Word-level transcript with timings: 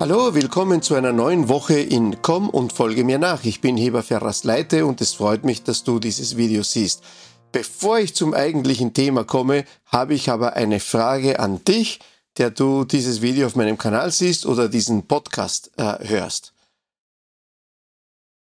Hallo, 0.00 0.34
willkommen 0.34 0.80
zu 0.80 0.94
einer 0.94 1.12
neuen 1.12 1.50
Woche 1.50 1.78
in 1.78 2.22
Komm 2.22 2.48
und 2.48 2.72
folge 2.72 3.04
mir 3.04 3.18
nach. 3.18 3.44
Ich 3.44 3.60
bin 3.60 3.76
Heber 3.76 4.02
Ferras 4.02 4.44
Leite 4.44 4.86
und 4.86 5.02
es 5.02 5.12
freut 5.12 5.44
mich, 5.44 5.62
dass 5.62 5.84
du 5.84 5.98
dieses 5.98 6.38
Video 6.38 6.62
siehst. 6.62 7.02
Bevor 7.52 7.98
ich 7.98 8.14
zum 8.14 8.32
eigentlichen 8.32 8.94
Thema 8.94 9.24
komme, 9.24 9.66
habe 9.84 10.14
ich 10.14 10.30
aber 10.30 10.54
eine 10.54 10.80
Frage 10.80 11.38
an 11.38 11.62
dich, 11.66 12.00
der 12.38 12.50
du 12.50 12.84
dieses 12.84 13.20
Video 13.20 13.46
auf 13.46 13.56
meinem 13.56 13.76
Kanal 13.76 14.10
siehst 14.10 14.46
oder 14.46 14.70
diesen 14.70 15.06
Podcast 15.06 15.70
äh, 15.76 16.08
hörst. 16.08 16.54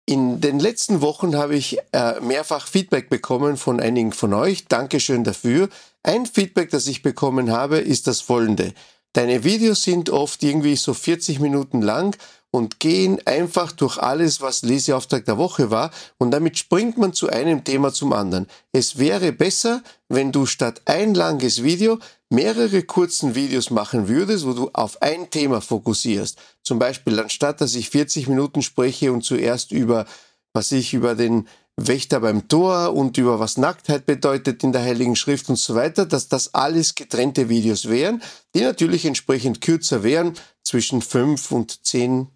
In 0.06 0.40
den 0.40 0.60
letzten 0.60 1.02
Wochen 1.02 1.36
habe 1.36 1.56
ich 1.56 1.80
äh, 1.92 2.20
mehrfach 2.22 2.68
Feedback 2.68 3.10
bekommen 3.10 3.58
von 3.58 3.80
einigen 3.80 4.12
von 4.12 4.36
euch. 4.36 4.68
Dankeschön 4.68 5.24
dafür. 5.24 5.70
Ein 6.04 6.28
Feedback, 6.28 6.70
das 6.70 6.86
ich 6.86 7.02
bekommen 7.02 7.52
habe, 7.52 7.80
ist 7.80 8.06
das 8.06 8.22
folgende. 8.22 8.76
Deine 9.18 9.44
Videos 9.44 9.82
sind 9.82 10.12
oft 10.12 10.44
irgendwie 10.44 10.76
so 10.76 10.94
40 10.94 11.40
Minuten 11.40 11.82
lang 11.82 12.16
und 12.52 12.80
gehen 12.80 13.18
einfach 13.26 13.72
durch 13.72 13.98
alles, 13.98 14.42
was 14.42 14.62
Leseauftrag 14.62 15.26
der 15.26 15.40
Woche 15.40 15.72
war 15.72 15.90
und 16.20 16.30
damit 16.30 16.60
springt 16.60 17.00
man 17.00 17.14
zu 17.14 17.28
einem 17.28 17.64
Thema 17.64 17.92
zum 17.92 18.14
anderen. 18.14 18.46
Es 18.74 19.00
wäre 19.00 19.32
besser, 19.32 19.82
wenn 20.08 20.32
du 20.32 20.46
statt 20.46 20.84
ein 20.86 21.16
langes 21.16 21.64
Video 21.64 21.98
mehrere 22.30 22.84
kurzen 22.84 23.34
Videos 23.34 23.72
machen 23.72 24.08
würdest, 24.08 24.46
wo 24.46 24.54
du 24.54 24.70
auf 24.74 25.02
ein 25.02 25.32
Thema 25.32 25.62
fokussierst. 25.62 26.38
Zum 26.62 26.78
Beispiel 26.78 27.20
anstatt, 27.20 27.60
dass 27.60 27.74
ich 27.74 27.90
40 27.90 28.28
Minuten 28.28 28.62
spreche 28.62 29.12
und 29.12 29.24
zuerst 29.24 29.72
über, 29.72 30.06
was 30.54 30.72
ich 30.72 30.94
über 30.94 31.16
den 31.16 31.48
Wächter 31.80 32.20
beim 32.20 32.48
Tor 32.48 32.94
und 32.94 33.20
über 33.20 33.40
was 33.40 33.58
Nacktheit 33.58 34.08
bedeutet 34.08 34.64
in 34.64 34.72
der 34.72 34.82
Heiligen 34.82 35.16
Schrift 35.16 35.48
und 35.48 35.58
so 35.58 35.76
weiter, 35.76 36.08
dass 36.08 36.28
das 36.28 36.56
alles 36.56 36.96
getrennte 36.96 37.50
Videos 37.50 37.88
wären, 37.88 38.24
die 38.58 38.64
natürlich 38.64 39.06
entsprechend 39.06 39.62
kürzer 39.62 40.02
wären, 40.02 40.34
zwischen 40.64 41.04
5 41.04 41.52
und 41.52 41.86
10 41.86 42.28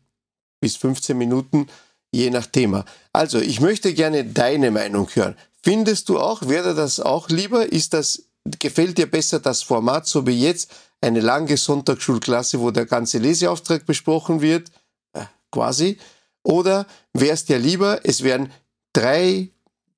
bis 0.59 0.75
15 0.75 1.17
Minuten, 1.17 1.67
je 2.11 2.29
nach 2.29 2.45
Thema. 2.45 2.85
Also, 3.11 3.39
ich 3.39 3.59
möchte 3.59 3.91
gerne 3.95 4.23
deine 4.23 4.69
Meinung 4.69 5.09
hören. 5.13 5.35
Findest 5.63 6.09
du 6.09 6.19
auch, 6.19 6.47
wäre 6.47 6.75
das 6.75 6.99
auch 6.99 7.29
lieber? 7.29 7.71
Ist 7.71 7.93
das, 7.93 8.25
gefällt 8.59 8.99
dir 8.99 9.09
besser 9.09 9.39
das 9.39 9.63
Format, 9.63 10.05
so 10.05 10.27
wie 10.27 10.39
jetzt, 10.39 10.71
eine 11.01 11.21
lange 11.21 11.57
Sonntagsschulklasse, 11.57 12.59
wo 12.59 12.69
der 12.69 12.85
ganze 12.85 13.17
Leseauftrag 13.17 13.87
besprochen 13.87 14.41
wird? 14.41 14.69
Äh, 15.13 15.25
quasi. 15.51 15.97
Oder 16.43 16.85
wäre 17.13 17.33
es 17.33 17.45
dir 17.45 17.57
lieber, 17.57 17.99
es 18.03 18.21
wären 18.21 18.51
drei, 18.93 19.49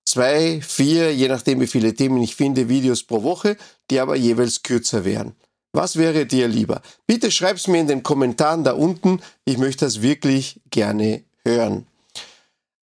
zwei, 0.06 0.62
vier, 0.62 1.14
je 1.14 1.28
nachdem 1.28 1.60
wie 1.60 1.68
viele 1.68 1.94
Themen 1.94 2.22
ich 2.22 2.38
finde, 2.38 2.70
Videos 2.70 3.04
pro 3.04 3.24
Woche, 3.24 3.58
die 3.90 4.00
aber 4.00 4.16
jeweils 4.16 4.64
kürzer 4.64 5.04
wären. 5.04 5.36
Was 5.74 5.98
wäre 5.98 6.28
dir 6.28 6.48
lieber? 6.48 6.82
Bitte 7.08 7.32
schreib's 7.32 7.68
mir 7.68 7.82
in 7.82 7.88
den 7.88 8.04
Kommentaren 8.04 8.64
da 8.64 8.74
unten. 8.74 9.20
Ich 9.44 9.58
möchte 9.58 9.86
das 9.86 10.04
wirklich 10.04 10.62
gerne 10.70 11.24
hören. 11.44 11.88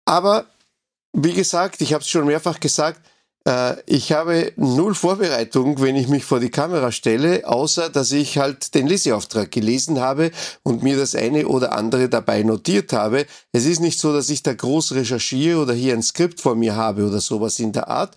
Aber 0.04 0.46
wie 1.12 1.32
gesagt, 1.32 1.80
ich 1.80 1.92
habe 1.92 2.02
es 2.02 2.08
schon 2.08 2.26
mehrfach 2.26 2.58
gesagt, 2.58 3.00
äh, 3.46 3.76
ich 3.86 4.10
habe 4.10 4.52
null 4.56 4.94
Vorbereitung, 4.96 5.80
wenn 5.80 5.94
ich 5.94 6.08
mich 6.08 6.24
vor 6.24 6.40
die 6.40 6.50
Kamera 6.50 6.90
stelle, 6.90 7.46
außer 7.46 7.90
dass 7.90 8.10
ich 8.10 8.38
halt 8.38 8.74
den 8.74 8.88
Leseauftrag 8.88 9.52
gelesen 9.52 10.00
habe 10.00 10.32
und 10.64 10.82
mir 10.82 10.96
das 10.96 11.14
eine 11.14 11.46
oder 11.46 11.72
andere 11.72 12.08
dabei 12.08 12.42
notiert 12.42 12.92
habe. 12.92 13.26
Es 13.52 13.66
ist 13.66 13.80
nicht 13.80 14.00
so, 14.00 14.12
dass 14.12 14.30
ich 14.30 14.42
da 14.42 14.52
groß 14.52 14.92
recherchiere 14.92 15.60
oder 15.60 15.74
hier 15.74 15.94
ein 15.94 16.02
Skript 16.02 16.40
vor 16.40 16.56
mir 16.56 16.74
habe 16.74 17.06
oder 17.06 17.20
sowas 17.20 17.60
in 17.60 17.72
der 17.72 17.88
Art. 17.88 18.16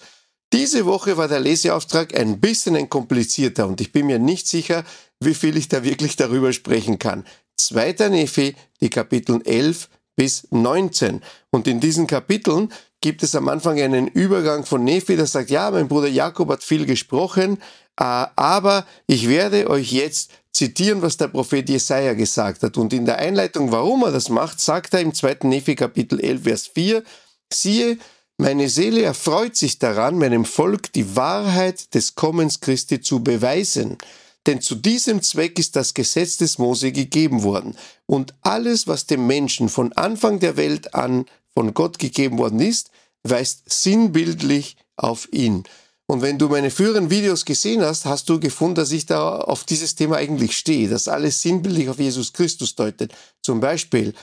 Diese 0.53 0.85
Woche 0.85 1.17
war 1.17 1.27
der 1.27 1.39
Leseauftrag 1.39 2.15
ein 2.15 2.39
bisschen 2.39 2.75
ein 2.75 2.87
komplizierter 2.87 3.65
und 3.65 3.81
ich 3.81 3.91
bin 3.91 4.05
mir 4.05 4.19
nicht 4.19 4.47
sicher, 4.47 4.83
wie 5.19 5.33
viel 5.33 5.57
ich 5.57 5.67
da 5.67 5.83
wirklich 5.83 6.15
darüber 6.15 6.53
sprechen 6.53 6.99
kann. 6.99 7.25
Zweiter 7.57 8.09
Nephi, 8.09 8.55
die 8.79 8.91
Kapitel 8.91 9.41
11 9.43 9.89
bis 10.15 10.47
19. 10.51 11.21
Und 11.49 11.67
in 11.67 11.79
diesen 11.79 12.05
Kapiteln 12.05 12.71
gibt 13.01 13.23
es 13.23 13.33
am 13.33 13.49
Anfang 13.49 13.81
einen 13.81 14.07
Übergang 14.07 14.63
von 14.63 14.83
Nephi, 14.83 15.15
der 15.15 15.25
sagt, 15.25 15.49
ja, 15.49 15.71
mein 15.71 15.87
Bruder 15.87 16.07
Jakob 16.07 16.49
hat 16.49 16.61
viel 16.61 16.85
gesprochen, 16.85 17.57
äh, 17.99 18.03
aber 18.03 18.85
ich 19.07 19.27
werde 19.27 19.67
euch 19.71 19.91
jetzt 19.91 20.29
zitieren, 20.51 21.01
was 21.01 21.17
der 21.17 21.29
Prophet 21.29 21.67
Jesaja 21.67 22.13
gesagt 22.13 22.61
hat. 22.61 22.77
Und 22.77 22.93
in 22.93 23.07
der 23.07 23.17
Einleitung, 23.17 23.71
warum 23.71 24.03
er 24.03 24.11
das 24.11 24.29
macht, 24.29 24.59
sagt 24.59 24.93
er 24.93 25.01
im 25.01 25.15
zweiten 25.15 25.49
Nephi 25.49 25.73
Kapitel 25.73 26.19
11, 26.19 26.43
Vers 26.43 26.67
4, 26.67 27.03
siehe, 27.51 27.97
meine 28.37 28.67
Seele 28.67 29.03
erfreut 29.03 29.55
sich 29.55 29.79
daran, 29.79 30.17
meinem 30.17 30.45
Volk 30.45 30.91
die 30.93 31.15
Wahrheit 31.15 31.93
des 31.93 32.15
Kommens 32.15 32.59
Christi 32.59 33.01
zu 33.01 33.23
beweisen. 33.23 33.97
Denn 34.45 34.59
zu 34.59 34.75
diesem 34.75 35.21
Zweck 35.21 35.57
ist 35.59 35.75
das 35.75 35.93
Gesetz 35.93 36.37
des 36.37 36.57
Mose 36.57 36.91
gegeben 36.91 37.43
worden. 37.43 37.77
Und 38.05 38.33
alles, 38.41 38.87
was 38.87 39.05
dem 39.05 39.27
Menschen 39.27 39.69
von 39.69 39.93
Anfang 39.93 40.39
der 40.39 40.57
Welt 40.57 40.95
an 40.95 41.25
von 41.53 41.73
Gott 41.73 41.99
gegeben 41.99 42.37
worden 42.39 42.59
ist, 42.59 42.89
weist 43.23 43.63
sinnbildlich 43.67 44.75
auf 44.97 45.27
ihn. 45.31 45.63
Und 46.07 46.21
wenn 46.21 46.37
du 46.37 46.49
meine 46.49 46.71
früheren 46.71 47.09
Videos 47.09 47.45
gesehen 47.45 47.81
hast, 47.81 48.05
hast 48.05 48.27
du 48.27 48.39
gefunden, 48.39 48.75
dass 48.75 48.91
ich 48.91 49.05
da 49.05 49.37
auf 49.37 49.63
dieses 49.63 49.95
Thema 49.95 50.17
eigentlich 50.17 50.57
stehe, 50.57 50.89
dass 50.89 51.07
alles 51.07 51.41
sinnbildlich 51.41 51.87
auf 51.87 51.99
Jesus 51.99 52.33
Christus 52.33 52.75
deutet. 52.75 53.13
Zum 53.41 53.61
Beispiel 53.61 54.13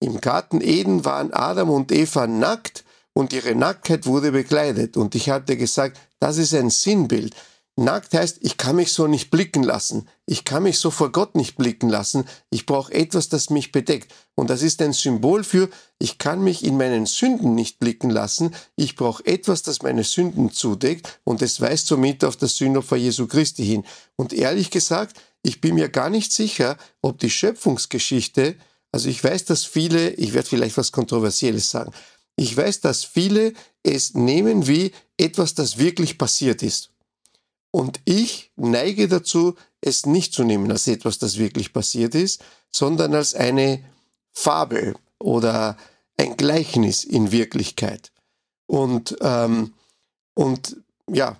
im 0.00 0.20
Garten 0.20 0.60
Eden 0.60 1.04
waren 1.04 1.32
Adam 1.32 1.70
und 1.70 1.92
Eva 1.92 2.26
nackt 2.26 2.84
und 3.18 3.32
ihre 3.32 3.56
Nacktheit 3.56 4.06
wurde 4.06 4.30
bekleidet. 4.30 4.96
Und 4.96 5.16
ich 5.16 5.28
hatte 5.28 5.56
gesagt, 5.56 5.98
das 6.20 6.38
ist 6.38 6.54
ein 6.54 6.70
Sinnbild. 6.70 7.34
Nackt 7.74 8.14
heißt, 8.14 8.38
ich 8.42 8.58
kann 8.58 8.76
mich 8.76 8.92
so 8.92 9.08
nicht 9.08 9.32
blicken 9.32 9.64
lassen. 9.64 10.08
Ich 10.24 10.44
kann 10.44 10.62
mich 10.62 10.78
so 10.78 10.92
vor 10.92 11.10
Gott 11.10 11.34
nicht 11.34 11.56
blicken 11.56 11.88
lassen. 11.88 12.26
Ich 12.50 12.64
brauche 12.64 12.94
etwas, 12.94 13.28
das 13.28 13.50
mich 13.50 13.72
bedeckt. 13.72 14.14
Und 14.36 14.50
das 14.50 14.62
ist 14.62 14.80
ein 14.82 14.92
Symbol 14.92 15.42
für, 15.42 15.68
ich 15.98 16.18
kann 16.18 16.44
mich 16.44 16.64
in 16.64 16.76
meinen 16.76 17.06
Sünden 17.06 17.56
nicht 17.56 17.80
blicken 17.80 18.10
lassen. 18.10 18.54
Ich 18.76 18.94
brauche 18.94 19.26
etwas, 19.26 19.64
das 19.64 19.82
meine 19.82 20.04
Sünden 20.04 20.52
zudeckt. 20.52 21.18
Und 21.24 21.42
es 21.42 21.60
weist 21.60 21.88
somit 21.88 22.22
auf 22.22 22.36
das 22.36 22.56
Sündopfer 22.56 22.94
Jesu 22.94 23.26
Christi 23.26 23.64
hin. 23.64 23.82
Und 24.14 24.32
ehrlich 24.32 24.70
gesagt, 24.70 25.20
ich 25.42 25.60
bin 25.60 25.74
mir 25.74 25.88
gar 25.88 26.08
nicht 26.08 26.32
sicher, 26.32 26.76
ob 27.02 27.18
die 27.18 27.30
Schöpfungsgeschichte, 27.30 28.54
also 28.92 29.08
ich 29.08 29.22
weiß, 29.22 29.44
dass 29.44 29.64
viele, 29.64 30.10
ich 30.10 30.34
werde 30.34 30.48
vielleicht 30.48 30.76
was 30.76 30.92
Kontroversielles 30.92 31.68
sagen, 31.70 31.92
ich 32.38 32.56
weiß, 32.56 32.80
dass 32.80 33.04
viele 33.04 33.52
es 33.82 34.14
nehmen 34.14 34.68
wie 34.68 34.92
etwas, 35.16 35.54
das 35.54 35.78
wirklich 35.78 36.18
passiert 36.18 36.62
ist. 36.62 36.90
Und 37.72 38.00
ich 38.04 38.52
neige 38.54 39.08
dazu, 39.08 39.56
es 39.80 40.06
nicht 40.06 40.32
zu 40.32 40.44
nehmen 40.44 40.70
als 40.70 40.86
etwas, 40.86 41.18
das 41.18 41.38
wirklich 41.38 41.72
passiert 41.72 42.14
ist, 42.14 42.42
sondern 42.70 43.14
als 43.14 43.34
eine 43.34 43.84
Fabel 44.32 44.94
oder 45.18 45.76
ein 46.16 46.36
Gleichnis 46.36 47.02
in 47.02 47.32
Wirklichkeit. 47.32 48.12
Und, 48.66 49.16
ähm, 49.20 49.74
und 50.34 50.76
ja, 51.10 51.36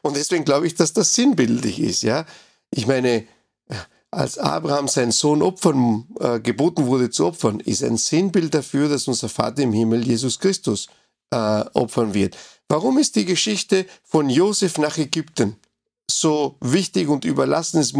und 0.00 0.16
deswegen 0.16 0.46
glaube 0.46 0.66
ich, 0.66 0.74
dass 0.74 0.94
das 0.94 1.14
sinnbildlich 1.14 1.78
ist. 1.78 2.02
Ja, 2.02 2.24
ich 2.70 2.86
meine, 2.86 3.26
als 4.12 4.36
Abraham 4.38 4.88
seinen 4.88 5.10
Sohn 5.10 5.42
opfern, 5.42 6.06
äh, 6.20 6.38
geboten 6.38 6.86
wurde 6.86 7.10
zu 7.10 7.26
opfern, 7.26 7.60
ist 7.60 7.82
ein 7.82 7.96
Sinnbild 7.96 8.54
dafür, 8.54 8.88
dass 8.88 9.08
unser 9.08 9.28
Vater 9.28 9.62
im 9.62 9.72
Himmel 9.72 10.06
Jesus 10.06 10.38
Christus 10.38 10.86
äh, 11.30 11.64
opfern 11.72 12.12
wird. 12.12 12.36
Warum 12.68 12.98
ist 12.98 13.16
die 13.16 13.24
Geschichte 13.24 13.86
von 14.04 14.28
Josef 14.28 14.76
nach 14.78 14.98
Ägypten 14.98 15.56
so 16.10 16.56
wichtig 16.60 17.08
und 17.08 17.24
überlassen? 17.24 17.80
Es, 17.80 17.94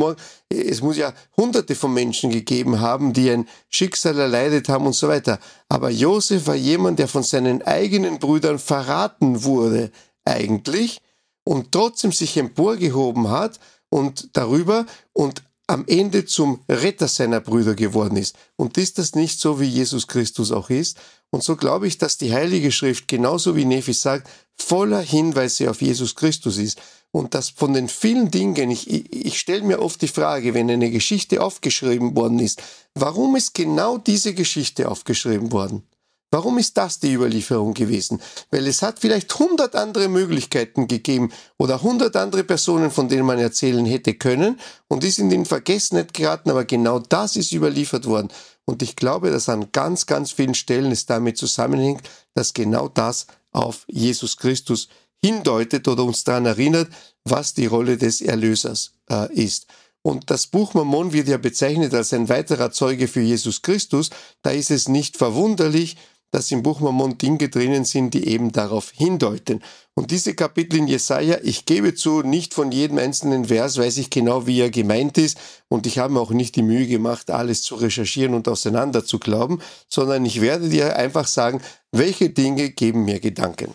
es 0.50 0.82
muss 0.82 0.98
ja 0.98 1.14
hunderte 1.36 1.74
von 1.74 1.94
Menschen 1.94 2.30
gegeben 2.30 2.80
haben, 2.80 3.14
die 3.14 3.30
ein 3.30 3.48
Schicksal 3.70 4.18
erleidet 4.18 4.68
haben 4.68 4.84
und 4.84 4.94
so 4.94 5.08
weiter. 5.08 5.38
Aber 5.70 5.88
Josef 5.88 6.46
war 6.46 6.54
jemand, 6.54 6.98
der 6.98 7.08
von 7.08 7.22
seinen 7.22 7.62
eigenen 7.62 8.18
Brüdern 8.18 8.58
verraten 8.58 9.44
wurde, 9.44 9.90
eigentlich, 10.26 11.00
und 11.44 11.72
trotzdem 11.72 12.12
sich 12.12 12.36
emporgehoben 12.36 13.30
hat 13.30 13.58
und 13.88 14.36
darüber 14.36 14.86
und 15.12 15.42
am 15.72 15.86
Ende 15.86 16.26
zum 16.26 16.60
Retter 16.68 17.08
seiner 17.08 17.40
Brüder 17.40 17.74
geworden 17.74 18.18
ist. 18.18 18.36
Und 18.56 18.76
ist 18.76 18.98
das 18.98 19.14
nicht 19.14 19.40
so, 19.40 19.58
wie 19.58 19.64
Jesus 19.64 20.06
Christus 20.06 20.52
auch 20.52 20.68
ist? 20.68 20.98
Und 21.30 21.42
so 21.42 21.56
glaube 21.56 21.86
ich, 21.86 21.96
dass 21.96 22.18
die 22.18 22.34
Heilige 22.34 22.70
Schrift, 22.70 23.08
genauso 23.08 23.56
wie 23.56 23.64
Nephi 23.64 23.94
sagt, 23.94 24.28
voller 24.54 25.00
Hinweise 25.00 25.70
auf 25.70 25.80
Jesus 25.80 26.14
Christus 26.14 26.58
ist. 26.58 26.78
Und 27.10 27.32
dass 27.34 27.48
von 27.48 27.72
den 27.72 27.88
vielen 27.88 28.30
Dingen, 28.30 28.70
ich, 28.70 28.90
ich 29.10 29.38
stelle 29.38 29.62
mir 29.62 29.80
oft 29.80 30.02
die 30.02 30.08
Frage, 30.08 30.52
wenn 30.52 30.70
eine 30.70 30.90
Geschichte 30.90 31.42
aufgeschrieben 31.42 32.14
worden 32.14 32.38
ist, 32.38 32.62
warum 32.94 33.34
ist 33.34 33.54
genau 33.54 33.96
diese 33.96 34.34
Geschichte 34.34 34.90
aufgeschrieben 34.90 35.52
worden? 35.52 35.84
Warum 36.32 36.56
ist 36.56 36.78
das 36.78 36.98
die 36.98 37.12
Überlieferung 37.12 37.74
gewesen? 37.74 38.18
Weil 38.50 38.66
es 38.66 38.80
hat 38.80 38.98
vielleicht 38.98 39.38
hundert 39.38 39.76
andere 39.76 40.08
Möglichkeiten 40.08 40.88
gegeben 40.88 41.30
oder 41.58 41.82
hundert 41.82 42.16
andere 42.16 42.42
Personen, 42.42 42.90
von 42.90 43.10
denen 43.10 43.26
man 43.26 43.38
erzählen 43.38 43.84
hätte 43.84 44.14
können 44.14 44.58
und 44.88 45.02
die 45.02 45.10
sind 45.10 45.30
in 45.30 45.44
Vergessenheit 45.44 46.14
geraten, 46.14 46.50
aber 46.50 46.64
genau 46.64 47.00
das 47.00 47.36
ist 47.36 47.52
überliefert 47.52 48.06
worden. 48.06 48.28
Und 48.64 48.80
ich 48.80 48.96
glaube, 48.96 49.30
dass 49.30 49.50
an 49.50 49.72
ganz, 49.72 50.06
ganz 50.06 50.32
vielen 50.32 50.54
Stellen 50.54 50.90
es 50.90 51.04
damit 51.04 51.36
zusammenhängt, 51.36 52.08
dass 52.32 52.54
genau 52.54 52.88
das 52.88 53.26
auf 53.50 53.84
Jesus 53.88 54.38
Christus 54.38 54.88
hindeutet 55.22 55.86
oder 55.86 56.02
uns 56.02 56.24
daran 56.24 56.46
erinnert, 56.46 56.88
was 57.24 57.52
die 57.52 57.66
Rolle 57.66 57.98
des 57.98 58.22
Erlösers 58.22 58.94
äh, 59.10 59.30
ist. 59.34 59.66
Und 60.02 60.30
das 60.30 60.48
Buch 60.48 60.74
Mormon 60.74 61.12
wird 61.12 61.28
ja 61.28 61.36
bezeichnet 61.36 61.94
als 61.94 62.12
ein 62.12 62.28
weiterer 62.28 62.72
Zeuge 62.72 63.06
für 63.06 63.20
Jesus 63.20 63.62
Christus. 63.62 64.10
Da 64.42 64.50
ist 64.50 64.72
es 64.72 64.88
nicht 64.88 65.16
verwunderlich, 65.16 65.96
dass 66.32 66.50
im 66.50 66.62
Buch 66.62 66.80
Mormon 66.80 67.18
Dinge 67.18 67.48
drinnen 67.48 67.84
sind, 67.84 68.14
die 68.14 68.26
eben 68.26 68.50
darauf 68.50 68.90
hindeuten. 68.90 69.62
Und 69.94 70.10
diese 70.10 70.34
Kapitel 70.34 70.78
in 70.78 70.88
Jesaja, 70.88 71.36
ich 71.42 71.66
gebe 71.66 71.94
zu, 71.94 72.22
nicht 72.22 72.54
von 72.54 72.72
jedem 72.72 72.98
einzelnen 72.98 73.44
Vers 73.44 73.76
weiß 73.76 73.98
ich 73.98 74.08
genau, 74.08 74.46
wie 74.46 74.60
er 74.60 74.70
gemeint 74.70 75.18
ist. 75.18 75.38
Und 75.68 75.86
ich 75.86 75.98
habe 75.98 76.14
mir 76.14 76.20
auch 76.20 76.30
nicht 76.30 76.56
die 76.56 76.62
Mühe 76.62 76.86
gemacht, 76.86 77.30
alles 77.30 77.62
zu 77.62 77.74
recherchieren 77.74 78.34
und 78.34 78.48
auseinander 78.48 79.04
zu 79.04 79.18
glauben, 79.18 79.60
sondern 79.88 80.24
ich 80.24 80.40
werde 80.40 80.70
dir 80.70 80.96
einfach 80.96 81.26
sagen, 81.26 81.60
welche 81.92 82.30
Dinge 82.30 82.70
geben 82.70 83.04
mir 83.04 83.20
Gedanken. 83.20 83.74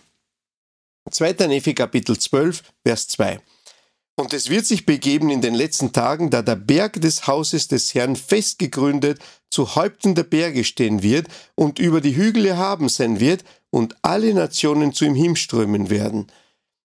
2. 1.11 1.47
Nephi 1.47 1.75
Kapitel 1.75 2.17
12, 2.17 2.63
Vers 2.83 3.07
2. 3.09 3.39
Und 4.19 4.33
es 4.33 4.49
wird 4.49 4.65
sich 4.65 4.87
begeben 4.87 5.29
in 5.29 5.41
den 5.41 5.53
letzten 5.53 5.93
Tagen, 5.93 6.31
da 6.31 6.41
der 6.41 6.55
Berg 6.55 6.99
des 6.99 7.27
Hauses 7.27 7.67
des 7.67 7.93
Herrn 7.93 8.15
festgegründet 8.15 9.19
zu 9.49 9.75
Häupten 9.75 10.15
der 10.15 10.23
Berge 10.23 10.63
stehen 10.63 11.03
wird 11.03 11.27
und 11.55 11.79
über 11.79 12.01
die 12.01 12.15
Hügel 12.15 12.45
erhaben 12.45 12.89
sein 12.89 13.19
wird 13.19 13.43
und 13.69 13.95
alle 14.01 14.33
Nationen 14.33 14.93
zu 14.93 15.05
ihm 15.05 15.15
hinströmen 15.15 15.89
werden. 15.89 16.27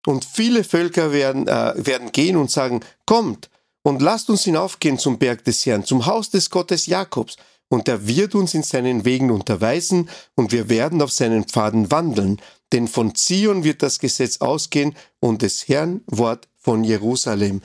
Und 0.07 0.25
viele 0.25 0.65
Völker 0.65 1.13
werden, 1.13 1.47
äh, 1.49 1.75
werden 1.77 2.13
gehen 2.13 2.37
und 2.37 2.51
sagen, 2.51 2.81
kommt 3.07 3.51
und 3.83 4.03
lasst 4.03 4.31
uns 4.31 4.45
hinaufgehen 4.45 4.99
zum 4.99 5.19
Berg 5.19 5.45
des 5.45 5.65
Herrn, 5.67 5.85
zum 5.85 6.07
Haus 6.07 6.31
des 6.31 6.51
Gottes 6.51 6.87
Jakobs, 6.87 7.37
und 7.69 7.89
er 7.89 8.07
wird 8.07 8.35
uns 8.35 8.53
in 8.53 8.63
seinen 8.63 9.07
Wegen 9.07 9.31
unterweisen, 9.31 10.11
und 10.35 10.53
wir 10.53 10.69
werden 10.69 11.01
auf 11.01 11.11
seinen 11.11 11.45
Pfaden 11.45 11.91
wandeln, 11.91 12.41
denn 12.73 12.87
von 12.87 13.15
Zion 13.15 13.65
wird 13.65 13.83
das 13.83 13.99
Gesetz 13.99 14.43
ausgehen 14.43 14.95
und 15.21 15.43
des 15.43 15.69
Herrn 15.69 16.03
Wort 16.07 16.49
von 16.59 16.85
Jerusalem. 16.85 17.63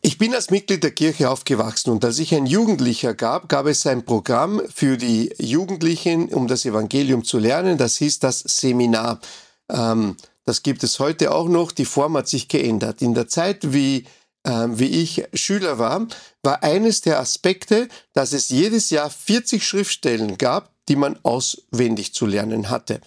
Ich 0.00 0.16
bin 0.16 0.34
als 0.34 0.50
Mitglied 0.50 0.84
der 0.84 0.92
Kirche 0.92 1.28
aufgewachsen 1.28 1.90
und 1.90 2.04
als 2.04 2.18
ich 2.18 2.34
ein 2.34 2.46
Jugendlicher 2.46 3.14
gab, 3.14 3.48
gab 3.48 3.66
es 3.66 3.86
ein 3.86 4.04
Programm 4.04 4.62
für 4.72 4.96
die 4.96 5.34
Jugendlichen, 5.38 6.32
um 6.32 6.46
das 6.46 6.64
Evangelium 6.64 7.24
zu 7.24 7.38
lernen. 7.38 7.78
Das 7.78 7.96
hieß 7.96 8.20
das 8.20 8.38
Seminar. 8.40 9.20
Ähm, 9.68 10.16
das 10.44 10.62
gibt 10.62 10.84
es 10.84 11.00
heute 11.00 11.32
auch 11.32 11.48
noch. 11.48 11.72
Die 11.72 11.84
Form 11.84 12.16
hat 12.16 12.28
sich 12.28 12.48
geändert. 12.48 13.02
In 13.02 13.14
der 13.14 13.26
Zeit, 13.26 13.72
wie, 13.72 14.04
äh, 14.44 14.68
wie 14.70 15.02
ich 15.02 15.24
Schüler 15.34 15.78
war, 15.78 16.06
war 16.42 16.62
eines 16.62 17.00
der 17.00 17.18
Aspekte, 17.18 17.88
dass 18.12 18.32
es 18.32 18.50
jedes 18.50 18.90
Jahr 18.90 19.10
40 19.10 19.66
Schriftstellen 19.66 20.38
gab, 20.38 20.70
die 20.88 20.96
man 20.96 21.18
auswendig 21.24 22.14
zu 22.14 22.24
lernen 22.24 22.70
hatte. 22.70 23.00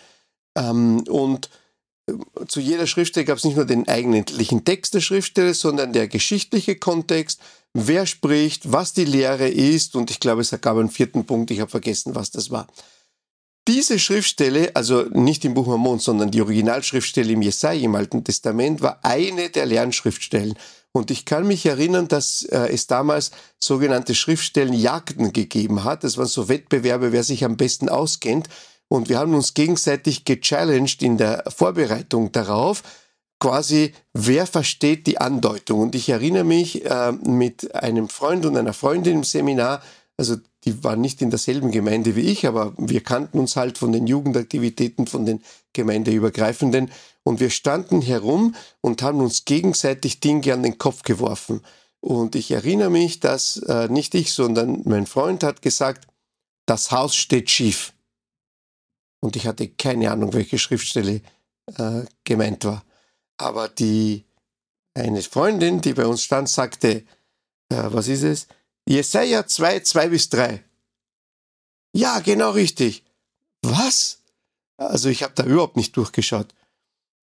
Ähm, 0.57 1.05
und 1.07 1.49
zu 2.48 2.59
jeder 2.59 2.88
Schriftstelle 2.88 3.25
gab 3.25 3.38
es 3.38 3.44
nicht 3.44 3.56
nur 3.56 3.65
den 3.65 3.88
eigentlichen 3.88 4.65
Text 4.65 4.94
der 4.94 5.01
Schriftstelle, 5.01 5.53
sondern 5.53 5.94
der 5.94 6.07
geschichtliche 6.07 6.75
Kontext, 6.75 7.39
wer 7.74 8.06
spricht, 8.06 8.71
was 8.71 8.94
die 8.94 9.06
Lehre 9.06 9.48
ist 9.48 9.95
und 9.95 10.12
ich 10.12 10.19
glaube, 10.19 10.42
es 10.42 10.51
gab 10.62 10.77
einen 10.77 10.89
vierten 10.89 11.25
Punkt, 11.25 11.51
ich 11.51 11.59
habe 11.59 11.71
vergessen, 11.71 12.15
was 12.15 12.31
das 12.31 12.51
war. 12.51 12.68
Diese 13.68 14.00
Schriftstelle, 14.00 14.75
also 14.75 15.03
nicht 15.12 15.45
im 15.45 15.53
Buch 15.53 15.68
Mormon, 15.68 16.00
sondern 16.00 16.31
die 16.31 16.42
Originalschriftstelle 16.42 17.31
im 17.31 17.44
Jesaja 17.44 17.83
im 17.83 17.94
Alten 17.94 18.24
Testament, 18.24 18.81
war 18.81 19.00
eine 19.03 19.50
der 19.50 19.68
Lernschriftstellen. 19.68 20.56
Und 20.94 21.12
ich 21.12 21.25
kann 21.25 21.48
mich 21.48 21.65
erinnern, 21.65 22.07
dass 22.07 22.44
äh, 22.44 22.68
es 22.74 22.88
damals 22.88 23.31
sogenannte 23.59 24.15
Schriftstellenjagden 24.15 25.31
gegeben 25.31 25.83
hat. 25.83 26.03
Das 26.03 26.18
waren 26.18 26.25
so 26.25 26.50
Wettbewerbe, 26.50 27.12
wer 27.12 27.24
sich 27.24 27.45
am 27.45 27.56
besten 27.56 27.88
auskennt. 27.88 28.50
Und 28.91 29.07
wir 29.07 29.19
haben 29.19 29.33
uns 29.33 29.53
gegenseitig 29.53 30.25
gechallenged 30.25 31.01
in 31.01 31.17
der 31.17 31.45
Vorbereitung 31.47 32.33
darauf, 32.33 32.83
quasi, 33.39 33.93
wer 34.11 34.45
versteht 34.45 35.07
die 35.07 35.17
Andeutung. 35.17 35.79
Und 35.79 35.95
ich 35.95 36.09
erinnere 36.09 36.43
mich 36.43 36.83
äh, 36.83 37.13
mit 37.13 37.73
einem 37.73 38.09
Freund 38.09 38.45
und 38.45 38.57
einer 38.57 38.73
Freundin 38.73 39.19
im 39.19 39.23
Seminar, 39.23 39.81
also 40.17 40.35
die 40.65 40.83
waren 40.83 40.99
nicht 40.99 41.21
in 41.21 41.29
derselben 41.29 41.71
Gemeinde 41.71 42.17
wie 42.17 42.29
ich, 42.29 42.45
aber 42.45 42.73
wir 42.77 42.99
kannten 42.99 43.39
uns 43.39 43.55
halt 43.55 43.77
von 43.77 43.93
den 43.93 44.07
Jugendaktivitäten, 44.07 45.07
von 45.07 45.25
den 45.25 45.41
gemeindeübergreifenden. 45.71 46.91
Und 47.23 47.39
wir 47.39 47.49
standen 47.49 48.01
herum 48.01 48.55
und 48.81 49.03
haben 49.03 49.21
uns 49.21 49.45
gegenseitig 49.45 50.19
Dinge 50.19 50.53
an 50.53 50.63
den 50.63 50.79
Kopf 50.79 51.03
geworfen. 51.03 51.61
Und 52.01 52.35
ich 52.35 52.51
erinnere 52.51 52.89
mich, 52.89 53.21
dass 53.21 53.55
äh, 53.55 53.88
nicht 53.88 54.13
ich, 54.15 54.33
sondern 54.33 54.81
mein 54.83 55.05
Freund 55.05 55.45
hat 55.45 55.61
gesagt, 55.61 56.07
das 56.65 56.91
Haus 56.91 57.15
steht 57.15 57.49
schief 57.49 57.93
und 59.21 59.35
ich 59.35 59.47
hatte 59.47 59.69
keine 59.69 60.12
Ahnung, 60.12 60.33
welche 60.33 60.59
Schriftstelle 60.59 61.21
äh, 61.77 62.01
gemeint 62.23 62.65
war. 62.65 62.83
Aber 63.38 63.69
die 63.69 64.25
eine 64.94 65.21
Freundin, 65.21 65.79
die 65.79 65.94
bei 65.94 66.06
uns 66.06 66.23
stand, 66.23 66.50
sagte, 66.50 66.89
äh, 66.89 67.03
was 67.69 68.07
ist 68.07 68.23
es? 68.23 68.47
Jesaja 68.85 69.47
2, 69.47 69.79
2 69.81 70.09
bis 70.09 70.29
3. 70.29 70.63
Ja, 71.94 72.19
genau 72.19 72.51
richtig. 72.51 73.03
Was? 73.62 74.19
Also 74.77 75.09
ich 75.09 75.24
habe 75.24 75.33
da 75.35 75.44
überhaupt 75.44 75.77
nicht 75.77 75.95
durchgeschaut. 75.95 76.53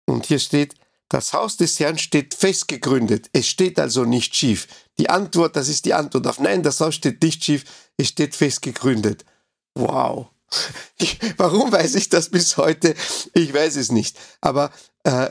Und 0.05 0.25
hier 0.25 0.39
steht, 0.39 0.75
das 1.09 1.33
Haus 1.33 1.57
des 1.57 1.79
Herrn 1.79 1.97
steht 1.97 2.33
fest 2.33 2.67
gegründet. 2.67 3.29
Es 3.33 3.47
steht 3.47 3.79
also 3.79 4.03
nicht 4.05 4.35
schief. 4.35 4.67
Die 4.97 5.09
Antwort, 5.09 5.55
das 5.55 5.67
ist 5.67 5.85
die 5.85 5.93
Antwort 5.93 6.25
auf 6.27 6.39
Nein, 6.39 6.63
das 6.63 6.79
Haus 6.79 6.95
steht 6.95 7.21
nicht 7.21 7.43
schief. 7.43 7.65
Es 7.97 8.07
steht 8.09 8.35
fest 8.35 8.61
gegründet. 8.61 9.25
Wow. 9.75 10.32
Warum 11.37 11.71
weiß 11.71 11.95
ich 11.95 12.09
das 12.09 12.29
bis 12.29 12.57
heute? 12.57 12.95
Ich 13.33 13.53
weiß 13.53 13.75
es 13.75 13.91
nicht. 13.91 14.17
Aber 14.41 14.71
äh, 15.05 15.29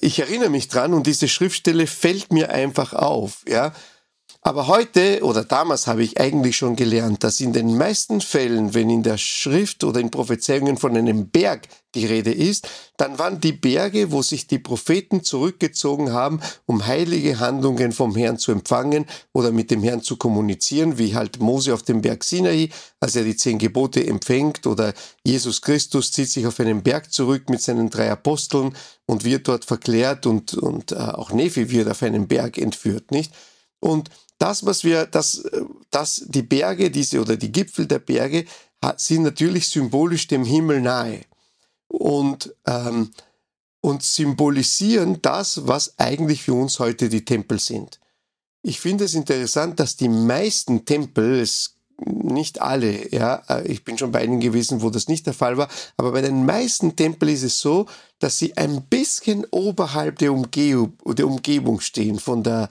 ich 0.00 0.18
erinnere 0.18 0.50
mich 0.50 0.68
dran 0.68 0.94
und 0.94 1.06
diese 1.06 1.28
Schriftstelle 1.28 1.86
fällt 1.86 2.32
mir 2.32 2.50
einfach 2.50 2.92
auf. 2.92 3.42
Ja, 3.46 3.74
aber 4.46 4.66
heute 4.66 5.20
oder 5.22 5.42
damals 5.42 5.86
habe 5.86 6.02
ich 6.02 6.20
eigentlich 6.20 6.58
schon 6.58 6.76
gelernt, 6.76 7.24
dass 7.24 7.40
in 7.40 7.54
den 7.54 7.78
meisten 7.78 8.20
Fällen, 8.20 8.74
wenn 8.74 8.90
in 8.90 9.02
der 9.02 9.16
Schrift 9.16 9.84
oder 9.84 10.00
in 10.00 10.10
Prophezeiungen 10.10 10.76
von 10.76 10.94
einem 10.94 11.30
Berg 11.30 11.66
die 11.94 12.04
Rede 12.04 12.30
ist, 12.30 12.68
dann 12.98 13.18
waren 13.18 13.40
die 13.40 13.52
Berge, 13.52 14.12
wo 14.12 14.20
sich 14.20 14.46
die 14.46 14.58
Propheten 14.58 15.24
zurückgezogen 15.24 16.12
haben, 16.12 16.40
um 16.66 16.86
heilige 16.86 17.40
Handlungen 17.40 17.92
vom 17.92 18.14
Herrn 18.14 18.36
zu 18.36 18.52
empfangen 18.52 19.06
oder 19.32 19.50
mit 19.50 19.70
dem 19.70 19.82
Herrn 19.82 20.02
zu 20.02 20.18
kommunizieren, 20.18 20.98
wie 20.98 21.14
halt 21.14 21.40
Mose 21.40 21.72
auf 21.72 21.82
dem 21.82 22.02
Berg 22.02 22.22
Sinai, 22.22 22.68
als 23.00 23.16
er 23.16 23.24
die 23.24 23.36
zehn 23.36 23.58
Gebote 23.58 24.06
empfängt, 24.06 24.66
oder 24.66 24.92
Jesus 25.24 25.62
Christus 25.62 26.12
zieht 26.12 26.28
sich 26.28 26.46
auf 26.46 26.60
einen 26.60 26.82
Berg 26.82 27.10
zurück 27.10 27.48
mit 27.48 27.62
seinen 27.62 27.88
drei 27.88 28.10
Aposteln 28.10 28.76
und 29.06 29.24
wird 29.24 29.48
dort 29.48 29.64
verklärt 29.64 30.26
und, 30.26 30.52
und 30.52 30.92
äh, 30.92 30.96
auch 30.96 31.32
Nephi 31.32 31.70
wird 31.70 31.88
auf 31.88 32.02
einen 32.02 32.28
Berg 32.28 32.58
entführt, 32.58 33.10
nicht? 33.10 33.32
Und 33.80 34.08
das, 34.38 34.66
was 34.66 34.84
wir, 34.84 35.06
das, 35.06 35.44
das, 35.90 36.24
die 36.26 36.42
Berge, 36.42 36.90
diese 36.90 37.20
oder 37.20 37.36
die 37.36 37.52
Gipfel 37.52 37.86
der 37.86 38.00
Berge 38.00 38.44
sind 38.96 39.22
natürlich 39.22 39.68
symbolisch 39.68 40.26
dem 40.26 40.44
Himmel 40.44 40.80
nahe 40.82 41.20
und, 41.88 42.54
ähm, 42.66 43.10
und 43.80 44.02
symbolisieren 44.02 45.20
das, 45.22 45.66
was 45.66 45.98
eigentlich 45.98 46.42
für 46.42 46.54
uns 46.54 46.78
heute 46.78 47.08
die 47.08 47.24
Tempel 47.24 47.58
sind. 47.58 48.00
Ich 48.62 48.80
finde 48.80 49.04
es 49.04 49.14
interessant, 49.14 49.78
dass 49.80 49.96
die 49.96 50.08
meisten 50.08 50.84
Tempel, 50.84 51.46
nicht 51.98 52.60
alle, 52.60 53.12
ja, 53.14 53.42
äh, 53.48 53.66
ich 53.66 53.84
bin 53.84 53.96
schon 53.96 54.10
bei 54.10 54.20
einigen 54.20 54.40
gewesen, 54.40 54.82
wo 54.82 54.90
das 54.90 55.06
nicht 55.06 55.26
der 55.26 55.34
Fall 55.34 55.56
war, 55.56 55.68
aber 55.96 56.12
bei 56.12 56.22
den 56.22 56.44
meisten 56.44 56.96
Tempeln 56.96 57.32
ist 57.32 57.44
es 57.44 57.60
so, 57.60 57.86
dass 58.18 58.38
sie 58.38 58.56
ein 58.56 58.82
bisschen 58.82 59.46
oberhalb 59.50 60.18
der, 60.18 60.32
Umge 60.32 60.48
der 61.06 61.26
Umgebung 61.26 61.80
stehen, 61.80 62.18
von 62.18 62.42
der, 62.42 62.64
äh, 62.64 62.68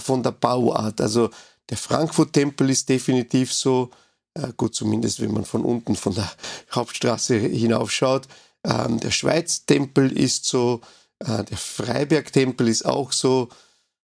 von 0.00 0.22
der 0.22 0.32
Bauart. 0.32 1.00
Also 1.00 1.30
der 1.70 1.76
Frankfurt-Tempel 1.76 2.70
ist 2.70 2.88
definitiv 2.88 3.52
so, 3.52 3.90
äh, 4.34 4.48
gut, 4.56 4.74
zumindest 4.74 5.20
wenn 5.20 5.32
man 5.32 5.44
von 5.44 5.64
unten 5.64 5.96
von 5.96 6.14
der 6.14 6.30
Hauptstraße 6.74 7.36
hinaufschaut. 7.36 8.28
Ähm, 8.64 9.00
der 9.00 9.10
Schweiz-Tempel 9.10 10.12
ist 10.16 10.44
so, 10.44 10.80
äh, 11.20 11.44
der 11.44 11.56
Freiberg-Tempel 11.56 12.68
ist 12.68 12.84
auch 12.84 13.12
so. 13.12 13.48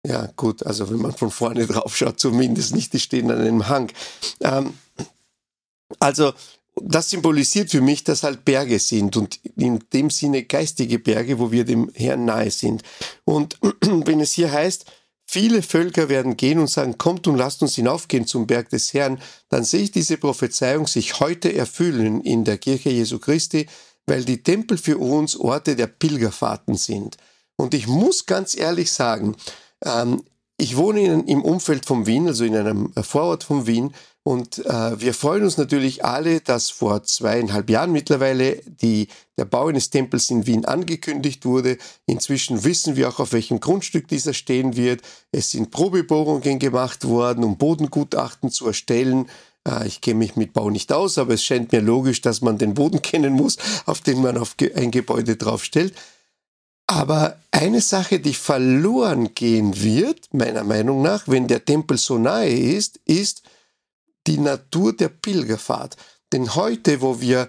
Ja, 0.06 0.26
gut, 0.34 0.64
also 0.64 0.88
wenn 0.90 1.00
man 1.00 1.12
von 1.12 1.30
vorne 1.30 1.66
drauf 1.68 1.96
schaut, 1.96 2.18
zumindest 2.18 2.74
nicht, 2.74 2.92
die 2.92 3.00
stehen 3.00 3.30
an 3.30 3.40
einem 3.40 3.68
Hang. 3.68 3.92
Ähm, 4.40 4.74
also, 5.98 6.32
das 6.76 7.10
symbolisiert 7.10 7.70
für 7.70 7.80
mich, 7.80 8.04
dass 8.04 8.22
halt 8.22 8.44
Berge 8.44 8.78
sind 8.78 9.16
und 9.16 9.40
in 9.56 9.80
dem 9.92 10.08
Sinne 10.08 10.44
geistige 10.44 10.98
Berge, 10.98 11.38
wo 11.38 11.50
wir 11.52 11.64
dem 11.64 11.90
Herrn 11.94 12.24
nahe 12.24 12.50
sind. 12.50 12.82
Und 13.24 13.58
wenn 13.82 14.20
es 14.20 14.32
hier 14.32 14.50
heißt, 14.50 14.86
Viele 15.32 15.62
Völker 15.62 16.08
werden 16.08 16.36
gehen 16.36 16.58
und 16.58 16.68
sagen, 16.68 16.98
kommt 16.98 17.28
und 17.28 17.36
lasst 17.36 17.62
uns 17.62 17.76
hinaufgehen 17.76 18.26
zum 18.26 18.48
Berg 18.48 18.68
des 18.70 18.92
Herrn, 18.92 19.20
dann 19.48 19.62
sehe 19.62 19.82
ich 19.82 19.92
diese 19.92 20.16
Prophezeiung 20.16 20.88
sich 20.88 21.20
heute 21.20 21.54
erfüllen 21.54 22.20
in 22.22 22.44
der 22.44 22.58
Kirche 22.58 22.90
Jesu 22.90 23.20
Christi, 23.20 23.68
weil 24.06 24.24
die 24.24 24.42
Tempel 24.42 24.76
für 24.76 24.98
uns 24.98 25.36
Orte 25.36 25.76
der 25.76 25.86
Pilgerfahrten 25.86 26.74
sind. 26.74 27.16
Und 27.54 27.74
ich 27.74 27.86
muss 27.86 28.26
ganz 28.26 28.56
ehrlich 28.56 28.90
sagen, 28.90 29.36
ähm, 29.84 30.20
ich 30.56 30.76
wohne 30.76 31.04
in, 31.04 31.28
im 31.28 31.44
Umfeld 31.44 31.86
von 31.86 32.06
Wien, 32.06 32.26
also 32.26 32.42
in 32.42 32.56
einem 32.56 32.92
Vorort 33.00 33.44
von 33.44 33.68
Wien. 33.68 33.94
Und 34.30 34.64
äh, 34.64 35.00
wir 35.00 35.12
freuen 35.12 35.42
uns 35.42 35.56
natürlich 35.56 36.04
alle, 36.04 36.40
dass 36.40 36.70
vor 36.70 37.02
zweieinhalb 37.02 37.68
Jahren 37.68 37.90
mittlerweile 37.90 38.62
die, 38.64 39.08
der 39.36 39.44
Bau 39.44 39.66
eines 39.66 39.90
Tempels 39.90 40.30
in 40.30 40.46
Wien 40.46 40.64
angekündigt 40.66 41.44
wurde. 41.44 41.78
Inzwischen 42.06 42.62
wissen 42.62 42.94
wir 42.94 43.08
auch, 43.08 43.18
auf 43.18 43.32
welchem 43.32 43.58
Grundstück 43.58 44.06
dieser 44.06 44.32
stehen 44.32 44.76
wird. 44.76 45.02
Es 45.32 45.50
sind 45.50 45.72
Probebohrungen 45.72 46.60
gemacht 46.60 47.08
worden, 47.08 47.42
um 47.42 47.58
Bodengutachten 47.58 48.52
zu 48.52 48.68
erstellen. 48.68 49.28
Äh, 49.66 49.88
ich 49.88 50.00
kenne 50.00 50.20
mich 50.20 50.36
mit 50.36 50.52
Bau 50.52 50.70
nicht 50.70 50.92
aus, 50.92 51.18
aber 51.18 51.34
es 51.34 51.42
scheint 51.42 51.72
mir 51.72 51.80
logisch, 51.80 52.20
dass 52.20 52.40
man 52.40 52.56
den 52.56 52.74
Boden 52.74 53.02
kennen 53.02 53.32
muss, 53.32 53.56
auf 53.84 54.00
den 54.00 54.22
man 54.22 54.38
auf 54.38 54.54
ein 54.76 54.92
Gebäude 54.92 55.34
draufstellt. 55.34 55.92
Aber 56.86 57.36
eine 57.50 57.80
Sache, 57.80 58.20
die 58.20 58.34
verloren 58.34 59.34
gehen 59.34 59.82
wird, 59.82 60.32
meiner 60.32 60.62
Meinung 60.62 61.02
nach, 61.02 61.26
wenn 61.26 61.48
der 61.48 61.64
Tempel 61.64 61.98
so 61.98 62.16
nahe 62.16 62.48
ist, 62.48 63.00
ist 63.06 63.42
die 64.26 64.38
Natur 64.38 64.92
der 64.94 65.08
Pilgerfahrt. 65.08 65.96
Denn 66.32 66.54
heute, 66.54 67.00
wo 67.00 67.20
wir, 67.20 67.48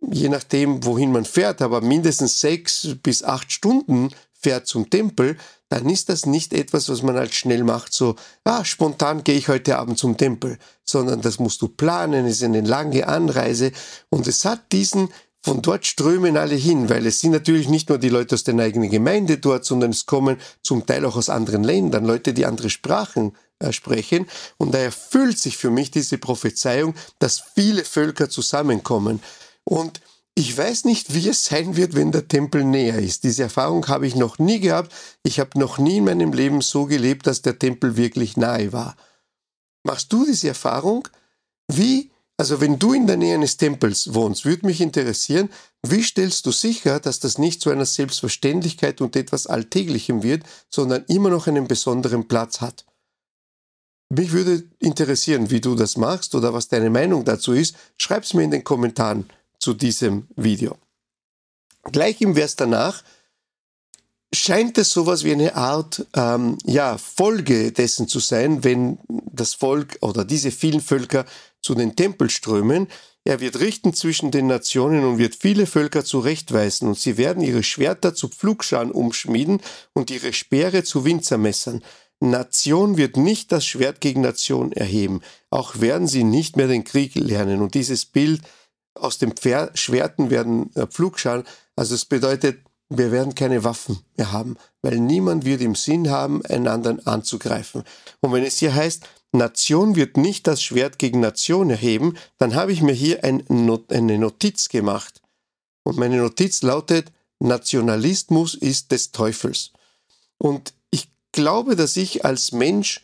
je 0.00 0.28
nachdem, 0.28 0.84
wohin 0.84 1.12
man 1.12 1.24
fährt, 1.24 1.62
aber 1.62 1.80
mindestens 1.80 2.40
sechs 2.40 2.88
bis 3.02 3.22
acht 3.22 3.52
Stunden 3.52 4.10
fährt 4.32 4.66
zum 4.66 4.90
Tempel, 4.90 5.36
dann 5.68 5.88
ist 5.88 6.08
das 6.08 6.26
nicht 6.26 6.52
etwas, 6.52 6.88
was 6.88 7.02
man 7.02 7.16
halt 7.16 7.34
schnell 7.34 7.64
macht, 7.64 7.92
so, 7.92 8.14
ah, 8.44 8.64
spontan 8.64 9.24
gehe 9.24 9.36
ich 9.36 9.48
heute 9.48 9.78
Abend 9.78 9.98
zum 9.98 10.16
Tempel, 10.16 10.58
sondern 10.84 11.20
das 11.20 11.38
musst 11.38 11.60
du 11.62 11.68
planen, 11.68 12.26
es 12.26 12.36
ist 12.36 12.44
eine 12.44 12.60
lange 12.60 13.08
Anreise 13.08 13.72
und 14.10 14.28
es 14.28 14.44
hat 14.44 14.70
diesen 14.72 15.08
von 15.44 15.60
dort 15.60 15.84
strömen 15.84 16.38
alle 16.38 16.54
hin, 16.54 16.88
weil 16.88 17.06
es 17.06 17.20
sind 17.20 17.32
natürlich 17.32 17.68
nicht 17.68 17.90
nur 17.90 17.98
die 17.98 18.08
Leute 18.08 18.34
aus 18.34 18.44
der 18.44 18.58
eigenen 18.58 18.88
Gemeinde 18.88 19.36
dort, 19.36 19.66
sondern 19.66 19.90
es 19.90 20.06
kommen 20.06 20.38
zum 20.62 20.86
Teil 20.86 21.04
auch 21.04 21.16
aus 21.16 21.28
anderen 21.28 21.64
Ländern, 21.64 22.06
Leute, 22.06 22.32
die 22.32 22.46
andere 22.46 22.70
Sprachen 22.70 23.36
sprechen. 23.72 24.26
Und 24.58 24.74
da 24.74 24.78
erfüllt 24.78 25.38
sich 25.38 25.56
für 25.56 25.70
mich 25.70 25.90
diese 25.90 26.18
Prophezeiung, 26.18 26.94
dass 27.18 27.42
viele 27.54 27.84
Völker 27.84 28.28
zusammenkommen. 28.28 29.20
Und 29.64 30.00
ich 30.34 30.56
weiß 30.56 30.84
nicht, 30.84 31.14
wie 31.14 31.28
es 31.28 31.44
sein 31.44 31.76
wird, 31.76 31.94
wenn 31.94 32.10
der 32.10 32.26
Tempel 32.26 32.64
näher 32.64 32.98
ist. 32.98 33.22
Diese 33.22 33.44
Erfahrung 33.44 33.86
habe 33.86 34.06
ich 34.06 34.16
noch 34.16 34.38
nie 34.38 34.60
gehabt. 34.60 34.92
Ich 35.22 35.38
habe 35.38 35.58
noch 35.58 35.78
nie 35.78 35.98
in 35.98 36.04
meinem 36.04 36.32
Leben 36.32 36.60
so 36.60 36.86
gelebt, 36.86 37.26
dass 37.26 37.42
der 37.42 37.58
Tempel 37.58 37.96
wirklich 37.96 38.36
nahe 38.36 38.72
war. 38.72 38.96
Machst 39.84 40.12
du 40.12 40.26
diese 40.26 40.48
Erfahrung? 40.48 41.06
Wie 41.68 42.10
also 42.36 42.60
wenn 42.60 42.80
du 42.80 42.92
in 42.92 43.06
der 43.06 43.16
Nähe 43.16 43.34
eines 43.34 43.56
Tempels 43.56 44.12
wohnst, 44.12 44.44
würde 44.44 44.66
mich 44.66 44.80
interessieren, 44.80 45.50
wie 45.86 46.02
stellst 46.02 46.44
du 46.46 46.50
sicher, 46.50 46.98
dass 46.98 47.20
das 47.20 47.38
nicht 47.38 47.60
zu 47.60 47.70
einer 47.70 47.86
Selbstverständlichkeit 47.86 49.00
und 49.00 49.14
etwas 49.14 49.46
Alltäglichem 49.46 50.24
wird, 50.24 50.42
sondern 50.68 51.04
immer 51.06 51.30
noch 51.30 51.46
einen 51.46 51.68
besonderen 51.68 52.26
Platz 52.26 52.60
hat? 52.60 52.84
Mich 54.16 54.32
würde 54.32 54.62
interessieren, 54.78 55.50
wie 55.50 55.60
du 55.60 55.74
das 55.74 55.96
machst 55.96 56.34
oder 56.34 56.52
was 56.52 56.68
deine 56.68 56.90
Meinung 56.90 57.24
dazu 57.24 57.52
ist. 57.52 57.76
Schreib's 57.96 58.34
mir 58.34 58.42
in 58.42 58.50
den 58.50 58.64
Kommentaren 58.64 59.28
zu 59.58 59.74
diesem 59.74 60.28
Video. 60.36 60.76
Gleich 61.90 62.20
im 62.20 62.34
Vers 62.34 62.56
danach 62.56 63.02
scheint 64.32 64.78
es 64.78 64.90
sowas 64.90 65.24
wie 65.24 65.32
eine 65.32 65.54
Art 65.54 66.06
ähm, 66.14 66.58
ja, 66.64 66.98
Folge 66.98 67.72
dessen 67.72 68.08
zu 68.08 68.20
sein, 68.20 68.64
wenn 68.64 68.98
das 69.08 69.54
Volk 69.54 69.98
oder 70.00 70.24
diese 70.24 70.50
vielen 70.50 70.80
Völker 70.80 71.24
zu 71.60 71.74
den 71.74 71.96
Tempelströmen. 71.96 72.88
Er 73.24 73.40
wird 73.40 73.58
richten 73.60 73.94
zwischen 73.94 74.30
den 74.30 74.46
Nationen 74.46 75.04
und 75.04 75.18
wird 75.18 75.34
viele 75.34 75.66
Völker 75.66 76.04
zurechtweisen, 76.04 76.88
und 76.88 76.98
sie 76.98 77.16
werden 77.16 77.42
ihre 77.42 77.62
Schwerter 77.62 78.14
zu 78.14 78.28
Pflugscharen 78.28 78.90
umschmieden 78.90 79.62
und 79.94 80.10
ihre 80.10 80.34
Speere 80.34 80.84
zu 80.84 81.06
Winzermessern. 81.06 81.82
Nation 82.30 82.96
wird 82.96 83.16
nicht 83.16 83.52
das 83.52 83.66
Schwert 83.66 84.00
gegen 84.00 84.22
Nation 84.22 84.72
erheben, 84.72 85.20
auch 85.50 85.80
werden 85.80 86.08
sie 86.08 86.24
nicht 86.24 86.56
mehr 86.56 86.68
den 86.68 86.84
Krieg 86.84 87.14
lernen. 87.14 87.60
Und 87.60 87.74
dieses 87.74 88.06
Bild 88.06 88.40
aus 88.94 89.18
den 89.18 89.34
Schwerten 89.74 90.30
werden 90.30 90.74
äh, 90.74 90.86
Pflugscharen, 90.86 91.44
also 91.76 91.94
es 91.94 92.04
bedeutet, 92.04 92.60
wir 92.88 93.12
werden 93.12 93.34
keine 93.34 93.64
Waffen 93.64 93.98
mehr 94.16 94.32
haben, 94.32 94.56
weil 94.82 94.98
niemand 94.98 95.44
wird 95.44 95.60
im 95.60 95.74
Sinn 95.74 96.10
haben, 96.10 96.44
einander 96.46 96.98
anzugreifen. 97.04 97.82
Und 98.20 98.32
wenn 98.32 98.44
es 98.44 98.58
hier 98.58 98.74
heißt, 98.74 99.06
Nation 99.32 99.96
wird 99.96 100.16
nicht 100.16 100.46
das 100.46 100.62
Schwert 100.62 100.98
gegen 100.98 101.20
Nation 101.20 101.70
erheben, 101.70 102.16
dann 102.38 102.54
habe 102.54 102.72
ich 102.72 102.82
mir 102.82 102.92
hier 102.92 103.24
ein 103.24 103.42
Not 103.48 103.92
eine 103.92 104.18
Notiz 104.18 104.68
gemacht. 104.68 105.20
Und 105.82 105.98
meine 105.98 106.18
Notiz 106.18 106.62
lautet, 106.62 107.10
Nationalismus 107.40 108.54
ist 108.54 108.92
des 108.92 109.10
Teufels. 109.12 109.72
Und 110.38 110.72
glaube, 111.34 111.76
dass 111.76 111.96
ich 111.96 112.24
als 112.24 112.52
Mensch, 112.52 113.02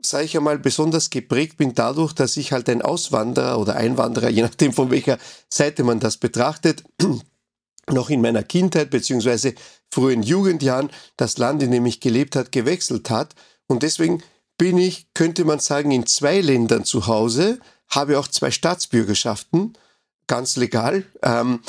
sage 0.00 0.24
ich 0.24 0.36
einmal, 0.36 0.58
besonders 0.58 1.10
geprägt 1.10 1.58
bin 1.58 1.74
dadurch, 1.74 2.14
dass 2.14 2.38
ich 2.38 2.52
halt 2.52 2.68
ein 2.70 2.80
Auswanderer 2.80 3.58
oder 3.58 3.76
Einwanderer, 3.76 4.28
je 4.30 4.42
nachdem 4.42 4.72
von 4.72 4.90
welcher 4.90 5.18
Seite 5.50 5.84
man 5.84 6.00
das 6.00 6.16
betrachtet, 6.16 6.84
noch 7.90 8.08
in 8.08 8.22
meiner 8.22 8.42
Kindheit 8.42 8.90
beziehungsweise 8.90 9.54
frühen 9.90 10.22
Jugendjahren 10.22 10.90
das 11.16 11.38
Land, 11.38 11.62
in 11.62 11.70
dem 11.70 11.84
ich 11.86 12.00
gelebt 12.00 12.36
hat, 12.36 12.52
gewechselt 12.52 13.10
hat. 13.10 13.34
Und 13.66 13.82
deswegen 13.82 14.22
bin 14.56 14.78
ich, 14.78 15.08
könnte 15.14 15.44
man 15.44 15.58
sagen, 15.58 15.90
in 15.90 16.06
zwei 16.06 16.40
Ländern 16.40 16.84
zu 16.84 17.06
Hause, 17.06 17.58
habe 17.88 18.18
auch 18.18 18.28
zwei 18.28 18.50
Staatsbürgerschaften, 18.50 19.72
ganz 20.26 20.56
legal. 20.56 21.04
Ähm, 21.22 21.60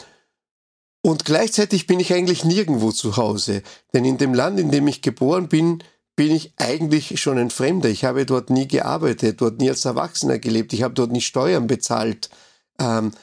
und 1.01 1.25
gleichzeitig 1.25 1.88
bin 1.88 2.00
ich 2.00 2.13
eigentlich 2.13 2.44
nirgendwo 2.44 2.91
zu 2.91 3.18
Hause. 3.18 3.63
Denn 3.94 4.06
in 4.06 4.18
dem 4.18 4.34
Land, 4.34 4.60
in 4.60 4.72
dem 4.72 4.88
ich 4.88 5.01
geboren 5.01 5.48
bin, 5.48 5.84
bin 6.15 6.32
ich 6.32 6.53
eigentlich 6.58 7.22
schon 7.22 7.38
ein 7.38 7.50
Fremder. 7.50 7.88
Ich 7.89 8.03
habe 8.03 8.25
dort 8.25 8.50
nie 8.50 8.68
gearbeitet, 8.68 9.39
dort 9.39 9.60
nie 9.60 9.70
als 9.70 9.86
Erwachsener 9.86 10.39
gelebt, 10.39 10.74
ich 10.74 10.84
habe 10.84 10.94
dort 10.94 11.12
nie 11.12 11.22
Steuern 11.22 11.68
bezahlt. 11.68 12.29
Ähm, 12.79 13.13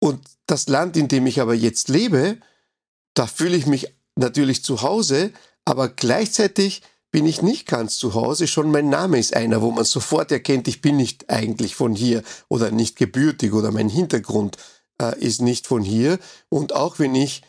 und 0.00 0.20
das 0.46 0.68
Land, 0.68 0.96
in 0.96 1.08
dem 1.08 1.26
ich 1.26 1.40
aber 1.40 1.54
jetzt 1.54 1.88
lebe, 1.88 2.36
da 3.14 3.26
fühle 3.26 3.56
ich 3.56 3.66
mich 3.66 3.94
natürlich 4.16 4.62
zu 4.62 4.82
Hause, 4.82 5.32
aber 5.64 5.88
gleichzeitig 5.88 6.82
bin 7.10 7.26
ich 7.26 7.40
nicht 7.40 7.66
ganz 7.66 7.96
zu 7.96 8.12
Hause, 8.12 8.46
schon 8.46 8.70
mein 8.70 8.90
Name 8.90 9.18
ist 9.18 9.34
einer, 9.34 9.62
wo 9.62 9.70
man 9.70 9.84
sofort 9.84 10.30
erkennt, 10.30 10.68
ich 10.68 10.82
bin 10.82 10.98
nicht 10.98 11.30
eigentlich 11.30 11.74
von 11.74 11.94
hier 11.94 12.22
oder 12.48 12.70
nicht 12.70 12.96
gebürtig 12.96 13.54
oder 13.54 13.72
mein 13.72 13.88
Hintergrund 13.88 14.58
äh, 15.00 15.18
ist 15.18 15.40
nicht 15.40 15.66
von 15.66 15.82
hier. 15.82 16.18
Und 16.48 16.74
auch 16.74 16.98
wenn 16.98 17.14
ich 17.14 17.42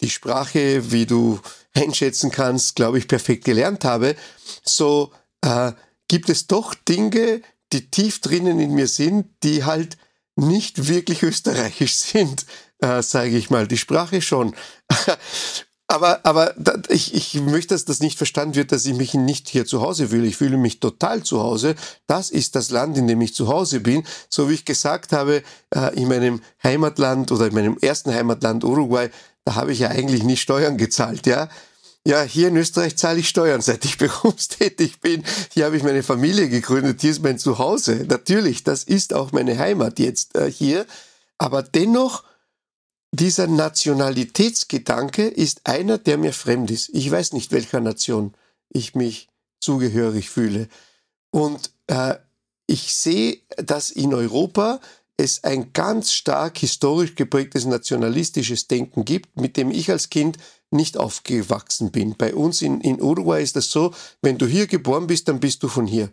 die 0.00 0.10
Sprache, 0.10 0.92
wie 0.92 1.06
du 1.06 1.40
einschätzen 1.74 2.30
kannst, 2.30 2.76
glaube 2.76 2.98
ich, 2.98 3.08
perfekt 3.08 3.44
gelernt 3.44 3.84
habe, 3.84 4.16
so 4.62 5.12
äh, 5.42 5.72
gibt 6.08 6.28
es 6.28 6.46
doch 6.46 6.74
Dinge, 6.74 7.42
die 7.72 7.90
tief 7.90 8.20
drinnen 8.20 8.60
in 8.60 8.72
mir 8.72 8.86
sind, 8.86 9.26
die 9.42 9.64
halt 9.64 9.96
nicht 10.36 10.88
wirklich 10.88 11.22
österreichisch 11.22 11.94
sind, 11.96 12.46
äh, 12.80 13.02
sage 13.02 13.36
ich 13.36 13.50
mal. 13.50 13.66
Die 13.66 13.78
Sprache 13.78 14.22
schon. 14.22 14.54
Aber, 15.86 16.20
aber 16.24 16.54
ich, 16.88 17.14
ich 17.14 17.34
möchte, 17.34 17.74
dass 17.74 17.84
das 17.84 18.00
nicht 18.00 18.16
verstanden 18.16 18.54
wird, 18.54 18.72
dass 18.72 18.86
ich 18.86 18.94
mich 18.94 19.14
nicht 19.14 19.48
hier 19.48 19.66
zu 19.66 19.82
Hause 19.82 20.08
fühle. 20.08 20.26
Ich 20.26 20.36
fühle 20.36 20.56
mich 20.56 20.80
total 20.80 21.22
zu 21.22 21.40
Hause. 21.40 21.74
Das 22.06 22.30
ist 22.30 22.56
das 22.56 22.70
Land, 22.70 22.96
in 22.96 23.06
dem 23.06 23.20
ich 23.20 23.34
zu 23.34 23.48
Hause 23.48 23.80
bin. 23.80 24.02
So 24.30 24.48
wie 24.48 24.54
ich 24.54 24.64
gesagt 24.64 25.12
habe, 25.12 25.42
äh, 25.74 25.94
in 25.94 26.08
meinem 26.08 26.40
Heimatland 26.62 27.30
oder 27.32 27.46
in 27.48 27.54
meinem 27.54 27.76
ersten 27.80 28.14
Heimatland 28.14 28.64
Uruguay, 28.64 29.10
da 29.44 29.56
habe 29.56 29.72
ich 29.72 29.80
ja 29.80 29.88
eigentlich 29.88 30.22
nie 30.22 30.36
Steuern 30.36 30.78
gezahlt, 30.78 31.26
ja. 31.26 31.48
Ja, 32.06 32.22
hier 32.22 32.48
in 32.48 32.56
Österreich 32.56 32.96
zahle 32.96 33.20
ich 33.20 33.28
Steuern, 33.28 33.60
seit 33.62 33.84
ich 33.84 33.98
berufstätig 33.98 35.00
bin. 35.00 35.22
Hier 35.52 35.66
habe 35.66 35.76
ich 35.76 35.82
meine 35.82 36.02
Familie 36.02 36.48
gegründet, 36.48 37.02
hier 37.02 37.10
ist 37.10 37.22
mein 37.22 37.38
Zuhause. 37.38 38.06
Natürlich, 38.08 38.64
das 38.64 38.84
ist 38.84 39.12
auch 39.12 39.32
meine 39.32 39.58
Heimat 39.58 39.98
jetzt 39.98 40.34
äh, 40.34 40.50
hier. 40.50 40.86
Aber 41.36 41.62
dennoch 41.62 42.22
dieser 43.14 43.46
Nationalitätsgedanke 43.46 45.26
ist 45.26 45.60
einer, 45.64 45.98
der 45.98 46.18
mir 46.18 46.32
fremd 46.32 46.70
ist. 46.70 46.90
Ich 46.92 47.10
weiß 47.10 47.32
nicht, 47.32 47.52
welcher 47.52 47.80
Nation 47.80 48.34
ich 48.70 48.94
mich 48.94 49.28
zugehörig 49.60 50.30
fühle. 50.30 50.68
Und 51.30 51.70
äh, 51.86 52.16
ich 52.66 52.94
sehe, 52.94 53.38
dass 53.56 53.90
in 53.90 54.14
Europa 54.14 54.80
es 55.16 55.44
ein 55.44 55.72
ganz 55.72 56.12
stark 56.12 56.58
historisch 56.58 57.14
geprägtes 57.14 57.66
nationalistisches 57.66 58.66
Denken 58.66 59.04
gibt, 59.04 59.40
mit 59.40 59.56
dem 59.56 59.70
ich 59.70 59.90
als 59.90 60.10
Kind 60.10 60.38
nicht 60.72 60.96
aufgewachsen 60.96 61.92
bin. 61.92 62.16
Bei 62.16 62.34
uns 62.34 62.62
in, 62.62 62.80
in 62.80 63.00
Uruguay 63.00 63.40
ist 63.42 63.54
das 63.54 63.70
so, 63.70 63.94
wenn 64.22 64.38
du 64.38 64.46
hier 64.46 64.66
geboren 64.66 65.06
bist, 65.06 65.28
dann 65.28 65.38
bist 65.38 65.62
du 65.62 65.68
von 65.68 65.86
hier. 65.86 66.10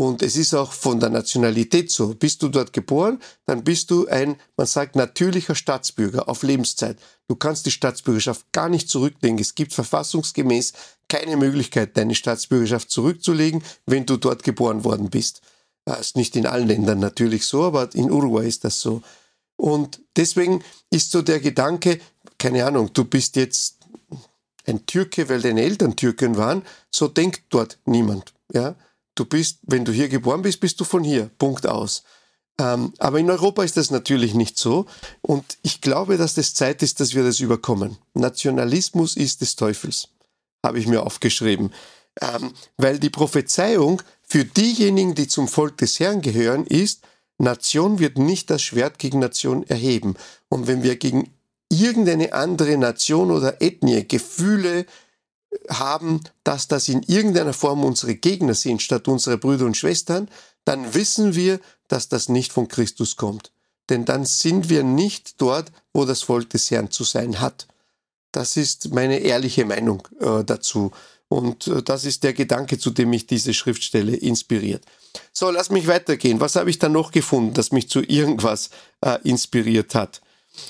Und 0.00 0.22
es 0.22 0.34
ist 0.34 0.54
auch 0.54 0.72
von 0.72 0.98
der 0.98 1.10
Nationalität 1.10 1.90
so. 1.90 2.14
Bist 2.14 2.42
du 2.42 2.48
dort 2.48 2.72
geboren, 2.72 3.20
dann 3.44 3.64
bist 3.64 3.90
du 3.90 4.06
ein, 4.06 4.36
man 4.56 4.66
sagt, 4.66 4.96
natürlicher 4.96 5.54
Staatsbürger 5.54 6.26
auf 6.26 6.42
Lebenszeit. 6.42 6.96
Du 7.28 7.36
kannst 7.36 7.66
die 7.66 7.70
Staatsbürgerschaft 7.70 8.50
gar 8.50 8.70
nicht 8.70 8.88
zurücklegen. 8.88 9.38
Es 9.38 9.54
gibt 9.54 9.74
verfassungsgemäß 9.74 10.72
keine 11.10 11.36
Möglichkeit, 11.36 11.98
deine 11.98 12.14
Staatsbürgerschaft 12.14 12.90
zurückzulegen, 12.90 13.62
wenn 13.84 14.06
du 14.06 14.16
dort 14.16 14.42
geboren 14.42 14.84
worden 14.84 15.10
bist. 15.10 15.42
Das 15.84 16.00
ist 16.00 16.16
nicht 16.16 16.34
in 16.34 16.46
allen 16.46 16.68
Ländern 16.68 16.98
natürlich 16.98 17.44
so, 17.44 17.64
aber 17.64 17.94
in 17.94 18.10
Uruguay 18.10 18.48
ist 18.48 18.64
das 18.64 18.80
so. 18.80 19.02
Und 19.56 20.00
deswegen 20.16 20.64
ist 20.88 21.10
so 21.10 21.20
der 21.20 21.40
Gedanke, 21.40 22.00
keine 22.38 22.64
Ahnung, 22.64 22.90
du 22.94 23.04
bist 23.04 23.36
jetzt 23.36 23.76
ein 24.64 24.86
Türke, 24.86 25.28
weil 25.28 25.42
deine 25.42 25.60
Eltern 25.60 25.94
Türken 25.94 26.38
waren. 26.38 26.62
So 26.90 27.06
denkt 27.06 27.42
dort 27.50 27.78
niemand. 27.84 28.32
Ja, 28.50 28.76
du 29.14 29.24
bist, 29.24 29.58
wenn 29.62 29.84
du 29.84 29.92
hier 29.92 30.08
geboren 30.08 30.42
bist, 30.42 30.60
bist 30.60 30.80
du 30.80 30.84
von 30.84 31.04
hier. 31.04 31.30
Punkt 31.38 31.66
aus. 31.66 32.02
Ähm, 32.60 32.92
aber 32.98 33.18
in 33.18 33.30
Europa 33.30 33.64
ist 33.64 33.76
das 33.76 33.90
natürlich 33.90 34.34
nicht 34.34 34.58
so. 34.58 34.86
Und 35.22 35.58
ich 35.62 35.80
glaube, 35.80 36.16
dass 36.16 36.36
es 36.36 36.54
Zeit 36.54 36.82
ist, 36.82 37.00
dass 37.00 37.14
wir 37.14 37.24
das 37.24 37.40
überkommen. 37.40 37.96
Nationalismus 38.14 39.16
ist 39.16 39.40
des 39.40 39.56
Teufels, 39.56 40.08
habe 40.64 40.78
ich 40.78 40.86
mir 40.86 41.02
aufgeschrieben. 41.04 41.72
Ähm, 42.20 42.52
weil 42.76 42.98
die 42.98 43.10
Prophezeiung 43.10 44.02
für 44.22 44.44
diejenigen, 44.44 45.14
die 45.14 45.28
zum 45.28 45.48
Volk 45.48 45.78
des 45.78 46.00
Herrn 46.00 46.20
gehören, 46.20 46.66
ist, 46.66 47.02
Nation 47.38 47.98
wird 47.98 48.18
nicht 48.18 48.50
das 48.50 48.62
Schwert 48.62 48.98
gegen 48.98 49.20
Nation 49.20 49.62
erheben. 49.66 50.14
Und 50.48 50.66
wenn 50.66 50.82
wir 50.82 50.96
gegen 50.96 51.32
irgendeine 51.70 52.34
andere 52.34 52.76
Nation 52.76 53.30
oder 53.30 53.62
Ethnie 53.62 54.06
Gefühle 54.06 54.84
haben, 55.68 56.20
dass 56.44 56.68
das 56.68 56.88
in 56.88 57.02
irgendeiner 57.02 57.52
Form 57.52 57.84
unsere 57.84 58.14
Gegner 58.14 58.54
sind, 58.54 58.82
statt 58.82 59.08
unsere 59.08 59.38
Brüder 59.38 59.66
und 59.66 59.76
Schwestern, 59.76 60.28
dann 60.64 60.94
wissen 60.94 61.34
wir, 61.34 61.60
dass 61.88 62.08
das 62.08 62.28
nicht 62.28 62.52
von 62.52 62.68
Christus 62.68 63.16
kommt. 63.16 63.52
Denn 63.88 64.04
dann 64.04 64.24
sind 64.24 64.68
wir 64.68 64.84
nicht 64.84 65.40
dort, 65.40 65.72
wo 65.92 66.04
das 66.04 66.22
Volk 66.22 66.50
des 66.50 66.70
Herrn 66.70 66.90
zu 66.90 67.04
sein 67.04 67.40
hat. 67.40 67.66
Das 68.30 68.56
ist 68.56 68.94
meine 68.94 69.18
ehrliche 69.18 69.64
Meinung 69.64 70.06
äh, 70.20 70.44
dazu. 70.44 70.92
Und 71.28 71.66
äh, 71.66 71.82
das 71.82 72.04
ist 72.04 72.22
der 72.22 72.32
Gedanke, 72.32 72.78
zu 72.78 72.90
dem 72.90 73.10
mich 73.10 73.26
diese 73.26 73.52
Schriftstelle 73.52 74.14
inspiriert. 74.14 74.84
So, 75.32 75.50
lass 75.50 75.70
mich 75.70 75.88
weitergehen. 75.88 76.40
Was 76.40 76.56
habe 76.56 76.70
ich 76.70 76.78
dann 76.78 76.92
noch 76.92 77.10
gefunden, 77.10 77.54
das 77.54 77.72
mich 77.72 77.88
zu 77.88 78.00
irgendwas 78.02 78.70
äh, 79.00 79.18
inspiriert 79.24 79.94
hat? 79.96 80.20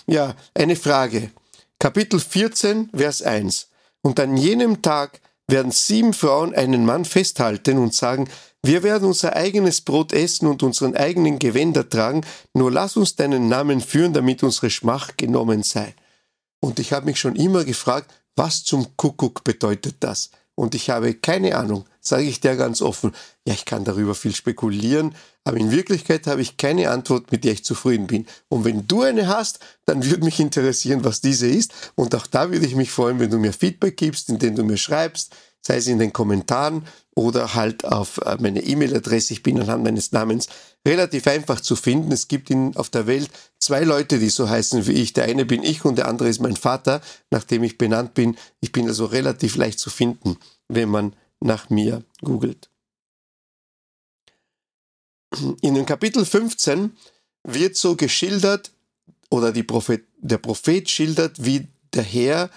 Ja, 0.06 0.34
eine 0.54 0.76
Frage. 0.76 1.30
Kapitel 1.78 2.20
14, 2.20 2.90
Vers 2.94 3.22
1. 3.22 3.69
Und 4.02 4.18
an 4.20 4.36
jenem 4.36 4.82
Tag 4.82 5.20
werden 5.48 5.72
sieben 5.72 6.12
Frauen 6.12 6.54
einen 6.54 6.84
Mann 6.84 7.04
festhalten 7.04 7.78
und 7.78 7.94
sagen, 7.94 8.28
wir 8.62 8.82
werden 8.82 9.08
unser 9.08 9.36
eigenes 9.36 9.80
Brot 9.80 10.12
essen 10.12 10.46
und 10.46 10.62
unseren 10.62 10.94
eigenen 10.94 11.38
Gewänder 11.38 11.88
tragen, 11.88 12.22
nur 12.54 12.70
lass 12.70 12.96
uns 12.96 13.16
deinen 13.16 13.48
Namen 13.48 13.80
führen, 13.80 14.12
damit 14.12 14.42
unsere 14.42 14.70
Schmach 14.70 15.16
genommen 15.16 15.62
sei. 15.62 15.94
Und 16.60 16.78
ich 16.78 16.92
habe 16.92 17.06
mich 17.06 17.18
schon 17.18 17.36
immer 17.36 17.64
gefragt, 17.64 18.12
was 18.36 18.62
zum 18.64 18.96
Kuckuck 18.96 19.44
bedeutet 19.44 19.96
das? 20.00 20.30
Und 20.60 20.74
ich 20.74 20.90
habe 20.90 21.14
keine 21.14 21.56
Ahnung, 21.56 21.86
sage 22.02 22.24
ich 22.24 22.40
dir 22.40 22.54
ganz 22.54 22.82
offen. 22.82 23.12
Ja, 23.46 23.54
ich 23.54 23.64
kann 23.64 23.84
darüber 23.84 24.14
viel 24.14 24.34
spekulieren, 24.34 25.14
aber 25.42 25.56
in 25.56 25.70
Wirklichkeit 25.70 26.26
habe 26.26 26.42
ich 26.42 26.58
keine 26.58 26.90
Antwort, 26.90 27.32
mit 27.32 27.44
der 27.44 27.52
ich 27.52 27.64
zufrieden 27.64 28.06
bin. 28.06 28.26
Und 28.50 28.66
wenn 28.66 28.86
du 28.86 29.00
eine 29.00 29.26
hast, 29.26 29.60
dann 29.86 30.04
würde 30.04 30.22
mich 30.22 30.38
interessieren, 30.38 31.02
was 31.02 31.22
diese 31.22 31.46
ist. 31.46 31.72
Und 31.94 32.14
auch 32.14 32.26
da 32.26 32.52
würde 32.52 32.66
ich 32.66 32.76
mich 32.76 32.90
freuen, 32.90 33.20
wenn 33.20 33.30
du 33.30 33.38
mir 33.38 33.54
Feedback 33.54 33.96
gibst, 33.96 34.28
indem 34.28 34.54
du 34.54 34.62
mir 34.62 34.76
schreibst, 34.76 35.34
sei 35.62 35.76
es 35.76 35.86
in 35.86 35.98
den 35.98 36.12
Kommentaren 36.12 36.86
oder 37.14 37.54
halt 37.54 37.84
auf 37.84 38.18
äh, 38.18 38.36
meine 38.40 38.62
E-Mail-Adresse. 38.62 39.32
Ich 39.32 39.42
bin 39.42 39.60
anhand 39.60 39.84
meines 39.84 40.12
Namens 40.12 40.48
relativ 40.86 41.26
einfach 41.26 41.60
zu 41.60 41.76
finden. 41.76 42.12
Es 42.12 42.28
gibt 42.28 42.50
in, 42.50 42.76
auf 42.76 42.88
der 42.88 43.06
Welt 43.06 43.30
zwei 43.58 43.82
Leute, 43.84 44.18
die 44.18 44.30
so 44.30 44.48
heißen 44.48 44.86
wie 44.86 44.92
ich. 44.92 45.12
Der 45.12 45.24
eine 45.24 45.44
bin 45.44 45.62
ich 45.62 45.84
und 45.84 45.96
der 45.96 46.08
andere 46.08 46.28
ist 46.28 46.40
mein 46.40 46.56
Vater, 46.56 47.00
nachdem 47.30 47.62
ich 47.62 47.78
benannt 47.78 48.14
bin. 48.14 48.36
Ich 48.60 48.72
bin 48.72 48.88
also 48.88 49.04
relativ 49.04 49.56
leicht 49.56 49.78
zu 49.78 49.90
finden, 49.90 50.38
wenn 50.68 50.88
man 50.88 51.14
nach 51.40 51.70
mir 51.70 52.04
googelt. 52.22 52.70
In 55.60 55.74
dem 55.74 55.86
Kapitel 55.86 56.24
15 56.24 56.96
wird 57.44 57.76
so 57.76 57.96
geschildert, 57.96 58.72
oder 59.30 59.52
Prophet, 59.62 60.04
der 60.18 60.38
Prophet 60.38 60.90
schildert, 60.90 61.44
wie 61.44 61.68
der 61.94 62.02
Herr 62.02 62.50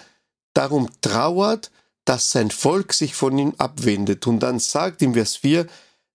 darum 0.54 0.88
trauert, 1.00 1.70
dass 2.04 2.30
sein 2.30 2.50
Volk 2.50 2.92
sich 2.92 3.14
von 3.14 3.36
ihm 3.38 3.54
abwendet. 3.58 4.26
Und 4.26 4.40
dann 4.40 4.58
sagt 4.58 5.02
im 5.02 5.14
Vers 5.14 5.36
4, 5.36 5.66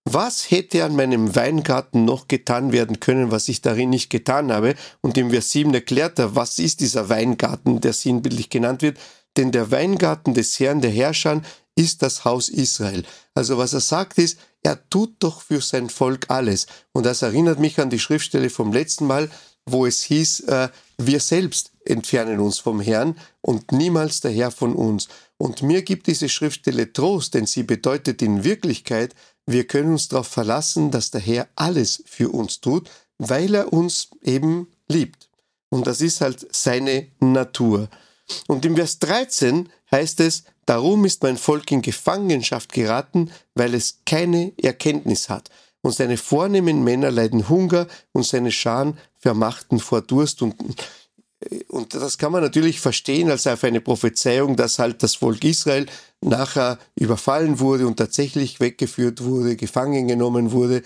was 0.06 0.50
hätte 0.50 0.84
an 0.84 0.96
meinem 0.96 1.36
Weingarten 1.36 2.06
noch 2.06 2.28
getan 2.28 2.72
werden 2.72 3.00
können, 3.00 3.32
was 3.32 3.48
ich 3.48 3.62
darin 3.62 3.90
nicht 3.90 4.10
getan 4.10 4.52
habe? 4.52 4.76
Und 5.02 5.18
im 5.18 5.30
Vers 5.30 5.52
7 5.52 5.74
erklärt 5.74 6.20
er, 6.20 6.36
was 6.36 6.58
ist 6.58 6.80
dieser 6.80 7.10
Weingarten, 7.10 7.82
der 7.82 7.94
sinnbildlich 7.94 8.50
genannt 8.50 8.82
wird? 8.82 8.98
Denn 9.38 9.52
der 9.52 9.72
Weingarten 9.72 10.34
des 10.34 10.60
Herrn, 10.60 10.82
der 10.82 10.92
Herrscher, 10.92 11.42
ist 11.76 12.02
das 12.02 12.26
Haus 12.26 12.50
Israel. 12.50 13.04
Also 13.36 13.58
was 13.58 13.74
er 13.74 13.80
sagt 13.80 14.18
ist, 14.18 14.40
er 14.64 14.90
tut 14.90 15.16
doch 15.20 15.42
für 15.42 15.62
sein 15.62 15.90
Volk 15.90 16.26
alles. 16.30 16.68
Und 16.92 17.06
das 17.06 17.22
erinnert 17.22 17.60
mich 17.60 17.80
an 17.80 17.90
die 17.90 18.00
Schriftstelle 18.00 18.50
vom 18.50 18.74
letzten 18.74 19.08
Mal, 19.08 19.30
wo 19.66 19.86
es 19.86 20.04
hieß, 20.04 20.42
äh, 20.42 20.70
wir 20.98 21.20
selbst 21.20 21.72
entfernen 21.86 22.40
uns 22.40 22.60
vom 22.60 22.82
Herrn 22.82 23.18
und 23.42 23.72
niemals 23.72 24.22
der 24.22 24.32
Herr 24.32 24.52
von 24.52 24.74
uns. 24.74 25.08
Und 25.42 25.64
mir 25.64 25.84
gibt 25.84 26.08
diese 26.08 26.28
Schriftstelle 26.28 26.92
Trost, 26.92 27.34
denn 27.34 27.46
sie 27.46 27.64
bedeutet 27.64 28.22
in 28.22 28.44
Wirklichkeit, 28.44 29.16
wir 29.46 29.66
können 29.66 29.94
uns 29.94 30.10
darauf 30.10 30.28
verlassen, 30.28 30.92
dass 30.92 31.12
der 31.12 31.22
Herr 31.22 31.48
alles 31.56 32.04
für 32.06 32.30
uns 32.30 32.60
tut, 32.60 32.90
weil 33.18 33.56
er 33.56 33.72
uns 33.72 34.10
eben 34.22 34.68
liebt. 34.90 35.30
Und 35.70 35.88
das 35.88 36.02
ist 36.02 36.20
halt 36.20 36.46
seine 36.54 37.08
Natur. 37.22 37.88
Und 38.48 38.66
im 38.66 38.76
Vers 38.76 39.00
13 39.00 39.70
heißt 39.92 40.20
es, 40.20 40.44
darum 40.66 41.06
ist 41.06 41.24
mein 41.24 41.38
Volk 41.38 41.72
in 41.72 41.82
Gefangenschaft 41.82 42.74
geraten, 42.74 43.32
weil 43.56 43.74
es 43.74 44.02
keine 44.06 44.52
Erkenntnis 44.62 45.30
hat. 45.30 45.50
Und 45.82 45.96
seine 45.96 46.18
vornehmen 46.18 46.84
Männer 46.84 47.12
leiden 47.12 47.48
Hunger 47.48 47.88
und 48.12 48.26
seine 48.26 48.52
Scharen 48.52 48.98
vermachten 49.18 49.80
vor 49.80 50.02
Durst 50.02 50.42
und 50.42 50.56
und 51.70 51.94
das 51.94 52.18
kann 52.18 52.32
man 52.32 52.44
natürlich 52.44 52.82
verstehen 52.82 53.32
als 53.32 53.48
auf 53.48 53.64
eine 53.64 53.80
Prophezeiung, 53.80 54.56
dass 54.56 54.78
halt 54.78 55.02
das 55.04 55.16
Volk 55.16 55.44
Israel 55.44 55.86
nachher 56.22 56.78
überfallen 56.96 57.60
wurde 57.60 57.88
und 57.88 57.96
tatsächlich 57.98 58.60
weggeführt 58.60 59.24
wurde, 59.24 59.56
gefangen 59.56 60.08
genommen 60.08 60.52
wurde. 60.52 60.84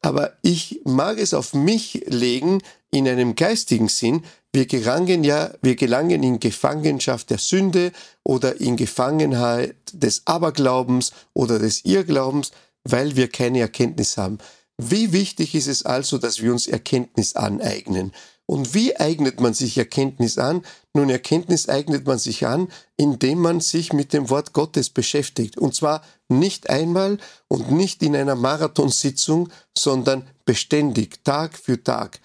Aber 0.00 0.32
ich 0.40 0.80
mag 0.84 1.18
es 1.18 1.34
auf 1.34 1.52
mich 1.52 2.04
legen 2.06 2.62
in 2.90 3.06
einem 3.06 3.34
geistigen 3.34 3.88
Sinn. 3.88 4.24
Wir 4.52 4.66
gelangen 4.66 5.22
ja, 5.22 5.52
wir 5.60 5.76
gelangen 5.76 6.22
in 6.22 6.40
Gefangenschaft 6.40 7.28
der 7.28 7.38
Sünde 7.38 7.92
oder 8.24 8.58
in 8.58 8.76
Gefangenheit 8.76 9.76
des 9.92 10.22
Aberglaubens 10.26 11.12
oder 11.34 11.58
des 11.58 11.84
Irrglaubens, 11.84 12.52
weil 12.84 13.16
wir 13.16 13.28
keine 13.28 13.60
Erkenntnis 13.60 14.16
haben. 14.16 14.38
Wie 14.78 15.12
wichtig 15.12 15.54
ist 15.54 15.66
es 15.66 15.84
also, 15.84 16.16
dass 16.16 16.40
wir 16.40 16.50
uns 16.50 16.66
Erkenntnis 16.66 17.36
aneignen? 17.36 18.12
Und 18.50 18.74
wie 18.74 18.98
eignet 18.98 19.38
man 19.38 19.54
sich 19.54 19.78
Erkenntnis 19.78 20.36
an? 20.36 20.64
Nun, 20.92 21.08
Erkenntnis 21.08 21.68
eignet 21.68 22.08
man 22.08 22.18
sich 22.18 22.48
an, 22.48 22.66
indem 22.96 23.38
man 23.38 23.60
sich 23.60 23.92
mit 23.92 24.12
dem 24.12 24.28
Wort 24.28 24.52
Gottes 24.52 24.90
beschäftigt. 24.90 25.56
Und 25.56 25.76
zwar 25.76 26.02
nicht 26.28 26.68
einmal 26.68 27.18
und 27.46 27.70
nicht 27.70 28.02
in 28.02 28.16
einer 28.16 28.34
Marathonsitzung, 28.34 29.50
sondern 29.78 30.26
beständig, 30.46 31.22
Tag 31.22 31.56
für 31.56 31.84
Tag. 31.84 32.18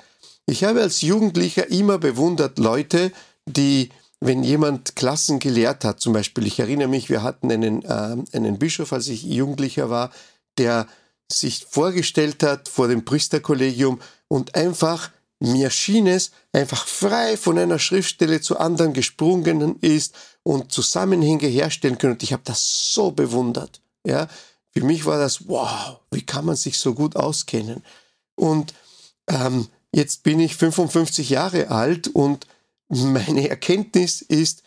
Ich 0.48 0.64
habe 0.64 0.82
als 0.82 1.02
Jugendlicher 1.02 1.70
immer 1.70 2.00
bewundert 2.00 2.58
Leute, 2.58 3.12
die, 3.46 3.92
wenn 4.20 4.44
jemand 4.44 4.96
Klassen 4.96 5.38
gelehrt 5.38 5.86
hat, 5.86 6.00
zum 6.00 6.14
Beispiel, 6.14 6.48
ich 6.48 6.58
erinnere 6.58 6.88
mich, 6.88 7.08
wir 7.08 7.22
hatten 7.22 7.52
einen, 7.52 7.84
äh, 7.84 8.18
einen 8.34 8.58
Bischof, 8.58 8.94
als 8.94 9.10
ich 9.10 9.22
Jugendlicher 9.22 9.92
war, 9.92 10.10
der 10.58 10.88
sich 11.32 11.68
vorgestellt 11.70 12.42
hat 12.42 12.68
vor 12.68 12.88
dem 12.88 13.06
Priesterkollegium 13.06 14.02
und 14.28 14.56
einfach 14.56 15.12
mir 15.39 15.69
schien 15.69 16.08
es, 16.08 16.32
einfach 16.54 16.88
frei 16.88 17.38
von 17.38 17.58
einer 17.58 17.80
Schriftstelle 17.80 18.41
zu 18.41 18.58
anderen 18.58 18.93
gesprungen 18.93 19.78
ist 19.82 20.15
und 20.43 20.71
Zusammenhänge 20.71 21.48
herstellen 21.48 21.98
können. 21.98 22.13
Und 22.13 22.24
ich 22.24 22.34
habe 22.34 22.43
das 22.45 22.93
so 22.93 23.12
bewundert. 23.12 23.82
Ja, 24.06 24.28
für 24.71 24.84
mich 24.84 25.06
war 25.06 25.19
das, 25.19 25.48
wow, 25.48 26.00
wie 26.12 26.26
kann 26.26 26.45
man 26.45 26.56
sich 26.56 26.78
so 26.78 26.93
gut 26.93 27.15
auskennen? 27.15 27.84
Und 28.36 28.74
ähm, 29.28 29.67
jetzt 29.91 30.24
bin 30.24 30.39
ich 30.39 30.56
55 30.56 31.30
Jahre 31.30 31.69
alt 31.69 32.08
und 32.08 32.48
meine 32.88 33.50
Erkenntnis 33.50 34.21
ist, 34.21 34.63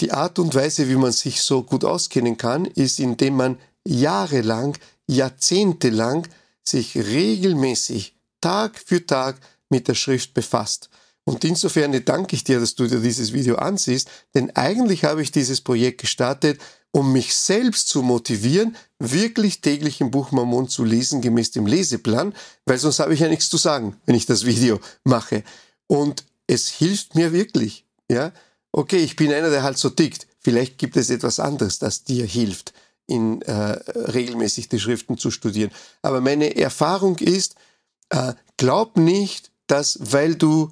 die 0.00 0.12
Art 0.12 0.38
und 0.38 0.54
Weise, 0.54 0.88
wie 0.88 0.96
man 0.96 1.12
sich 1.12 1.40
so 1.42 1.62
gut 1.62 1.84
auskennen 1.84 2.36
kann, 2.36 2.66
ist, 2.66 2.98
indem 2.98 3.36
man 3.36 3.58
jahrelang, 3.86 4.76
jahrzehntelang 5.06 6.26
sich 6.62 6.96
regelmäßig, 6.96 8.14
Tag 8.40 8.78
für 8.78 9.06
Tag 9.06 9.40
mit 9.68 9.88
der 9.88 9.94
Schrift 9.94 10.34
befasst. 10.34 10.88
Und 11.24 11.44
insofern 11.44 12.04
danke 12.04 12.36
ich 12.36 12.44
dir, 12.44 12.60
dass 12.60 12.76
du 12.76 12.86
dir 12.86 13.00
dieses 13.00 13.32
Video 13.32 13.56
ansiehst, 13.56 14.08
denn 14.34 14.54
eigentlich 14.54 15.04
habe 15.04 15.22
ich 15.22 15.32
dieses 15.32 15.60
Projekt 15.60 16.00
gestartet, 16.00 16.60
um 16.92 17.12
mich 17.12 17.34
selbst 17.34 17.88
zu 17.88 18.02
motivieren, 18.02 18.76
wirklich 18.98 19.60
täglich 19.60 20.00
im 20.00 20.10
Buch 20.10 20.30
Mammon 20.30 20.68
zu 20.68 20.84
lesen, 20.84 21.20
gemäß 21.20 21.50
dem 21.50 21.66
Leseplan, 21.66 22.32
weil 22.64 22.78
sonst 22.78 23.00
habe 23.00 23.12
ich 23.12 23.20
ja 23.20 23.28
nichts 23.28 23.50
zu 23.50 23.56
sagen, 23.56 23.96
wenn 24.06 24.14
ich 24.14 24.24
das 24.24 24.46
Video 24.46 24.80
mache. 25.04 25.42
Und 25.88 26.24
es 26.46 26.68
hilft 26.68 27.16
mir 27.16 27.32
wirklich. 27.32 27.84
Ja, 28.08 28.32
okay, 28.72 28.98
ich 28.98 29.16
bin 29.16 29.32
einer, 29.32 29.50
der 29.50 29.64
halt 29.64 29.78
so 29.78 29.90
tickt. 29.90 30.28
Vielleicht 30.38 30.78
gibt 30.78 30.96
es 30.96 31.10
etwas 31.10 31.40
anderes, 31.40 31.80
das 31.80 32.04
dir 32.04 32.24
hilft, 32.24 32.72
in 33.08 33.42
äh, 33.42 33.52
regelmäßig 33.52 34.68
die 34.68 34.78
Schriften 34.78 35.18
zu 35.18 35.32
studieren. 35.32 35.72
Aber 36.02 36.20
meine 36.20 36.56
Erfahrung 36.56 37.18
ist, 37.18 37.56
äh, 38.10 38.32
glaub 38.56 38.96
nicht, 38.96 39.50
dass 39.66 39.98
weil 40.00 40.34
du 40.34 40.70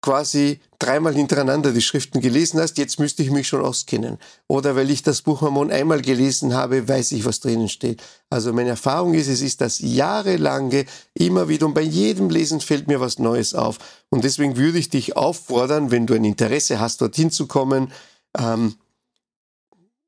quasi 0.00 0.60
dreimal 0.78 1.12
hintereinander 1.12 1.72
die 1.72 1.82
Schriften 1.82 2.20
gelesen 2.20 2.60
hast, 2.60 2.78
jetzt 2.78 3.00
müsste 3.00 3.22
ich 3.22 3.30
mich 3.30 3.48
schon 3.48 3.64
auskennen. 3.64 4.18
Oder 4.46 4.76
weil 4.76 4.90
ich 4.90 5.02
das 5.02 5.22
Buch 5.22 5.40
Mormon 5.42 5.72
einmal 5.72 6.02
gelesen 6.02 6.54
habe, 6.54 6.86
weiß 6.86 7.12
ich, 7.12 7.24
was 7.24 7.40
drinnen 7.40 7.68
steht. 7.68 8.00
Also 8.30 8.52
meine 8.52 8.70
Erfahrung 8.70 9.14
ist, 9.14 9.26
es 9.26 9.40
ist 9.40 9.60
das 9.60 9.80
jahrelange, 9.80 10.84
immer 11.14 11.48
wieder 11.48 11.66
und 11.66 11.74
bei 11.74 11.82
jedem 11.82 12.30
Lesen 12.30 12.60
fällt 12.60 12.86
mir 12.86 13.00
was 13.00 13.18
Neues 13.18 13.54
auf. 13.54 13.78
Und 14.08 14.22
deswegen 14.22 14.56
würde 14.56 14.78
ich 14.78 14.88
dich 14.88 15.16
auffordern, 15.16 15.90
wenn 15.90 16.06
du 16.06 16.14
ein 16.14 16.24
Interesse 16.24 16.78
hast, 16.78 17.00
dorthin 17.00 17.32
zu 17.32 17.48
kommen, 17.48 17.92
ähm, 18.38 18.76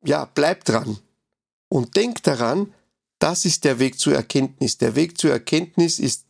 ja, 0.04 0.24
bleib 0.32 0.64
dran. 0.64 0.98
Und 1.68 1.96
denk 1.96 2.22
daran, 2.22 2.72
das 3.18 3.44
ist 3.44 3.64
der 3.64 3.80
Weg 3.80 3.98
zur 3.98 4.14
Erkenntnis. 4.14 4.78
Der 4.78 4.94
Weg 4.94 5.18
zur 5.18 5.30
Erkenntnis 5.32 5.98
ist 5.98 6.24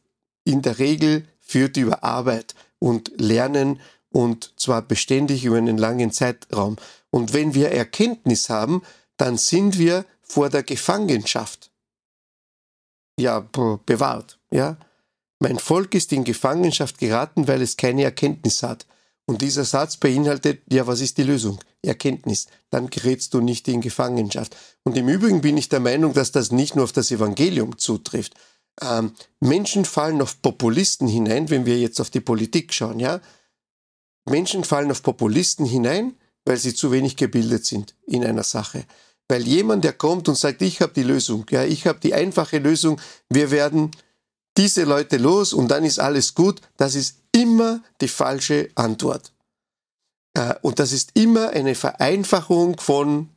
in 0.45 0.63
der 0.63 0.79
Regel 0.79 1.27
führt 1.51 1.77
über 1.77 2.05
Arbeit 2.05 2.55
und 2.79 3.13
Lernen 3.21 3.81
und 4.11 4.53
zwar 4.57 4.83
beständig 4.83 5.45
über 5.45 5.57
einen 5.57 5.79
langen 5.79 6.13
Zeitraum. 6.13 6.77
Und 7.11 7.33
wenn 7.33 7.55
wir 7.55 7.71
Erkenntnis 7.71 8.49
haben, 8.49 8.83
dann 9.17 9.37
sind 9.37 9.79
wir 9.79 10.05
vor 10.23 10.49
der 10.49 10.63
Gefangenschaft. 10.63 11.71
Ja, 13.19 13.41
bewahrt, 13.41 14.39
ja. 14.51 14.77
Mein 15.41 15.59
Volk 15.59 15.95
ist 15.95 16.13
in 16.13 16.25
Gefangenschaft 16.25 16.99
geraten, 16.99 17.49
weil 17.49 17.63
es 17.63 17.77
keine 17.77 18.05
Erkenntnis 18.05 18.63
hat. 18.63 18.87
Und 19.27 19.43
dieser 19.43 19.65
Satz 19.65 19.97
beinhaltet, 19.97 20.63
ja, 20.71 20.87
was 20.87 21.01
ist 21.01 21.19
die 21.19 21.23
Lösung? 21.23 21.61
Erkenntnis. 21.83 22.47
Dann 22.71 22.91
gerätst 22.91 23.33
du 23.33 23.41
nicht 23.41 23.67
in 23.69 23.81
Gefangenschaft. 23.81 24.57
Und 24.85 24.97
im 24.97 25.09
Übrigen 25.09 25.41
bin 25.41 25.57
ich 25.57 25.69
der 25.69 25.81
Meinung, 25.81 26.13
dass 26.13 26.33
das 26.33 26.53
nicht 26.53 26.77
nur 26.77 26.85
auf 26.85 26.93
das 26.93 27.11
Evangelium 27.11 27.79
zutrifft. 27.79 28.35
Ähm, 28.83 29.13
Menschen 29.41 29.85
fallen 29.85 30.23
auf 30.23 30.41
Populisten 30.43 31.09
hinein, 31.09 31.51
wenn 31.51 31.67
wir 31.67 31.79
jetzt 31.79 32.01
auf 32.01 32.11
die 32.11 32.21
Politik 32.21 32.73
schauen, 32.73 33.01
ja. 33.01 33.21
Menschen 34.29 34.65
fallen 34.65 34.91
auf 34.91 35.03
Populisten 35.03 35.67
hinein, 35.67 36.15
weil 36.45 36.57
sie 36.57 36.75
zu 36.75 36.93
wenig 36.93 37.17
gebildet 37.17 37.65
sind 37.67 37.95
in 38.07 38.25
einer 38.25 38.43
Sache. 38.43 38.85
Weil 39.29 39.47
jemand, 39.47 39.85
der 39.85 39.93
kommt 39.93 40.29
und 40.29 40.37
sagt, 40.37 40.63
ich 40.63 40.81
habe 40.81 40.93
die 40.93 41.03
Lösung, 41.03 41.47
ja, 41.51 41.65
ich 41.65 41.87
habe 41.87 42.01
die 42.01 42.15
einfache 42.15 42.59
Lösung, 42.59 43.01
wir 43.29 43.51
werden 43.51 43.91
diese 44.57 44.85
Leute 44.85 45.17
los 45.17 45.53
und 45.53 45.69
dann 45.69 45.85
ist 45.85 46.01
alles 46.01 46.35
gut, 46.35 46.61
das 46.77 46.95
ist 46.95 47.19
immer 47.33 47.83
die 48.01 48.09
falsche 48.09 48.71
Antwort. 48.75 49.33
Äh, 50.35 50.55
und 50.63 50.79
das 50.79 50.93
ist 50.93 51.11
immer 51.15 51.51
eine 51.51 51.75
Vereinfachung 51.75 52.79
von, 52.79 53.31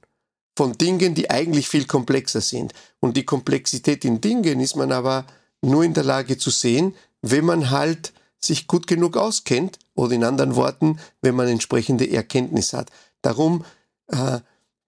von 0.56 0.78
Dingen, 0.78 1.16
die 1.16 1.30
eigentlich 1.30 1.68
viel 1.68 1.86
komplexer 1.86 2.42
sind. 2.42 2.74
Und 3.00 3.18
die 3.18 3.26
Komplexität 3.26 4.06
in 4.06 4.22
Dingen 4.22 4.60
ist 4.60 4.76
man 4.76 4.92
aber 4.92 5.26
nur 5.62 5.84
in 5.84 5.94
der 5.94 6.04
Lage 6.04 6.38
zu 6.38 6.50
sehen, 6.50 6.96
wenn 7.22 7.46
man 7.46 7.72
halt 7.72 8.14
sich 8.40 8.68
gut 8.68 8.88
genug 8.88 9.16
auskennt 9.18 9.80
oder 9.96 10.14
in 10.14 10.24
anderen 10.24 10.56
Worten, 10.56 11.00
wenn 11.22 11.36
man 11.36 11.48
entsprechende 11.48 12.10
Erkenntnis 12.12 12.74
hat. 12.74 12.92
Darum 13.22 13.64
äh, 14.08 14.40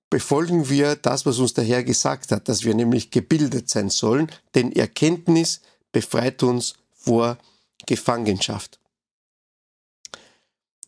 befolgen 0.10 0.70
wir 0.70 0.96
das, 0.96 1.26
was 1.26 1.40
uns 1.40 1.54
der 1.54 1.64
Herr 1.64 1.84
gesagt 1.84 2.32
hat, 2.32 2.50
dass 2.50 2.64
wir 2.64 2.76
nämlich 2.76 3.12
gebildet 3.12 3.70
sein 3.70 3.90
sollen, 3.90 4.30
denn 4.54 4.72
Erkenntnis 4.74 5.62
befreit 5.92 6.44
uns 6.44 6.76
vor 6.94 7.38
Gefangenschaft. 7.86 8.80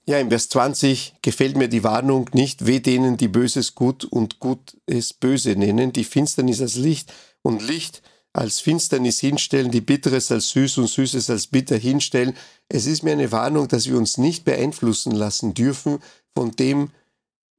Ja, 0.10 0.20
im 0.20 0.30
Vers 0.30 0.48
20 0.50 1.16
gefällt 1.22 1.58
mir 1.58 1.68
die 1.68 1.84
Warnung 1.84 2.30
nicht, 2.34 2.66
weh 2.66 2.80
denen, 2.80 3.18
die 3.18 3.28
Böses 3.28 3.76
gut 3.76 4.06
und 4.06 4.40
Gutes 4.40 5.14
böse 5.14 5.56
nennen, 5.58 5.92
die 5.92 6.06
Finsternis 6.06 6.62
als 6.62 6.76
Licht 6.76 7.14
und 7.42 7.62
Licht 7.62 8.02
als 8.32 8.62
Finsternis 8.62 9.20
hinstellen, 9.20 9.70
die 9.70 9.82
Bitteres 9.82 10.32
als 10.32 10.52
süß 10.52 10.78
und 10.78 10.88
Süßes 10.88 11.30
als 11.30 11.48
bitter 11.48 11.76
hinstellen. 11.76 12.38
Es 12.70 12.86
ist 12.86 13.04
mir 13.04 13.12
eine 13.12 13.34
Warnung, 13.34 13.68
dass 13.68 13.88
wir 13.90 13.98
uns 13.98 14.18
nicht 14.18 14.46
beeinflussen 14.46 15.12
lassen 15.12 15.54
dürfen 15.54 16.00
von 16.34 16.52
dem, 16.52 16.92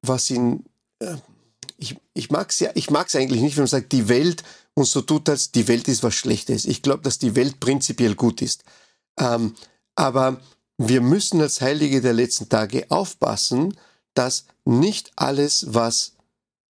was 0.00 0.30
in, 0.30 0.64
äh, 1.00 1.16
ich, 1.76 1.96
ich 2.14 2.30
mag 2.30 2.50
es 2.50 2.60
ja, 2.60 2.70
ich 2.74 2.90
mag 2.90 3.08
es 3.08 3.16
eigentlich 3.16 3.42
nicht, 3.42 3.56
wenn 3.56 3.64
man 3.64 3.68
sagt, 3.68 3.92
die 3.92 4.08
Welt 4.08 4.42
und 4.72 4.86
so 4.86 5.02
tut 5.02 5.28
das, 5.28 5.52
die 5.52 5.68
Welt 5.68 5.86
ist 5.86 6.02
was 6.02 6.14
Schlechtes. 6.14 6.64
Ich 6.64 6.80
glaube, 6.80 7.02
dass 7.02 7.18
die 7.18 7.34
Welt 7.34 7.60
prinzipiell 7.60 8.14
gut 8.14 8.40
ist. 8.40 8.64
Ähm, 9.18 9.54
aber 9.96 10.40
wir 10.78 11.00
müssen 11.00 11.40
als 11.40 11.60
Heilige 11.60 12.00
der 12.00 12.12
letzten 12.12 12.48
Tage 12.48 12.86
aufpassen, 12.88 13.76
dass 14.14 14.46
nicht 14.64 15.10
alles, 15.16 15.74
was 15.74 16.12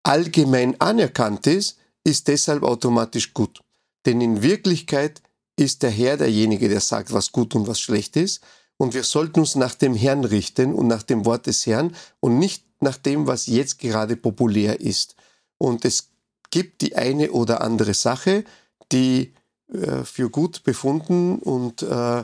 allgemein 0.04 0.80
anerkannt 0.80 1.46
ist, 1.48 1.78
ist 2.04 2.30
deshalb 2.30 2.64
automatisch 2.64 3.34
gut. 3.34 3.62
Denn 4.06 4.22
in 4.22 4.42
Wirklichkeit 4.42 5.22
ist 5.58 5.84
der 5.84 5.90
Herr 5.90 6.16
derjenige, 6.16 6.70
der 6.70 6.80
sagt, 6.80 7.12
was 7.12 7.34
gut 7.34 7.54
und 7.56 7.68
was 7.68 7.82
schlecht 7.82 8.16
ist. 8.16 8.42
Und 8.78 8.94
wir 8.94 9.04
sollten 9.04 9.42
uns 9.42 9.56
nach 9.56 9.76
dem 9.76 9.94
Herrn 9.94 10.24
richten 10.24 10.74
und 10.74 10.88
nach 10.88 11.04
dem 11.04 11.26
Wort 11.26 11.48
des 11.48 11.66
Herrn 11.66 11.94
und 12.22 12.40
nicht 12.40 12.64
nach 12.80 12.98
dem, 12.98 13.28
was 13.28 13.48
jetzt 13.48 13.78
gerade 13.80 14.16
populär 14.16 14.80
ist. 14.80 15.16
Und 15.58 15.84
es 15.84 16.12
gibt 16.50 16.82
die 16.82 16.96
eine 16.96 17.32
oder 17.32 17.60
andere 17.60 17.94
Sache, 17.94 18.46
die 18.94 19.34
äh, 19.74 20.06
für 20.06 20.30
gut 20.30 20.64
befunden 20.64 21.40
und 21.40 21.84
äh, 21.84 22.24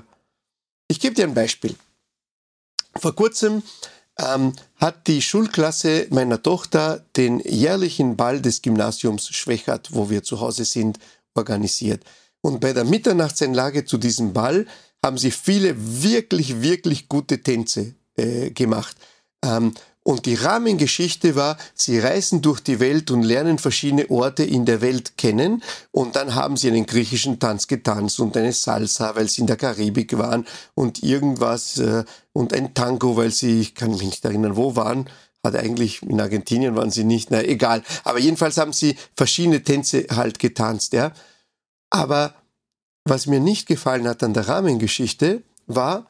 ich 0.88 1.00
gebe 1.00 1.16
dir 1.16 1.26
ein 1.26 1.34
Beispiel. 1.34 1.76
Vor 2.98 3.16
kurzem 3.16 3.64
ähm, 4.20 4.54
hat 4.78 5.08
die 5.08 5.22
Schulklasse 5.22 6.08
meiner 6.10 6.42
Tochter 6.42 7.06
den 7.18 7.40
jährlichen 7.40 8.16
Ball 8.16 8.42
des 8.42 8.62
Gymnasiums 8.62 9.28
Schwächert, 9.30 9.90
wo 9.94 10.10
wir 10.10 10.24
zu 10.24 10.40
Hause 10.40 10.66
sind, 10.66 11.00
organisiert. 11.34 12.04
Und 12.42 12.62
bei 12.62 12.74
der 12.74 12.86
Mitternachtseinlage 12.86 13.86
zu 13.86 13.98
diesem 13.98 14.34
Ball 14.34 14.68
haben 15.04 15.18
sie 15.18 15.32
viele 15.32 15.76
wirklich, 15.78 16.62
wirklich 16.62 17.10
gute 17.10 17.42
Tänze 17.42 17.96
äh, 18.16 18.52
gemacht. 18.52 18.96
Ähm, 19.44 19.74
und 20.08 20.28
die 20.28 20.36
Rahmengeschichte 20.36 21.36
war, 21.36 21.58
sie 21.74 21.98
reisen 21.98 22.44
durch 22.44 22.60
die 22.60 22.80
Welt 22.80 23.10
und 23.10 23.24
lernen 23.24 23.58
verschiedene 23.58 24.08
Orte 24.12 24.44
in 24.44 24.64
der 24.64 24.82
Welt 24.82 25.18
kennen. 25.18 25.64
Und 25.92 26.16
dann 26.16 26.36
haben 26.36 26.58
sie 26.58 26.68
einen 26.68 26.86
griechischen 26.86 27.40
Tanz 27.40 27.66
getanzt 27.66 28.20
und 28.20 28.38
eine 28.38 28.54
Salsa, 28.54 29.16
weil 29.16 29.28
sie 29.28 29.42
in 29.42 29.48
der 29.48 29.56
Karibik 29.56 30.16
waren 30.16 30.46
und 30.76 31.02
irgendwas 31.02 31.80
äh, 31.80 32.04
und 32.34 32.54
ein 32.54 32.76
Tango, 32.76 33.18
weil 33.18 33.32
sie, 33.32 33.60
ich 33.60 33.74
kann 33.74 33.90
mich 33.90 34.04
nicht 34.04 34.24
erinnern, 34.24 34.56
wo 34.56 34.76
waren. 34.76 35.10
Hat 35.44 35.56
eigentlich 35.56 36.04
in 36.04 36.22
Argentinien 36.22 36.76
waren 36.76 36.92
sie 36.92 37.04
nicht, 37.04 37.32
na 37.32 37.44
egal. 37.44 37.82
Aber 38.04 38.20
jedenfalls 38.20 38.58
haben 38.58 38.74
sie 38.74 38.98
verschiedene 39.16 39.64
Tänze 39.64 40.06
halt 40.12 40.38
getanzt, 40.38 40.94
ja. 40.94 41.14
Aber 41.90 42.36
was 43.06 43.26
mir 43.26 43.40
nicht 43.40 43.68
gefallen 43.68 44.08
hat 44.08 44.22
an 44.22 44.36
der 44.36 44.48
Rahmengeschichte 44.48 45.42
war, 45.66 46.06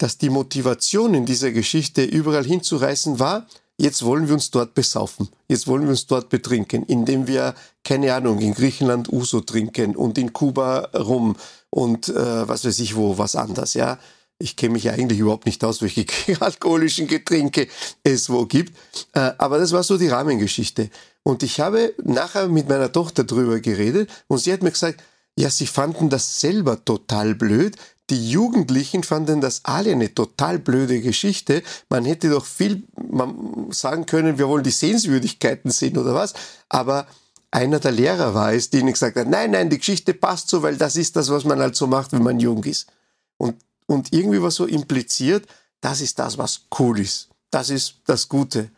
dass 0.00 0.16
die 0.16 0.30
Motivation 0.30 1.12
in 1.12 1.26
dieser 1.26 1.52
Geschichte 1.52 2.02
überall 2.02 2.44
hinzureißen 2.44 3.18
war, 3.18 3.46
jetzt 3.76 4.02
wollen 4.02 4.28
wir 4.28 4.34
uns 4.34 4.50
dort 4.50 4.72
besaufen, 4.72 5.28
jetzt 5.46 5.66
wollen 5.66 5.82
wir 5.82 5.90
uns 5.90 6.06
dort 6.06 6.30
betrinken, 6.30 6.84
indem 6.84 7.26
wir, 7.26 7.54
keine 7.84 8.14
Ahnung, 8.14 8.38
in 8.40 8.54
Griechenland 8.54 9.12
Uso 9.12 9.40
trinken 9.40 9.94
und 9.94 10.16
in 10.16 10.32
Kuba 10.32 10.88
rum 10.96 11.36
und 11.68 12.08
äh, 12.08 12.48
was 12.48 12.64
weiß 12.64 12.78
ich 12.80 12.96
wo, 12.96 13.18
was 13.18 13.36
anders, 13.36 13.74
ja. 13.74 13.98
Ich 14.42 14.56
kenne 14.56 14.72
mich 14.72 14.88
eigentlich 14.90 15.18
überhaupt 15.18 15.44
nicht 15.44 15.62
aus, 15.64 15.82
welche 15.82 16.06
alkoholischen 16.40 17.06
Getränke 17.06 17.68
es 18.02 18.30
wo 18.30 18.46
gibt. 18.46 18.74
Äh, 19.12 19.32
aber 19.36 19.58
das 19.58 19.72
war 19.72 19.82
so 19.82 19.98
die 19.98 20.08
Rahmengeschichte. 20.08 20.88
Und 21.22 21.42
ich 21.42 21.60
habe 21.60 21.94
nachher 22.02 22.48
mit 22.48 22.66
meiner 22.66 22.90
Tochter 22.90 23.24
drüber 23.24 23.60
geredet 23.60 24.08
und 24.28 24.38
sie 24.38 24.50
hat 24.50 24.62
mir 24.62 24.70
gesagt, 24.70 25.02
ja, 25.40 25.50
sie 25.50 25.66
fanden 25.66 26.10
das 26.10 26.40
selber 26.40 26.84
total 26.84 27.34
blöd, 27.34 27.76
die 28.10 28.30
Jugendlichen 28.30 29.04
fanden 29.04 29.40
das 29.40 29.60
alle 29.64 29.92
eine 29.92 30.12
total 30.12 30.58
blöde 30.58 31.00
Geschichte. 31.00 31.62
Man 31.88 32.04
hätte 32.04 32.28
doch 32.28 32.44
viel 32.44 32.82
sagen 33.70 34.04
können, 34.04 34.36
wir 34.36 34.48
wollen 34.48 34.64
die 34.64 34.72
Sehenswürdigkeiten 34.72 35.70
sehen 35.70 35.96
oder 35.96 36.12
was. 36.12 36.34
Aber 36.68 37.06
einer 37.52 37.78
der 37.78 37.92
Lehrer 37.92 38.34
war 38.34 38.52
es, 38.52 38.68
die 38.68 38.78
ihnen 38.78 38.92
gesagt 38.92 39.16
hat, 39.16 39.28
nein, 39.28 39.52
nein, 39.52 39.70
die 39.70 39.78
Geschichte 39.78 40.12
passt 40.12 40.48
so, 40.48 40.62
weil 40.62 40.76
das 40.76 40.96
ist 40.96 41.14
das, 41.14 41.30
was 41.30 41.44
man 41.44 41.60
halt 41.60 41.76
so 41.76 41.86
macht, 41.86 42.12
wenn 42.12 42.24
man 42.24 42.40
jung 42.40 42.64
ist. 42.64 42.88
Und, 43.36 43.56
und 43.86 44.12
irgendwie 44.12 44.42
war 44.42 44.50
so 44.50 44.66
impliziert, 44.66 45.46
das 45.80 46.00
ist 46.00 46.18
das, 46.18 46.36
was 46.36 46.62
cool 46.80 46.98
ist. 46.98 47.28
Das 47.50 47.70
ist 47.70 47.94
das 48.06 48.28
Gute. 48.28 48.70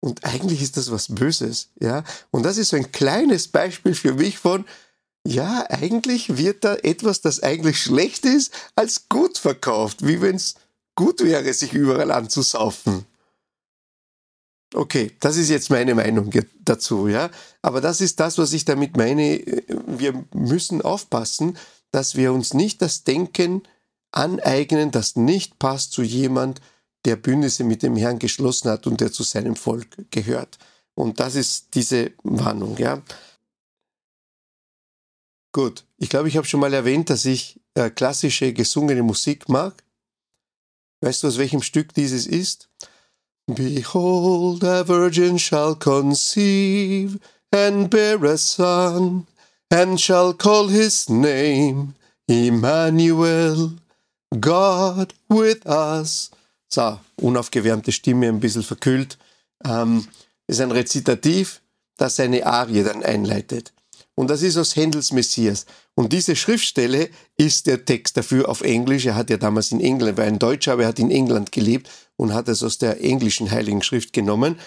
Und 0.00 0.24
eigentlich 0.24 0.62
ist 0.62 0.78
das 0.78 0.90
was 0.90 1.08
Böses, 1.08 1.68
ja. 1.78 2.02
Und 2.30 2.44
das 2.44 2.56
ist 2.56 2.70
so 2.70 2.76
ein 2.76 2.90
kleines 2.90 3.48
Beispiel 3.48 3.94
für 3.94 4.14
mich 4.14 4.38
von, 4.38 4.64
ja, 5.26 5.66
eigentlich 5.68 6.36
wird 6.36 6.64
da 6.64 6.76
etwas, 6.76 7.20
das 7.20 7.42
eigentlich 7.42 7.80
schlecht 7.80 8.24
ist, 8.24 8.52
als 8.74 9.08
gut 9.08 9.38
verkauft, 9.38 10.06
wie 10.06 10.20
wenn 10.20 10.36
es 10.36 10.54
gut 10.94 11.22
wäre, 11.22 11.52
sich 11.52 11.72
überall 11.72 12.10
anzusaufen. 12.10 13.04
Okay, 14.72 15.16
das 15.20 15.36
ist 15.36 15.48
jetzt 15.48 15.70
meine 15.70 15.94
Meinung 15.94 16.30
dazu, 16.64 17.08
ja. 17.08 17.30
Aber 17.60 17.80
das 17.80 18.00
ist 18.00 18.20
das, 18.20 18.38
was 18.38 18.52
ich 18.52 18.64
damit 18.64 18.96
meine. 18.96 19.42
Wir 19.86 20.24
müssen 20.32 20.80
aufpassen, 20.80 21.58
dass 21.90 22.14
wir 22.14 22.32
uns 22.32 22.54
nicht 22.54 22.80
das 22.80 23.02
Denken 23.02 23.62
aneignen, 24.12 24.90
das 24.90 25.16
nicht 25.16 25.58
passt 25.58 25.92
zu 25.92 26.02
jemand, 26.02 26.60
der 27.04 27.16
Bündnisse 27.16 27.64
mit 27.64 27.82
dem 27.82 27.96
Herrn 27.96 28.18
geschlossen 28.18 28.70
hat 28.70 28.86
und 28.86 29.00
der 29.00 29.12
zu 29.12 29.22
seinem 29.22 29.56
Volk 29.56 29.88
gehört. 30.10 30.58
Und 30.94 31.18
das 31.18 31.34
ist 31.34 31.74
diese 31.74 32.12
Warnung, 32.22 32.76
ja. 32.76 33.02
Gut, 35.52 35.84
ich 35.98 36.08
glaube, 36.08 36.28
ich 36.28 36.36
habe 36.36 36.46
schon 36.46 36.60
mal 36.60 36.72
erwähnt, 36.72 37.10
dass 37.10 37.24
ich 37.24 37.60
äh, 37.74 37.90
klassische 37.90 38.52
gesungene 38.52 39.02
Musik 39.02 39.48
mag. 39.48 39.82
Weißt 41.00 41.22
du, 41.22 41.28
aus 41.28 41.38
welchem 41.38 41.62
Stück 41.62 41.94
dieses 41.94 42.26
ist? 42.26 42.68
Behold, 43.46 44.62
a 44.62 44.86
virgin 44.86 45.38
shall 45.38 45.74
conceive 45.74 47.18
and 47.50 47.90
bear 47.90 48.22
a 48.22 48.36
son, 48.36 49.26
and 49.70 50.00
shall 50.00 50.32
call 50.34 50.68
his 50.68 51.08
name 51.08 51.94
Emmanuel, 52.28 53.72
God 54.38 55.14
with 55.28 55.66
us. 55.66 56.30
So, 56.68 57.00
unaufgewärmte 57.16 57.90
Stimme, 57.90 58.28
ein 58.28 58.38
bisschen 58.38 58.62
verkühlt. 58.62 59.18
Ähm, 59.64 60.06
ist 60.46 60.60
ein 60.60 60.70
Rezitativ, 60.70 61.60
das 61.96 62.20
eine 62.20 62.46
Arie 62.46 62.84
dann 62.84 63.02
einleitet. 63.02 63.72
Und 64.20 64.28
das 64.28 64.42
ist 64.42 64.58
aus 64.58 64.76
Händels 64.76 65.12
Messias. 65.12 65.64
Und 65.94 66.12
diese 66.12 66.36
Schriftstelle 66.36 67.08
ist 67.38 67.66
der 67.66 67.86
Text 67.86 68.18
dafür 68.18 68.50
auf 68.50 68.60
Englisch. 68.60 69.06
Er 69.06 69.14
hat 69.14 69.30
ja 69.30 69.38
damals 69.38 69.72
in 69.72 69.80
England, 69.80 70.18
war 70.18 70.26
ein 70.26 70.38
Deutscher, 70.38 70.74
aber 70.74 70.82
er 70.82 70.88
hat 70.88 70.98
in 70.98 71.10
England 71.10 71.52
gelebt 71.52 71.88
und 72.16 72.34
hat 72.34 72.46
es 72.48 72.62
aus 72.62 72.76
der 72.76 73.02
englischen 73.02 73.50
Heiligen 73.50 73.82
Schrift 73.82 74.12
genommen. 74.12 74.58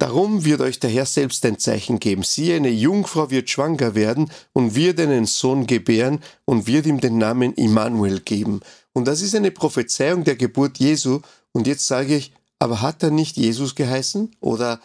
Darum 0.00 0.44
wird 0.44 0.60
euch 0.60 0.80
der 0.80 0.90
Herr 0.90 1.06
selbst 1.06 1.46
ein 1.46 1.60
Zeichen 1.60 2.00
geben. 2.00 2.24
Siehe, 2.24 2.56
eine 2.56 2.70
Jungfrau 2.70 3.30
wird 3.30 3.48
schwanger 3.48 3.94
werden 3.94 4.28
und 4.54 4.74
wird 4.74 4.98
einen 4.98 5.26
Sohn 5.26 5.68
gebären 5.68 6.18
und 6.44 6.66
wird 6.66 6.84
ihm 6.86 7.00
den 7.00 7.16
Namen 7.16 7.54
Immanuel 7.54 8.18
geben. 8.18 8.58
Und 8.92 9.06
das 9.06 9.22
ist 9.22 9.36
eine 9.36 9.52
Prophezeiung 9.52 10.24
der 10.24 10.34
Geburt 10.34 10.80
Jesu. 10.80 11.20
Und 11.52 11.68
jetzt 11.68 11.86
sage 11.86 12.16
ich, 12.16 12.32
aber 12.58 12.82
hat 12.82 13.04
er 13.04 13.12
nicht 13.12 13.36
Jesus 13.36 13.76
geheißen? 13.76 14.34
Oder 14.40 14.80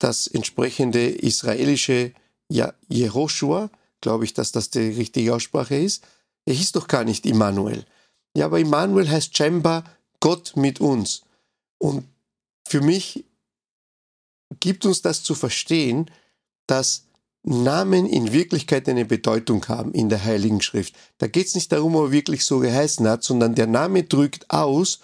das 0.00 0.26
entsprechende 0.26 1.06
israelische 1.06 2.10
ja, 2.50 2.74
Jehoshua? 2.88 3.70
Glaube 4.00 4.24
ich, 4.24 4.34
dass 4.34 4.52
das 4.52 4.70
die 4.70 4.90
richtige 4.90 5.34
Aussprache 5.34 5.76
ist. 5.76 6.04
Er 6.44 6.54
hieß 6.54 6.72
doch 6.72 6.86
gar 6.86 7.04
nicht 7.04 7.26
Immanuel. 7.26 7.84
Ja, 8.36 8.46
aber 8.46 8.60
Immanuel 8.60 9.08
heißt 9.08 9.36
scheinbar 9.36 9.84
Gott 10.20 10.52
mit 10.56 10.80
uns. 10.80 11.22
Und 11.78 12.06
für 12.68 12.80
mich 12.80 13.24
gibt 14.60 14.84
uns 14.86 15.02
das 15.02 15.22
zu 15.22 15.34
verstehen, 15.34 16.10
dass 16.66 17.06
Namen 17.42 18.06
in 18.06 18.32
Wirklichkeit 18.32 18.88
eine 18.88 19.04
Bedeutung 19.04 19.66
haben 19.68 19.92
in 19.92 20.08
der 20.08 20.24
Heiligen 20.24 20.60
Schrift. 20.60 20.94
Da 21.18 21.28
geht 21.28 21.46
es 21.46 21.54
nicht 21.54 21.70
darum, 21.70 21.94
ob 21.94 22.06
er 22.06 22.12
wirklich 22.12 22.44
so 22.44 22.58
geheißen 22.58 23.06
hat, 23.06 23.22
sondern 23.22 23.54
der 23.54 23.68
Name 23.68 24.02
drückt 24.02 24.50
aus, 24.50 25.00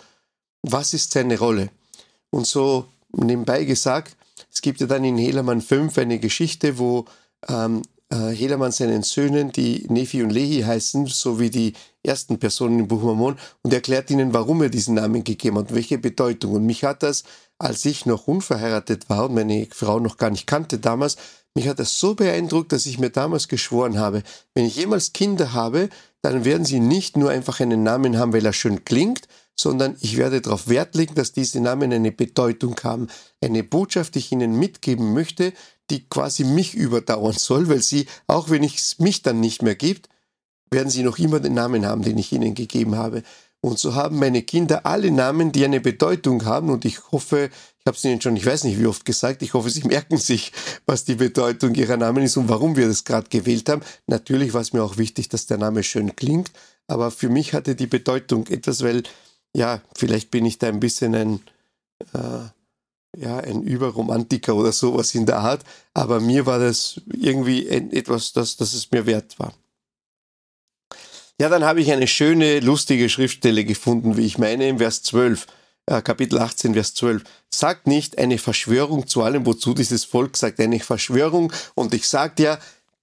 was 0.63 0.93
ist 0.93 1.13
seine 1.13 1.39
Rolle. 1.39 1.71
Und 2.31 2.47
so 2.47 2.87
nebenbei 3.13 3.65
gesagt, 3.65 4.17
es 4.53 4.61
gibt 4.61 4.81
ja 4.81 4.87
dann 4.87 5.05
in 5.05 5.19
Helaman 5.19 5.61
5 5.61 5.97
eine 5.99 6.19
Geschichte, 6.19 6.79
wo 6.79 7.05
ähm, 7.49 7.83
äh, 8.11 8.31
Helaman 8.31 8.73
seinen 8.73 9.03
Söhnen, 9.03 9.53
die 9.53 9.87
Nephi 9.89 10.23
und 10.23 10.31
Lehi 10.31 10.63
heißen, 10.63 11.07
so 11.07 11.41
wie 11.41 11.51
die 11.51 11.73
ersten 12.03 12.39
Personen 12.39 12.81
im 12.81 12.89
Buch 12.89 13.03
Mormon, 13.03 13.37
und 13.63 13.73
erklärt 13.73 14.11
ihnen, 14.11 14.35
warum 14.35 14.63
er 14.63 14.69
diesen 14.69 14.95
Namen 14.95 15.25
gegeben 15.25 15.59
hat 15.59 15.71
und 15.71 15.75
welche 15.75 15.99
Bedeutung. 15.99 16.53
Und 16.53 16.67
mich 16.67 16.85
hat 16.85 17.03
das 17.03 17.25
als 17.63 17.85
ich 17.85 18.07
noch 18.07 18.27
unverheiratet 18.27 19.09
war 19.09 19.27
und 19.27 19.35
meine 19.35 19.69
Frau 19.71 20.01
noch 20.01 20.17
gar 20.17 20.31
nicht 20.31 20.49
kannte 20.49 20.79
damals, 20.79 21.17
mich 21.55 21.69
hat 21.69 21.79
das 21.79 21.99
so 21.99 22.15
beeindruckt, 22.15 22.73
dass 22.73 22.87
ich 22.87 22.99
mir 22.99 23.11
damals 23.11 23.47
geschworen 23.47 23.99
habe, 23.99 24.23
wenn 24.55 24.65
ich 24.65 24.77
jemals 24.77 25.13
Kinder 25.13 25.53
habe, 25.53 25.89
dann 26.23 26.45
werden 26.45 26.65
sie 26.65 26.81
nicht 26.81 27.17
nur 27.17 27.31
einfach 27.31 27.61
einen 27.61 27.85
Namen 27.85 28.19
haben, 28.19 28.33
weil 28.33 28.45
er 28.45 28.53
schön 28.53 28.85
klingt, 28.85 29.29
sondern 29.55 29.97
ich 30.01 30.17
werde 30.17 30.41
darauf 30.41 30.69
Wert 30.69 30.97
legen, 30.97 31.15
dass 31.15 31.33
diese 31.33 31.61
Namen 31.61 31.93
eine 31.93 32.11
Bedeutung 32.11 32.75
haben, 32.83 33.07
eine 33.41 33.63
Botschaft, 33.63 34.15
die 34.15 34.21
ich 34.21 34.33
ihnen 34.33 34.59
mitgeben 34.59 35.13
möchte, 35.13 35.53
die 35.91 36.09
quasi 36.09 36.45
mich 36.45 36.75
überdauern 36.75 37.35
soll, 37.35 37.69
weil 37.69 37.83
sie, 37.83 38.07
auch 38.27 38.51
wenn 38.51 38.65
es 38.65 38.99
mich 38.99 39.23
dann 39.23 39.41
nicht 39.41 39.63
mehr 39.63 39.75
gibt, 39.75 40.09
werden 40.71 40.91
sie 40.91 41.03
noch 41.03 41.19
immer 41.19 41.41
den 41.41 41.55
Namen 41.55 41.87
haben, 41.87 42.03
den 42.03 42.19
ich 42.19 42.33
ihnen 42.33 42.55
gegeben 42.55 42.97
habe. 42.97 43.23
Und 43.65 43.79
so 43.79 43.95
haben 43.95 44.19
meine 44.19 44.43
Kinder 44.43 44.87
alle 44.87 45.13
Namen, 45.13 45.53
die 45.53 45.65
eine 45.65 45.81
Bedeutung 45.81 46.45
haben. 46.45 46.69
Und 46.69 46.85
ich 46.85 47.13
hoffe, 47.13 47.49
ich 47.79 47.87
habe 47.87 47.97
es 47.97 48.05
Ihnen 48.05 48.21
schon, 48.21 48.37
ich 48.37 48.45
weiß 48.45 48.65
nicht 48.65 48.81
wie 48.81 48.87
oft 48.87 49.05
gesagt, 49.05 49.41
ich 49.41 49.55
hoffe, 49.55 49.71
Sie 49.71 49.85
merken 49.89 50.17
sich, 50.17 50.53
was 50.85 51.05
die 51.05 51.15
Bedeutung 51.15 51.75
Ihrer 51.77 51.97
Namen 51.97 52.25
ist 52.25 52.37
und 52.37 52.49
warum 52.49 52.75
wir 52.77 52.89
das 52.89 53.05
gerade 53.05 53.29
gewählt 53.29 53.69
haben. 53.69 53.83
Natürlich 54.09 54.53
war 54.53 54.63
es 54.63 54.73
mir 54.73 54.83
auch 54.83 54.97
wichtig, 54.97 55.29
dass 55.29 55.47
der 55.47 55.59
Name 55.59 55.85
schön 55.85 56.17
klingt. 56.17 56.51
Aber 56.89 57.13
für 57.13 57.29
mich 57.29 57.55
hatte 57.55 57.77
die 57.77 57.87
Bedeutung 57.87 58.49
etwas, 58.49 58.83
weil, 58.83 59.05
ja, 59.55 59.81
vielleicht 59.97 60.33
bin 60.33 60.45
ich 60.45 60.59
da 60.59 60.67
ein 60.67 60.81
bisschen 60.81 61.15
ein, 61.15 61.41
äh, 62.15 62.49
ja, 63.17 63.39
ein 63.39 63.63
Überromantiker 63.63 64.55
oder 64.55 64.73
sowas 64.73 65.15
in 65.15 65.27
der 65.27 65.39
Art. 65.39 65.65
Aber 65.95 66.21
mir 66.21 66.47
war 66.47 66.59
das 66.59 67.01
irgendwie 67.13 67.69
etwas, 67.69 68.33
das, 68.33 68.57
das 68.57 68.75
es 68.75 68.91
mir 68.91 69.07
wert 69.07 69.39
war. 69.39 69.55
Ja, 71.41 71.49
dann 71.49 71.65
habe 71.65 71.81
ich 71.81 71.91
eine 71.91 72.07
schöne, 72.07 72.61
lustige 72.61 73.09
Schriftstelle 73.09 73.65
gefunden, 73.65 74.17
wie 74.17 74.27
ich 74.27 74.39
meine, 74.39 74.69
im 74.69 74.79
Vers 74.79 75.03
12, 75.03 75.47
äh, 75.87 76.01
Kapitel 76.01 76.39
18, 76.39 76.75
Vers 76.75 76.95
12. 76.95 77.25
Sagt 77.51 77.87
nicht 77.87 78.19
eine 78.19 78.39
Verschwörung 78.39 79.07
zu 79.07 79.23
allem, 79.23 79.45
wozu 79.47 79.75
dieses 79.75 80.05
Volk 80.05 80.37
sagt, 80.37 80.61
eine 80.61 80.81
Verschwörung. 80.81 81.53
Und 81.75 81.95
ich 81.95 82.09
sage 82.09 82.35
dir, 82.37 82.59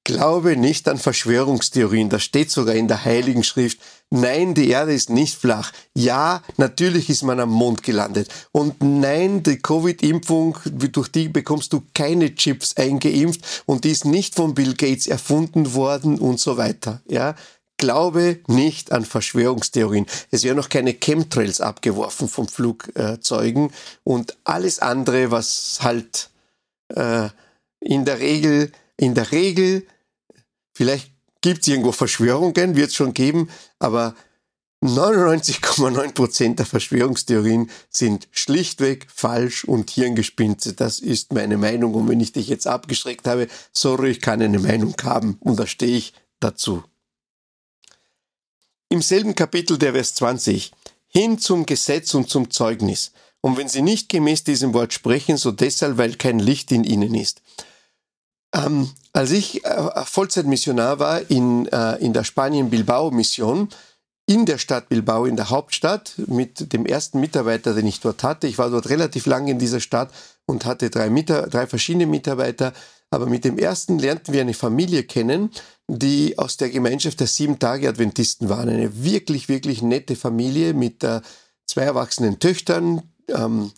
glaube 0.10 0.58
nicht 0.58 0.90
an 0.90 0.98
Verschwörungstheorien. 0.98 2.10
Das 2.10 2.24
steht 2.24 2.50
sogar 2.50 2.74
in 2.74 2.88
der 2.88 3.06
Heiligen 3.06 3.44
Schrift. 3.44 3.80
Nein, 4.10 4.56
die 4.56 4.70
Erde 4.70 4.94
ist 4.94 5.12
nicht 5.12 5.36
flach. 5.36 5.72
Ja, 5.96 6.42
natürlich 6.58 7.10
ist 7.10 7.22
man 7.22 7.40
am 7.40 7.52
Mond 7.52 7.84
gelandet. 7.84 8.30
Und 8.52 8.82
nein, 8.82 9.44
die 9.44 9.58
Covid-Impfung, 9.58 10.58
durch 10.66 11.10
die 11.10 11.30
bekommst 11.30 11.74
du 11.74 11.84
keine 11.94 12.34
Chips 12.34 12.76
eingeimpft 12.76 13.64
und 13.68 13.84
die 13.84 13.92
ist 13.92 14.06
nicht 14.06 14.34
von 14.34 14.56
Bill 14.56 14.74
Gates 14.74 15.06
erfunden 15.06 15.76
worden 15.76 16.18
und 16.18 16.40
so 16.40 16.58
weiter. 16.58 17.02
Ja, 17.08 17.36
glaube 17.78 18.40
nicht 18.48 18.92
an 18.92 19.06
Verschwörungstheorien. 19.06 20.08
Es 20.32 20.44
werden 20.44 20.58
noch 20.58 20.70
keine 20.70 20.94
Chemtrails 20.94 21.62
abgeworfen 21.62 22.28
vom 22.28 22.48
Flugzeugen 22.48 23.72
und 24.04 24.36
alles 24.44 24.80
andere, 24.80 25.30
was 25.30 25.80
halt 25.82 26.32
äh, 26.96 27.30
in 27.80 28.06
der 28.06 28.20
Regel, 28.20 28.72
in 28.98 29.14
der 29.14 29.32
Regel, 29.32 29.86
vielleicht 30.80 31.12
gibt 31.42 31.64
es 31.64 31.68
irgendwo 31.68 31.92
Verschwörungen, 31.92 32.78
wird 32.78 32.88
es 32.88 32.96
schon 32.96 33.14
geben, 33.14 33.50
aber 33.80 34.16
99,9% 34.82 36.56
der 36.56 36.66
Verschwörungstheorien 36.66 37.70
sind 37.90 38.30
schlichtweg 38.32 39.08
falsch 39.14 39.66
und 39.66 39.90
Hirngespinste. 39.90 40.72
Das 40.72 41.00
ist 41.00 41.34
meine 41.34 41.58
Meinung. 41.58 41.96
Und 41.96 42.08
wenn 42.08 42.22
ich 42.22 42.32
dich 42.32 42.48
jetzt 42.48 42.66
abgeschreckt 42.66 43.28
habe, 43.28 43.50
sorry, 43.74 44.12
ich 44.12 44.22
kann 44.22 44.42
eine 44.42 44.58
Meinung 44.58 44.96
haben 45.04 45.36
und 45.42 45.60
da 45.60 45.68
stehe 45.68 45.98
ich 45.98 46.14
dazu. 46.40 46.82
Im 48.88 49.02
selben 49.02 49.36
Kapitel 49.36 49.78
der 49.78 49.92
Vers 49.92 50.16
20, 50.16 50.72
hin 51.10 51.40
zum 51.40 51.66
Gesetz 51.66 52.14
und 52.14 52.30
zum 52.30 52.50
Zeugnis. 52.50 53.12
Und 53.42 53.58
wenn 53.58 53.68
sie 53.68 53.82
nicht 53.82 54.08
gemäß 54.08 54.46
diesem 54.46 54.74
Wort 54.74 54.94
sprechen, 54.94 55.36
so 55.36 55.52
deshalb, 55.52 55.98
weil 55.98 56.16
kein 56.16 56.40
Licht 56.40 56.72
in 56.72 56.86
ihnen 56.86 57.16
ist. 57.16 57.42
Ähm, 58.54 58.90
als 59.20 59.32
ich 59.32 59.66
äh, 59.66 60.06
Vollzeitmissionar 60.06 61.00
war 61.00 61.30
in, 61.30 61.66
äh, 61.66 61.98
in 61.98 62.14
der 62.14 62.24
Spanien-Bilbao-Mission, 62.24 63.68
in 64.26 64.46
der 64.46 64.58
Stadt 64.58 64.88
Bilbao, 64.88 65.26
in 65.26 65.36
der 65.36 65.50
Hauptstadt, 65.50 66.14
mit 66.28 66.72
dem 66.72 66.86
ersten 66.86 67.20
Mitarbeiter, 67.20 67.74
den 67.74 67.86
ich 67.86 68.00
dort 68.00 68.24
hatte. 68.24 68.48
Ich 68.48 68.58
war 68.58 68.70
dort 68.70 68.88
relativ 68.88 69.26
lange 69.26 69.52
in 69.52 69.60
dieser 69.60 69.82
Stadt 69.82 70.10
und 70.46 70.64
hatte 70.64 70.90
drei, 70.90 71.10
Mita 71.10 71.48
drei 71.48 71.68
verschiedene 71.68 72.06
Mitarbeiter. 72.06 72.72
Aber 73.10 73.26
mit 73.26 73.44
dem 73.44 73.58
ersten 73.58 74.00
lernten 74.00 74.32
wir 74.34 74.40
eine 74.40 74.54
Familie 74.54 75.04
kennen, 75.04 75.52
die 75.90 76.38
aus 76.38 76.56
der 76.56 76.70
Gemeinschaft 76.70 77.20
der 77.20 77.28
Sieben-Tage-Adventisten 77.28 78.48
waren. 78.48 78.70
Eine 78.70 79.04
wirklich, 79.04 79.50
wirklich 79.50 79.82
nette 79.82 80.16
Familie 80.16 80.74
mit 80.74 81.04
äh, 81.04 81.20
zwei 81.66 81.82
erwachsenen 81.82 82.40
Töchtern 82.40 83.02
ähm, 83.28 83.74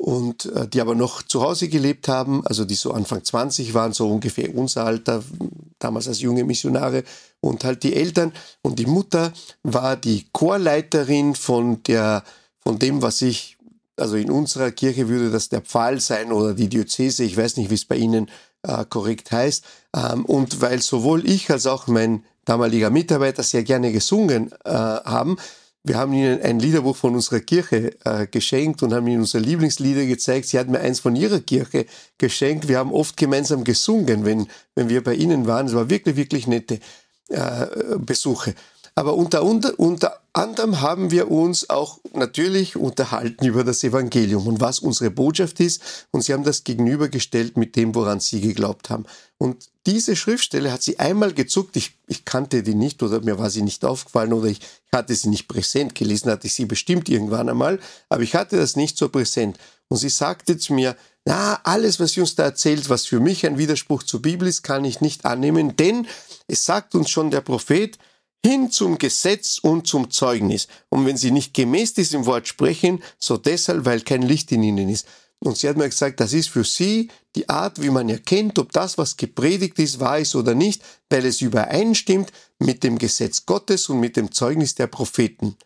und 0.00 0.46
äh, 0.46 0.66
die 0.66 0.80
aber 0.80 0.94
noch 0.94 1.22
zu 1.22 1.42
Hause 1.42 1.68
gelebt 1.68 2.08
haben, 2.08 2.44
also 2.46 2.64
die 2.64 2.74
so 2.74 2.92
Anfang 2.92 3.22
20 3.22 3.74
waren, 3.74 3.92
so 3.92 4.10
ungefähr 4.10 4.54
unser 4.56 4.86
Alter, 4.86 5.22
damals 5.78 6.08
als 6.08 6.20
junge 6.20 6.42
Missionare 6.44 7.04
und 7.40 7.64
halt 7.64 7.82
die 7.82 7.94
Eltern. 7.94 8.32
Und 8.62 8.78
die 8.78 8.86
Mutter 8.86 9.32
war 9.62 9.96
die 9.96 10.26
Chorleiterin 10.32 11.34
von 11.34 11.82
der, 11.82 12.24
von 12.60 12.78
dem, 12.78 13.02
was 13.02 13.20
ich, 13.20 13.58
also 13.96 14.16
in 14.16 14.30
unserer 14.30 14.70
Kirche 14.70 15.08
würde 15.08 15.30
das 15.30 15.50
der 15.50 15.60
Pfahl 15.60 16.00
sein 16.00 16.32
oder 16.32 16.54
die 16.54 16.70
Diözese, 16.70 17.24
ich 17.24 17.36
weiß 17.36 17.58
nicht, 17.58 17.68
wie 17.68 17.74
es 17.74 17.84
bei 17.84 17.96
Ihnen 17.96 18.30
äh, 18.62 18.86
korrekt 18.86 19.30
heißt. 19.32 19.64
Ähm, 19.94 20.24
und 20.24 20.62
weil 20.62 20.80
sowohl 20.80 21.28
ich 21.28 21.50
als 21.50 21.66
auch 21.66 21.88
mein 21.88 22.24
damaliger 22.46 22.88
Mitarbeiter 22.88 23.42
sehr 23.42 23.64
gerne 23.64 23.92
gesungen 23.92 24.50
äh, 24.64 24.70
haben, 24.70 25.36
wir 25.82 25.96
haben 25.96 26.12
ihnen 26.12 26.42
ein 26.42 26.58
Liederbuch 26.58 26.96
von 26.96 27.14
unserer 27.14 27.40
Kirche 27.40 27.96
äh, 28.04 28.26
geschenkt 28.26 28.82
und 28.82 28.92
haben 28.92 29.06
ihnen 29.06 29.20
unsere 29.20 29.42
Lieblingslieder 29.42 30.04
gezeigt. 30.04 30.46
Sie 30.46 30.58
hatten 30.58 30.72
mir 30.72 30.80
eins 30.80 31.00
von 31.00 31.16
ihrer 31.16 31.40
Kirche 31.40 31.86
geschenkt. 32.18 32.68
Wir 32.68 32.78
haben 32.78 32.92
oft 32.92 33.16
gemeinsam 33.16 33.64
gesungen, 33.64 34.24
wenn, 34.24 34.46
wenn 34.74 34.90
wir 34.90 35.02
bei 35.02 35.14
ihnen 35.14 35.46
waren. 35.46 35.66
Es 35.66 35.74
war 35.74 35.88
wirklich, 35.88 36.16
wirklich 36.16 36.46
nette 36.46 36.80
äh, 37.28 37.66
Besuche. 37.98 38.54
Aber 38.94 39.14
unter, 39.14 39.42
unter, 39.42 39.78
unter 39.78 40.20
anderem 40.32 40.80
haben 40.80 41.10
wir 41.10 41.30
uns 41.30 41.70
auch 41.70 41.98
natürlich 42.12 42.76
unterhalten 42.76 43.44
über 43.46 43.64
das 43.64 43.82
Evangelium 43.82 44.46
und 44.46 44.60
was 44.60 44.80
unsere 44.80 45.10
Botschaft 45.10 45.60
ist. 45.60 46.06
Und 46.10 46.22
sie 46.22 46.32
haben 46.32 46.44
das 46.44 46.64
gegenübergestellt 46.64 47.56
mit 47.56 47.76
dem, 47.76 47.94
woran 47.94 48.20
sie 48.20 48.40
geglaubt 48.40 48.90
haben. 48.90 49.06
Und 49.38 49.68
diese 49.86 50.14
Schriftstelle 50.16 50.70
hat 50.72 50.82
sie 50.82 50.98
einmal 50.98 51.32
gezuckt. 51.32 51.76
Ich, 51.76 51.96
ich 52.06 52.24
kannte 52.24 52.62
die 52.62 52.74
nicht 52.74 53.02
oder 53.02 53.20
mir 53.20 53.38
war 53.38 53.50
sie 53.50 53.62
nicht 53.62 53.84
aufgefallen 53.84 54.32
oder 54.32 54.48
ich 54.48 54.60
hatte 54.92 55.14
sie 55.14 55.28
nicht 55.28 55.48
präsent. 55.48 55.94
Gelesen 55.94 56.30
hatte 56.30 56.46
ich 56.46 56.54
sie 56.54 56.66
bestimmt 56.66 57.08
irgendwann 57.08 57.48
einmal, 57.48 57.80
aber 58.08 58.22
ich 58.22 58.34
hatte 58.34 58.56
das 58.56 58.76
nicht 58.76 58.98
so 58.98 59.08
präsent. 59.08 59.58
Und 59.88 59.96
sie 59.96 60.10
sagte 60.10 60.58
zu 60.58 60.74
mir, 60.74 60.96
na, 61.24 61.60
alles, 61.64 62.00
was 62.00 62.12
sie 62.12 62.20
uns 62.20 62.34
da 62.34 62.44
erzählt, 62.44 62.88
was 62.88 63.06
für 63.06 63.20
mich 63.20 63.46
ein 63.46 63.58
Widerspruch 63.58 64.02
zur 64.02 64.22
Bibel 64.22 64.48
ist, 64.48 64.62
kann 64.62 64.84
ich 64.84 65.00
nicht 65.00 65.24
annehmen, 65.24 65.76
denn 65.76 66.06
es 66.46 66.64
sagt 66.64 66.94
uns 66.94 67.10
schon 67.10 67.30
der 67.30 67.40
Prophet, 67.40 67.98
hin 68.44 68.70
zum 68.70 68.98
Gesetz 68.98 69.58
und 69.58 69.86
zum 69.86 70.10
Zeugnis. 70.10 70.68
Und 70.88 71.06
wenn 71.06 71.16
sie 71.16 71.30
nicht 71.30 71.54
gemäß 71.54 71.94
diesem 71.94 72.26
Wort 72.26 72.48
sprechen, 72.48 73.02
so 73.18 73.36
deshalb, 73.36 73.84
weil 73.84 74.00
kein 74.00 74.22
Licht 74.22 74.50
in 74.52 74.62
ihnen 74.62 74.88
ist. 74.88 75.06
Und 75.42 75.56
sie 75.56 75.68
hat 75.68 75.76
mir 75.76 75.88
gesagt, 75.88 76.20
das 76.20 76.34
ist 76.34 76.50
für 76.50 76.64
sie 76.64 77.08
die 77.34 77.48
Art, 77.48 77.80
wie 77.80 77.90
man 77.90 78.08
erkennt, 78.08 78.58
ob 78.58 78.72
das, 78.72 78.98
was 78.98 79.16
gepredigt 79.16 79.78
ist, 79.78 79.98
wahr 79.98 80.18
ist 80.18 80.34
oder 80.34 80.54
nicht, 80.54 80.82
weil 81.08 81.24
es 81.24 81.40
übereinstimmt 81.40 82.30
mit 82.58 82.82
dem 82.84 82.98
Gesetz 82.98 83.46
Gottes 83.46 83.88
und 83.88 84.00
mit 84.00 84.16
dem 84.16 84.32
Zeugnis 84.32 84.74
der 84.74 84.86
Propheten. 84.86 85.56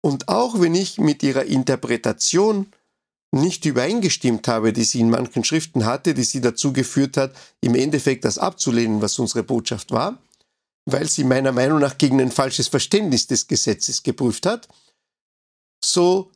Und 0.00 0.28
auch 0.28 0.60
wenn 0.60 0.74
ich 0.74 0.98
mit 0.98 1.22
ihrer 1.22 1.44
Interpretation 1.44 2.66
nicht 3.30 3.64
übereingestimmt 3.64 4.48
habe, 4.48 4.72
die 4.72 4.84
sie 4.84 5.00
in 5.00 5.10
manchen 5.10 5.44
Schriften 5.44 5.86
hatte, 5.86 6.14
die 6.14 6.24
sie 6.24 6.40
dazu 6.40 6.72
geführt 6.72 7.16
hat, 7.16 7.34
im 7.60 7.76
Endeffekt 7.76 8.24
das 8.24 8.38
abzulehnen, 8.38 9.00
was 9.00 9.18
unsere 9.20 9.44
Botschaft 9.44 9.92
war, 9.92 10.18
weil 10.84 11.08
sie 11.08 11.24
meiner 11.24 11.52
Meinung 11.52 11.78
nach 11.78 11.98
gegen 11.98 12.20
ein 12.20 12.30
falsches 12.30 12.68
Verständnis 12.68 13.26
des 13.26 13.46
Gesetzes 13.46 14.02
geprüft 14.02 14.46
hat, 14.46 14.68
so 15.84 16.30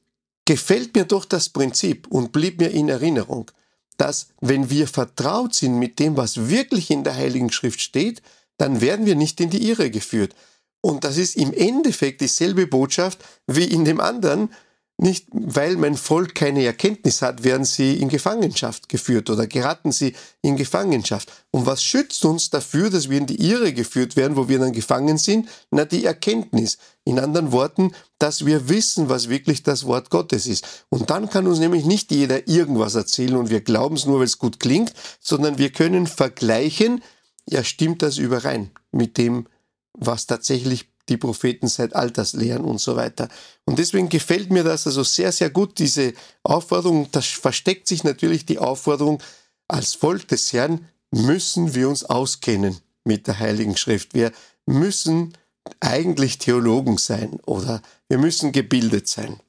gefällt 0.45 0.95
mir 0.95 1.05
doch 1.05 1.25
das 1.25 1.49
Prinzip 1.49 2.07
und 2.09 2.33
blieb 2.33 2.61
mir 2.61 2.71
in 2.71 2.89
Erinnerung, 2.89 3.51
dass 3.97 4.29
wenn 4.41 4.71
wir 4.71 4.87
vertraut 4.87 5.55
sind 5.55 5.79
mit 5.79 5.99
dem, 5.99 6.17
was 6.17 6.49
wirklich 6.49 6.91
in 6.91 7.05
der 7.05 7.17
Heiligen 7.17 7.51
Schrift 7.51 7.81
steht, 7.81 8.23
dann 8.59 8.81
werden 8.81 9.07
wir 9.07 9.17
nicht 9.17 9.41
in 9.41 9.51
die 9.51 9.69
Irre 9.69 9.91
geführt. 9.91 10.35
Und 10.81 11.05
das 11.05 11.17
ist 11.17 11.37
im 11.37 11.53
Endeffekt 11.53 12.21
dieselbe 12.21 12.67
Botschaft 12.67 13.19
wie 13.47 13.65
in 13.65 13.85
dem 13.85 14.01
anderen, 14.01 14.51
nicht, 14.99 15.27
weil 15.31 15.77
mein 15.77 15.95
Volk 15.95 16.35
keine 16.35 16.65
Erkenntnis 16.65 17.21
hat, 17.21 17.45
werden 17.45 17.65
sie 17.65 18.01
in 18.01 18.09
Gefangenschaft 18.09 18.89
geführt 18.89 19.29
oder 19.29 19.47
geraten 19.47 19.93
sie 19.93 20.15
in 20.41 20.57
Gefangenschaft. 20.57 21.31
Und 21.51 21.67
was 21.67 21.85
schützt 21.85 22.25
uns 22.25 22.49
dafür, 22.49 22.89
dass 22.89 23.11
wir 23.11 23.19
in 23.19 23.27
die 23.27 23.47
Irre 23.47 23.75
geführt 23.75 24.17
werden, 24.17 24.37
wo 24.37 24.49
wir 24.49 24.59
dann 24.59 24.73
gefangen 24.73 25.19
sind? 25.19 25.49
Na, 25.71 25.85
die 25.85 26.07
Erkenntnis. 26.07 26.79
In 27.05 27.19
anderen 27.19 27.53
Worten, 27.53 27.93
dass 28.19 28.47
wir 28.47 28.71
wissen, 28.71 29.11
was 29.11 29.29
wirklich 29.29 29.63
das 29.63 29.85
Wort 29.85 30.09
Gottes 30.09 30.47
ist. 30.47 30.87
Und 30.89 31.11
dann 31.11 31.29
kann 31.29 31.47
uns 31.47 31.59
nämlich 31.59 31.85
nicht 31.85 32.11
jeder 32.11 32.49
irgendwas 32.49 32.95
erzählen 32.95 33.37
und 33.37 33.51
wir 33.51 33.61
glauben 33.61 33.97
es 33.97 34.07
nur, 34.07 34.19
weil 34.19 34.25
es 34.27 34.39
gut 34.39 34.61
klingt, 34.61 34.95
sondern 35.21 35.59
wir 35.59 35.71
können 35.71 36.07
vergleichen, 36.07 37.03
ja, 37.49 37.63
stimmt 37.63 38.03
das 38.03 38.17
überein 38.17 38.71
mit 38.93 39.19
dem, 39.19 39.47
was 39.93 40.27
tatsächlich 40.27 40.89
die 41.09 41.17
Propheten 41.17 41.69
seit 41.69 41.95
Alters 41.95 42.33
lehren 42.33 42.65
und 42.65 42.81
so 42.81 42.97
weiter. 42.97 43.29
Und 43.65 43.79
deswegen 43.79 44.09
gefällt 44.09 44.51
mir 44.51 44.65
das 44.65 44.87
also 44.87 45.03
sehr, 45.03 45.33
sehr 45.33 45.51
gut, 45.51 45.79
diese 45.79 46.13
Aufforderung. 46.43 47.09
Da 47.13 47.21
versteckt 47.21 47.89
sich 47.89 48.05
natürlich 48.05 48.47
die 48.47 48.59
Aufforderung, 48.59 49.23
als 49.69 49.95
Volk 49.95 50.29
des 50.29 50.53
Herrn 50.53 50.89
müssen 51.11 51.75
wir 51.75 51.89
uns 51.89 52.05
auskennen 52.05 52.79
mit 53.05 53.27
der 53.27 53.39
Heiligen 53.39 53.77
Schrift. 53.77 54.15
Wir 54.15 54.33
müssen 54.67 55.33
eigentlich 55.81 56.39
Theologen 56.39 56.99
sein 56.99 57.41
oder 57.47 57.83
wir 58.09 58.19
müssen 58.19 58.53
gebildet 58.53 59.09
sein. 59.09 59.41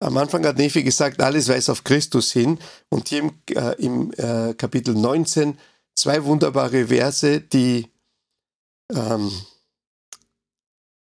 Am 0.00 0.16
Anfang 0.16 0.46
hat 0.46 0.58
Nephi 0.58 0.82
gesagt, 0.82 1.20
alles 1.20 1.48
weist 1.48 1.70
auf 1.70 1.82
Christus 1.82 2.32
hin. 2.32 2.58
Und 2.88 3.08
hier 3.08 3.20
im, 3.20 3.32
äh, 3.50 3.74
im 3.82 4.12
äh, 4.12 4.54
Kapitel 4.54 4.94
19 4.94 5.58
zwei 5.94 6.24
wunderbare 6.24 6.86
Verse, 6.86 7.40
die 7.40 7.88
ähm, 8.94 9.30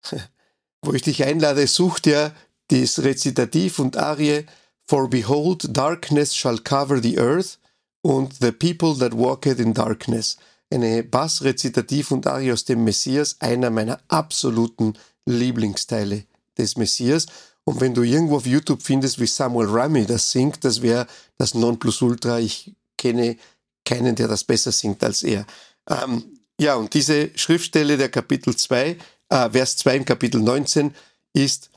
wo 0.82 0.92
ich 0.92 1.02
dich 1.02 1.24
einlade, 1.24 1.66
such 1.66 2.00
dir 2.00 2.32
das 2.68 3.02
Rezitativ 3.02 3.78
und 3.78 3.96
Arie 3.96 4.46
For 4.90 5.08
behold, 5.08 5.76
darkness 5.76 6.34
shall 6.34 6.58
cover 6.58 7.00
the 7.00 7.16
earth 7.16 7.58
und 8.02 8.34
the 8.40 8.50
people 8.50 8.98
that 8.98 9.16
walketh 9.16 9.60
in 9.60 9.72
darkness. 9.72 10.36
Eine 10.68 11.04
Bass-Rezitativ 11.04 12.10
und 12.10 12.26
Arie 12.26 12.52
aus 12.52 12.64
dem 12.64 12.82
Messias, 12.82 13.36
einer 13.38 13.70
meiner 13.70 14.00
absoluten 14.08 14.94
Lieblingsteile 15.26 16.24
des 16.58 16.76
Messias. 16.76 17.26
Und 17.62 17.80
wenn 17.80 17.94
du 17.94 18.02
irgendwo 18.02 18.36
auf 18.36 18.46
YouTube 18.46 18.82
findest, 18.82 19.20
wie 19.20 19.28
Samuel 19.28 19.68
Rami 19.68 20.06
das 20.06 20.32
singt, 20.32 20.64
das 20.64 20.82
wäre 20.82 21.06
das 21.38 21.54
Nonplusultra. 21.54 22.40
Ich 22.40 22.72
kenne 22.98 23.36
keinen, 23.84 24.16
der 24.16 24.26
das 24.26 24.42
besser 24.42 24.72
singt 24.72 25.04
als 25.04 25.22
er. 25.22 25.46
Ähm, 25.88 26.40
ja, 26.60 26.74
und 26.74 26.94
diese 26.94 27.30
Schriftstelle 27.36 27.96
der 27.96 28.08
Kapitel 28.08 28.56
2 28.56 28.96
äh, 29.30 29.50
Vers 29.50 29.76
2 29.78 29.96
im 29.96 30.04
Kapitel 30.04 30.40
19 30.40 30.94
ist 31.32 31.70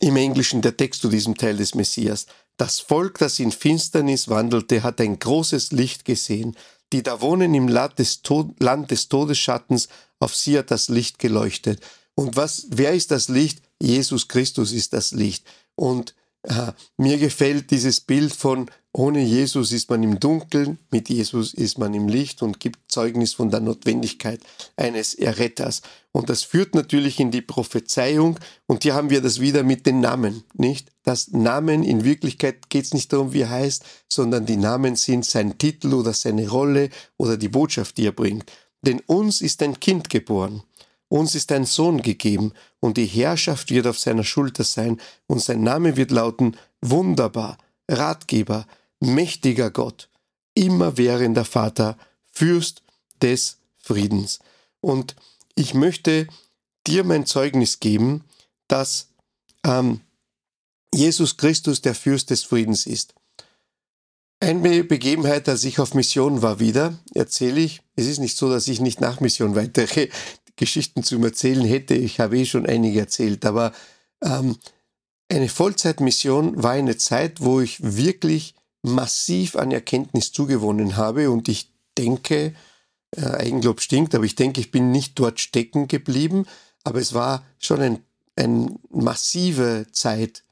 im 0.00 0.16
Englischen 0.16 0.62
der 0.62 0.76
Text 0.76 1.02
zu 1.02 1.08
diesem 1.08 1.36
Teil 1.36 1.56
des 1.56 1.74
Messias. 1.74 2.26
Das 2.56 2.80
Volk, 2.80 3.18
das 3.18 3.38
in 3.38 3.52
Finsternis 3.52 4.28
wandelte, 4.28 4.82
hat 4.82 5.00
ein 5.00 5.18
großes 5.18 5.72
Licht 5.72 6.04
gesehen. 6.04 6.56
Die 6.92 7.02
da 7.02 7.20
wohnen 7.20 7.54
im 7.54 7.68
Land 7.68 7.98
des, 7.98 8.22
Tod 8.22 8.60
Land 8.60 8.90
des 8.90 9.08
Todesschattens, 9.08 9.88
auf 10.20 10.34
sie 10.34 10.58
hat 10.58 10.70
das 10.70 10.88
Licht 10.88 11.18
geleuchtet. 11.18 11.80
Und 12.14 12.36
was, 12.36 12.66
wer 12.70 12.94
ist 12.94 13.10
das 13.10 13.28
Licht? 13.28 13.60
Jesus 13.80 14.28
Christus 14.28 14.72
ist 14.72 14.92
das 14.92 15.12
Licht. 15.12 15.44
Und 15.74 16.14
äh, 16.42 16.72
mir 16.96 17.18
gefällt 17.18 17.70
dieses 17.70 18.00
Bild 18.00 18.32
von 18.32 18.70
ohne 18.98 19.20
Jesus 19.20 19.72
ist 19.72 19.90
man 19.90 20.02
im 20.02 20.18
Dunkeln, 20.20 20.78
mit 20.90 21.10
Jesus 21.10 21.52
ist 21.52 21.76
man 21.76 21.92
im 21.92 22.08
Licht 22.08 22.40
und 22.40 22.60
gibt 22.60 22.90
Zeugnis 22.90 23.34
von 23.34 23.50
der 23.50 23.60
Notwendigkeit 23.60 24.40
eines 24.74 25.12
Erretters. 25.12 25.82
Und 26.12 26.30
das 26.30 26.44
führt 26.44 26.74
natürlich 26.74 27.20
in 27.20 27.30
die 27.30 27.42
Prophezeiung 27.42 28.38
und 28.66 28.84
hier 28.84 28.94
haben 28.94 29.10
wir 29.10 29.20
das 29.20 29.38
wieder 29.38 29.64
mit 29.64 29.84
den 29.84 30.00
Namen, 30.00 30.44
nicht? 30.54 30.92
Das 31.02 31.28
Namen, 31.28 31.82
in 31.82 32.04
Wirklichkeit 32.04 32.70
geht 32.70 32.86
es 32.86 32.94
nicht 32.94 33.12
darum, 33.12 33.34
wie 33.34 33.42
er 33.42 33.50
heißt, 33.50 33.84
sondern 34.10 34.46
die 34.46 34.56
Namen 34.56 34.96
sind 34.96 35.26
sein 35.26 35.58
Titel 35.58 35.92
oder 35.92 36.14
seine 36.14 36.48
Rolle 36.48 36.88
oder 37.18 37.36
die 37.36 37.50
Botschaft, 37.50 37.98
die 37.98 38.06
er 38.06 38.12
bringt. 38.12 38.50
Denn 38.80 39.00
uns 39.00 39.42
ist 39.42 39.62
ein 39.62 39.78
Kind 39.78 40.08
geboren, 40.08 40.62
uns 41.08 41.34
ist 41.34 41.52
ein 41.52 41.66
Sohn 41.66 42.00
gegeben 42.00 42.54
und 42.80 42.96
die 42.96 43.04
Herrschaft 43.04 43.70
wird 43.70 43.86
auf 43.86 43.98
seiner 43.98 44.24
Schulter 44.24 44.64
sein 44.64 44.98
und 45.26 45.42
sein 45.42 45.62
Name 45.62 45.98
wird 45.98 46.12
lauten 46.12 46.56
Wunderbar, 46.80 47.58
Ratgeber, 47.90 48.64
mächtiger 49.00 49.70
Gott, 49.70 50.08
immerwährender 50.54 51.44
Vater, 51.44 51.96
Fürst 52.32 52.82
des 53.22 53.58
Friedens. 53.78 54.40
Und 54.80 55.16
ich 55.54 55.74
möchte 55.74 56.26
dir 56.86 57.04
mein 57.04 57.26
Zeugnis 57.26 57.80
geben, 57.80 58.24
dass 58.68 59.08
ähm, 59.64 60.00
Jesus 60.94 61.36
Christus 61.36 61.82
der 61.82 61.94
Fürst 61.94 62.30
des 62.30 62.44
Friedens 62.44 62.86
ist. 62.86 63.14
Eine 64.40 64.84
Begebenheit, 64.84 65.48
als 65.48 65.64
ich 65.64 65.78
auf 65.78 65.94
Mission 65.94 66.42
war 66.42 66.60
wieder, 66.60 66.98
erzähle 67.14 67.60
ich. 67.60 67.80
Es 67.96 68.06
ist 68.06 68.18
nicht 68.18 68.36
so, 68.36 68.50
dass 68.50 68.68
ich 68.68 68.80
nicht 68.80 69.00
nach 69.00 69.20
Mission 69.20 69.56
weitere 69.56 70.08
Geschichten 70.56 71.02
zu 71.02 71.22
erzählen 71.22 71.64
hätte. 71.64 71.94
Ich 71.94 72.20
habe 72.20 72.38
eh 72.38 72.44
schon 72.44 72.66
einige 72.66 73.00
erzählt. 73.00 73.44
Aber 73.46 73.72
ähm, 74.22 74.56
eine 75.30 75.48
Vollzeitmission 75.48 76.62
war 76.62 76.72
eine 76.72 76.96
Zeit, 76.98 77.40
wo 77.40 77.60
ich 77.60 77.78
wirklich 77.82 78.54
massiv 78.82 79.56
an 79.56 79.72
Erkenntnis 79.72 80.32
zugewonnen 80.32 80.96
habe 80.96 81.30
und 81.30 81.48
ich 81.48 81.72
denke, 81.98 82.54
äh, 83.16 83.24
Eigenlob 83.24 83.80
stinkt, 83.80 84.14
aber 84.14 84.24
ich 84.24 84.34
denke, 84.34 84.60
ich 84.60 84.70
bin 84.70 84.90
nicht 84.90 85.18
dort 85.18 85.40
stecken 85.40 85.88
geblieben, 85.88 86.46
aber 86.84 87.00
es 87.00 87.14
war 87.14 87.44
schon 87.58 87.80
ein, 87.80 87.98
eine 88.36 88.76
massive 88.90 89.86
Zeit 89.92 90.44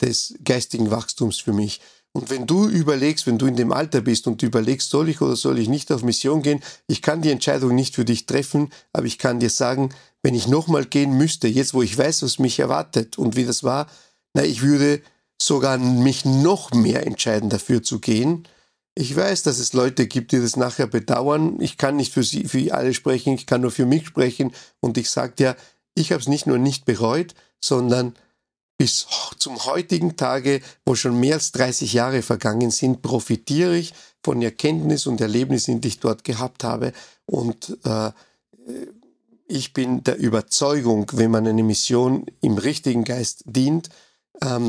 des 0.00 0.34
geistigen 0.44 0.90
Wachstums 0.90 1.38
für 1.38 1.52
mich. 1.52 1.80
Und 2.12 2.28
wenn 2.30 2.46
du 2.46 2.66
überlegst, 2.66 3.26
wenn 3.26 3.38
du 3.38 3.46
in 3.46 3.54
dem 3.54 3.72
Alter 3.72 4.00
bist 4.00 4.26
und 4.26 4.42
überlegst, 4.42 4.90
soll 4.90 5.08
ich 5.08 5.20
oder 5.20 5.36
soll 5.36 5.58
ich 5.60 5.68
nicht 5.68 5.92
auf 5.92 6.02
Mission 6.02 6.42
gehen, 6.42 6.60
ich 6.88 7.02
kann 7.02 7.22
die 7.22 7.30
Entscheidung 7.30 7.74
nicht 7.74 7.94
für 7.94 8.04
dich 8.04 8.26
treffen, 8.26 8.70
aber 8.92 9.06
ich 9.06 9.18
kann 9.18 9.38
dir 9.38 9.50
sagen, 9.50 9.90
wenn 10.22 10.34
ich 10.34 10.48
nochmal 10.48 10.86
gehen 10.86 11.16
müsste, 11.16 11.46
jetzt 11.46 11.72
wo 11.72 11.82
ich 11.82 11.96
weiß, 11.96 12.22
was 12.22 12.40
mich 12.40 12.58
erwartet 12.58 13.16
und 13.16 13.36
wie 13.36 13.44
das 13.44 13.62
war, 13.62 13.86
na, 14.34 14.42
ich 14.42 14.62
würde 14.62 15.02
sogar 15.40 15.78
mich 15.78 16.24
noch 16.24 16.72
mehr 16.72 17.06
entscheiden, 17.06 17.50
dafür 17.50 17.82
zu 17.82 17.98
gehen. 17.98 18.46
Ich 18.94 19.14
weiß, 19.16 19.42
dass 19.42 19.58
es 19.58 19.72
Leute 19.72 20.06
gibt, 20.06 20.32
die 20.32 20.40
das 20.40 20.56
nachher 20.56 20.86
bedauern. 20.86 21.56
Ich 21.60 21.78
kann 21.78 21.96
nicht 21.96 22.12
für 22.12 22.22
sie, 22.22 22.44
für 22.44 22.74
alle 22.74 22.92
sprechen, 22.92 23.34
ich 23.34 23.46
kann 23.46 23.62
nur 23.62 23.70
für 23.70 23.86
mich 23.86 24.06
sprechen. 24.06 24.52
Und 24.80 24.98
ich 24.98 25.08
sage 25.10 25.32
dir, 25.36 25.56
ich 25.94 26.12
habe 26.12 26.20
es 26.20 26.28
nicht 26.28 26.46
nur 26.46 26.58
nicht 26.58 26.84
bereut, 26.84 27.34
sondern 27.60 28.14
bis 28.76 29.06
zum 29.38 29.64
heutigen 29.66 30.16
Tage, 30.16 30.60
wo 30.84 30.94
schon 30.94 31.20
mehr 31.20 31.34
als 31.34 31.52
30 31.52 31.92
Jahre 31.92 32.22
vergangen 32.22 32.70
sind, 32.70 33.02
profitiere 33.02 33.76
ich 33.76 33.92
von 34.22 34.40
Erkenntnis 34.42 35.06
und 35.06 35.20
Erlebnissen, 35.20 35.80
die 35.80 35.88
ich 35.88 36.00
dort 36.00 36.24
gehabt 36.24 36.64
habe. 36.64 36.92
Und 37.26 37.78
äh, 37.84 38.10
ich 39.46 39.72
bin 39.72 40.02
der 40.04 40.18
Überzeugung, 40.18 41.10
wenn 41.12 41.30
man 41.30 41.46
eine 41.46 41.62
Mission 41.62 42.26
im 42.40 42.56
richtigen 42.56 43.04
Geist 43.04 43.42
dient, 43.46 43.90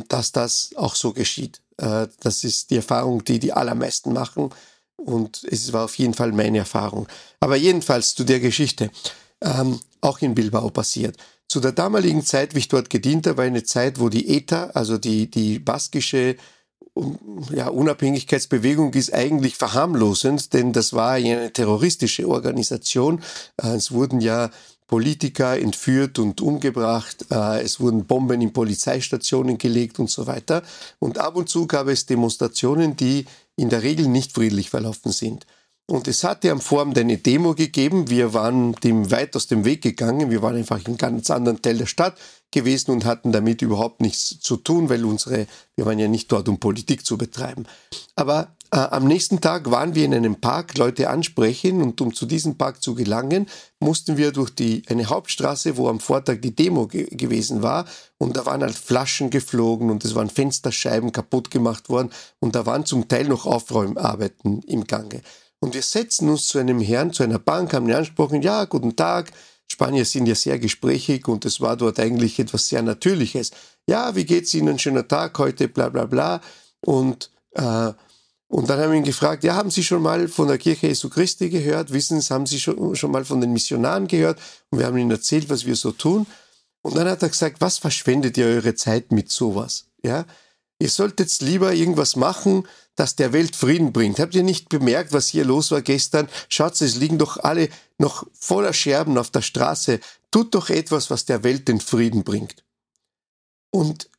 dass 0.07 0.31
das 0.31 0.71
auch 0.75 0.95
so 0.95 1.13
geschieht. 1.13 1.61
Äh, 1.77 2.07
das 2.19 2.43
ist 2.43 2.69
die 2.69 2.77
Erfahrung, 2.77 3.23
die 3.23 3.39
die 3.39 3.53
allermeisten 3.53 4.13
machen. 4.13 4.49
Und 4.97 5.43
es 5.49 5.73
war 5.73 5.85
auf 5.85 5.97
jeden 5.97 6.13
Fall 6.13 6.31
meine 6.31 6.59
Erfahrung. 6.59 7.07
Aber 7.39 7.55
jedenfalls 7.55 8.15
zu 8.15 8.23
der 8.23 8.39
Geschichte, 8.39 8.91
ähm, 9.41 9.79
auch 10.01 10.19
in 10.19 10.35
Bilbao 10.35 10.69
passiert. 10.69 11.17
Zu 11.47 11.59
der 11.59 11.71
damaligen 11.71 12.23
Zeit, 12.23 12.55
wie 12.55 12.59
ich 12.59 12.67
dort 12.67 12.89
gedient 12.89 13.27
habe, 13.27 13.39
war 13.39 13.45
eine 13.45 13.63
Zeit, 13.63 13.99
wo 13.99 14.09
die 14.09 14.37
ETA, 14.37 14.71
also 14.73 14.97
die, 14.97 15.29
die 15.29 15.59
baskische 15.59 16.37
ja, 17.51 17.67
Unabhängigkeitsbewegung 17.69 18.93
ist 18.93 19.13
eigentlich 19.13 19.55
verharmlosend, 19.55 20.53
denn 20.53 20.73
das 20.73 20.93
war 20.93 21.11
eine 21.11 21.51
terroristische 21.53 22.27
Organisation. 22.27 23.23
Äh, 23.61 23.75
es 23.75 23.91
wurden 23.91 24.21
ja 24.21 24.49
Politiker 24.91 25.57
entführt 25.57 26.19
und 26.19 26.41
umgebracht, 26.41 27.25
äh, 27.31 27.61
es 27.61 27.79
wurden 27.79 28.05
Bomben 28.05 28.41
in 28.41 28.51
Polizeistationen 28.51 29.57
gelegt 29.57 29.99
und 29.99 30.09
so 30.09 30.27
weiter. 30.27 30.63
Und 30.99 31.17
ab 31.17 31.37
und 31.37 31.47
zu 31.47 31.65
gab 31.65 31.87
es 31.87 32.07
Demonstrationen, 32.07 32.97
die 32.97 33.25
in 33.55 33.69
der 33.69 33.83
Regel 33.83 34.09
nicht 34.09 34.33
friedlich 34.33 34.69
verlaufen 34.69 35.13
sind. 35.13 35.47
Und 35.85 36.09
es 36.09 36.25
hatte 36.25 36.51
am 36.51 36.59
Vorabend 36.59 36.97
eine 36.97 37.17
Demo 37.17 37.55
gegeben. 37.55 38.09
Wir 38.09 38.33
waren 38.33 38.73
dem 38.83 39.09
weit 39.11 39.33
aus 39.37 39.47
dem 39.47 39.63
Weg 39.63 39.81
gegangen. 39.81 40.29
Wir 40.29 40.41
waren 40.41 40.57
einfach 40.57 40.79
in 40.79 40.87
einem 40.87 40.97
ganz 40.97 41.31
anderen 41.31 41.61
Teil 41.61 41.77
der 41.77 41.85
Stadt 41.85 42.17
gewesen 42.51 42.91
und 42.91 43.05
hatten 43.05 43.31
damit 43.31 43.61
überhaupt 43.61 44.01
nichts 44.01 44.41
zu 44.41 44.57
tun, 44.57 44.89
weil 44.89 45.05
unsere, 45.05 45.47
wir 45.77 45.85
waren 45.85 45.99
ja 45.99 46.09
nicht 46.09 46.29
dort, 46.33 46.49
um 46.49 46.59
Politik 46.59 47.05
zu 47.05 47.17
betreiben. 47.17 47.65
Aber 48.17 48.53
äh, 48.71 48.77
am 48.77 49.05
nächsten 49.05 49.41
Tag 49.41 49.69
waren 49.69 49.95
wir 49.95 50.05
in 50.05 50.13
einem 50.13 50.39
Park, 50.39 50.77
Leute 50.77 51.09
ansprechen 51.09 51.81
und 51.81 51.99
um 51.99 52.13
zu 52.13 52.25
diesem 52.25 52.57
Park 52.57 52.81
zu 52.81 52.95
gelangen, 52.95 53.47
mussten 53.79 54.15
wir 54.15 54.31
durch 54.31 54.49
die, 54.49 54.83
eine 54.87 55.07
Hauptstraße, 55.07 55.75
wo 55.75 55.89
am 55.89 55.99
Vortag 55.99 56.37
die 56.41 56.55
Demo 56.55 56.87
ge 56.87 57.13
gewesen 57.13 57.61
war 57.61 57.85
und 58.17 58.37
da 58.37 58.45
waren 58.45 58.61
halt 58.61 58.75
Flaschen 58.75 59.29
geflogen 59.29 59.89
und 59.89 60.05
es 60.05 60.15
waren 60.15 60.29
Fensterscheiben 60.29 61.11
kaputt 61.11 61.51
gemacht 61.51 61.89
worden 61.89 62.11
und 62.39 62.55
da 62.55 62.65
waren 62.65 62.85
zum 62.85 63.07
Teil 63.07 63.27
noch 63.27 63.45
Aufräumarbeiten 63.45 64.61
im 64.63 64.85
Gange. 64.85 65.21
Und 65.59 65.75
wir 65.75 65.83
setzen 65.83 66.29
uns 66.29 66.47
zu 66.47 66.57
einem 66.57 66.79
Herrn, 66.79 67.11
zu 67.11 67.23
einer 67.23 67.39
Bank, 67.39 67.73
haben 67.73 67.87
ihn 67.87 67.93
angesprochen, 67.93 68.41
ja, 68.41 68.65
guten 68.65 68.95
Tag, 68.95 69.31
Spanier 69.71 70.05
sind 70.05 70.27
ja 70.27 70.35
sehr 70.35 70.59
gesprächig 70.59 71.27
und 71.27 71.45
es 71.45 71.59
war 71.59 71.75
dort 71.77 71.99
eigentlich 71.99 72.39
etwas 72.39 72.67
sehr 72.67 72.81
Natürliches. 72.81 73.51
Ja, 73.87 74.15
wie 74.15 74.25
geht's 74.25 74.53
Ihnen? 74.53 74.79
Schöner 74.79 75.07
Tag 75.07 75.37
heute, 75.39 75.67
bla 75.67 75.89
bla 75.89 76.05
bla. 76.05 76.41
Und, 76.81 77.31
äh, 77.53 77.93
und 78.51 78.69
dann 78.69 78.81
haben 78.81 78.91
wir 78.91 78.97
ihn 78.97 79.05
gefragt, 79.05 79.45
ja, 79.45 79.55
haben 79.55 79.71
Sie 79.71 79.81
schon 79.81 80.01
mal 80.01 80.27
von 80.27 80.49
der 80.49 80.57
Kirche 80.57 80.87
Jesu 80.87 81.07
Christi 81.07 81.49
gehört? 81.49 81.93
Wissen 81.93 82.19
Sie, 82.19 82.33
haben 82.33 82.45
Sie 82.45 82.59
schon, 82.59 82.97
schon 82.97 83.09
mal 83.09 83.23
von 83.23 83.39
den 83.39 83.53
Missionaren 83.53 84.09
gehört? 84.09 84.41
Und 84.69 84.79
wir 84.79 84.87
haben 84.87 84.97
ihnen 84.97 85.09
erzählt, 85.09 85.49
was 85.49 85.65
wir 85.65 85.77
so 85.77 85.93
tun. 85.93 86.27
Und 86.81 86.97
dann 86.97 87.07
hat 87.07 87.21
er 87.23 87.29
gesagt, 87.29 87.61
was 87.61 87.77
verschwendet 87.77 88.37
ihr 88.37 88.47
eure 88.47 88.75
Zeit 88.75 89.13
mit 89.13 89.31
sowas? 89.31 89.85
Ja, 90.03 90.25
ihr 90.79 90.89
solltet 90.89 91.39
lieber 91.39 91.73
irgendwas 91.73 92.17
machen, 92.17 92.67
das 92.97 93.15
der 93.15 93.31
Welt 93.31 93.55
Frieden 93.55 93.93
bringt. 93.93 94.19
Habt 94.19 94.35
ihr 94.35 94.43
nicht 94.43 94.67
bemerkt, 94.67 95.13
was 95.13 95.29
hier 95.29 95.45
los 95.45 95.71
war 95.71 95.81
gestern? 95.81 96.27
Schaut, 96.49 96.81
es 96.81 96.97
liegen 96.97 97.19
doch 97.19 97.37
alle 97.37 97.69
noch 97.99 98.27
voller 98.33 98.73
Scherben 98.73 99.17
auf 99.17 99.29
der 99.29 99.43
Straße. 99.43 100.01
Tut 100.29 100.55
doch 100.55 100.69
etwas, 100.69 101.09
was 101.09 101.23
der 101.23 101.45
Welt 101.45 101.69
den 101.69 101.79
Frieden 101.79 102.25
bringt. 102.25 102.65
Und 103.69 104.09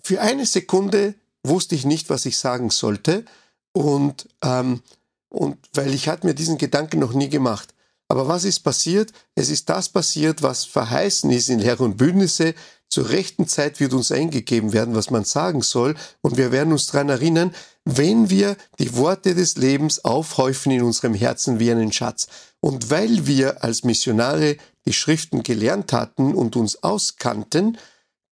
für 0.00 0.20
eine 0.20 0.46
Sekunde 0.46 1.16
wusste 1.42 1.74
ich 1.74 1.84
nicht, 1.84 2.08
was 2.08 2.24
ich 2.24 2.38
sagen 2.38 2.70
sollte. 2.70 3.24
Und, 3.72 4.28
ähm, 4.42 4.82
und 5.28 5.58
weil 5.74 5.94
ich 5.94 6.08
hatte 6.08 6.26
mir 6.26 6.34
diesen 6.34 6.58
Gedanken 6.58 6.98
noch 6.98 7.12
nie 7.12 7.28
gemacht. 7.28 7.74
Aber 8.08 8.26
was 8.26 8.42
ist 8.42 8.60
passiert? 8.60 9.12
Es 9.36 9.50
ist 9.50 9.68
das 9.68 9.88
passiert, 9.88 10.42
was 10.42 10.64
verheißen 10.64 11.30
ist 11.30 11.48
in 11.48 11.60
Lehre 11.60 11.84
und 11.84 11.96
Bündnisse. 11.96 12.54
Zur 12.88 13.10
rechten 13.10 13.46
Zeit 13.46 13.78
wird 13.78 13.92
uns 13.92 14.10
eingegeben 14.10 14.72
werden, 14.72 14.96
was 14.96 15.10
man 15.10 15.22
sagen 15.22 15.62
soll. 15.62 15.94
Und 16.20 16.36
wir 16.36 16.50
werden 16.50 16.72
uns 16.72 16.86
daran 16.86 17.08
erinnern, 17.08 17.54
wenn 17.84 18.28
wir 18.28 18.56
die 18.80 18.96
Worte 18.96 19.36
des 19.36 19.56
Lebens 19.56 20.04
aufhäufen 20.04 20.72
in 20.72 20.82
unserem 20.82 21.14
Herzen 21.14 21.60
wie 21.60 21.70
einen 21.70 21.92
Schatz. 21.92 22.26
Und 22.58 22.90
weil 22.90 23.28
wir 23.28 23.62
als 23.62 23.84
Missionare 23.84 24.56
die 24.86 24.92
Schriften 24.92 25.44
gelernt 25.44 25.92
hatten 25.92 26.34
und 26.34 26.56
uns 26.56 26.82
auskannten, 26.82 27.78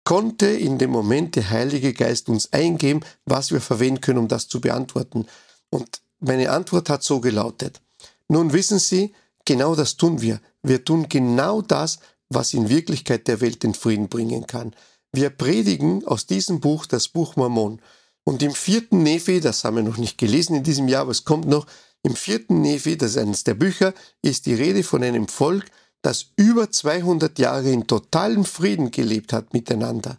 konnte 0.09 0.47
in 0.47 0.79
dem 0.79 0.89
Moment 0.89 1.37
der 1.37 1.51
Heilige 1.51 1.93
Geist 1.93 2.31
uns 2.31 2.51
eingeben, 2.51 3.01
was 3.27 3.53
wir 3.53 3.61
verwenden 3.61 4.01
können, 4.01 4.21
um 4.21 4.27
das 4.27 4.49
zu 4.49 4.59
beantworten. 4.59 5.27
Und 5.69 6.01
meine 6.19 6.51
Antwort 6.51 6.89
hat 6.89 7.03
so 7.03 7.21
gelautet. 7.21 7.83
Nun 8.27 8.55
wissen 8.55 8.79
Sie, 8.79 9.13
genau 9.45 9.75
das 9.75 9.99
tun 9.99 10.23
wir. 10.23 10.41
Wir 10.63 10.83
tun 10.83 11.11
genau 11.11 11.61
das, 11.61 11.99
was 12.31 12.55
in 12.55 12.71
Wirklichkeit 12.71 13.29
der 13.29 13.43
Welt 13.43 13.63
den 13.63 13.75
Frieden 13.75 14.09
bringen 14.09 14.47
kann. 14.47 14.75
Wir 15.13 15.29
predigen 15.29 16.07
aus 16.07 16.25
diesem 16.25 16.61
Buch 16.61 16.87
das 16.87 17.09
Buch 17.09 17.37
Mormon. 17.37 17.83
Und 18.25 18.43
im 18.43 18.53
vierten 18.53 19.03
Nephi, 19.03 19.41
das 19.41 19.63
haben 19.63 19.77
wir 19.77 19.83
noch 19.83 19.99
nicht 19.99 20.17
gelesen 20.17 20.57
in 20.57 20.63
diesem 20.63 20.89
Jahr, 20.89 21.03
aber 21.03 21.11
es 21.11 21.27
kommt 21.27 21.47
noch, 21.47 21.67
im 22.03 22.17
vierten 22.17 22.63
Nephi, 22.63 22.97
das 22.97 23.11
ist 23.11 23.19
eines 23.19 23.45
der 23.45 23.55
Bücher, 23.55 23.93
ist 24.23 24.47
die 24.47 24.55
Rede 24.55 24.85
von 24.85 25.03
einem 25.03 25.29
Volk, 25.29 25.67
das 26.03 26.27
über 26.37 26.71
200 26.71 27.39
Jahre 27.39 27.71
in 27.71 27.87
totalem 27.87 28.45
Frieden 28.45 28.91
gelebt 28.91 29.33
hat 29.33 29.53
miteinander. 29.53 30.19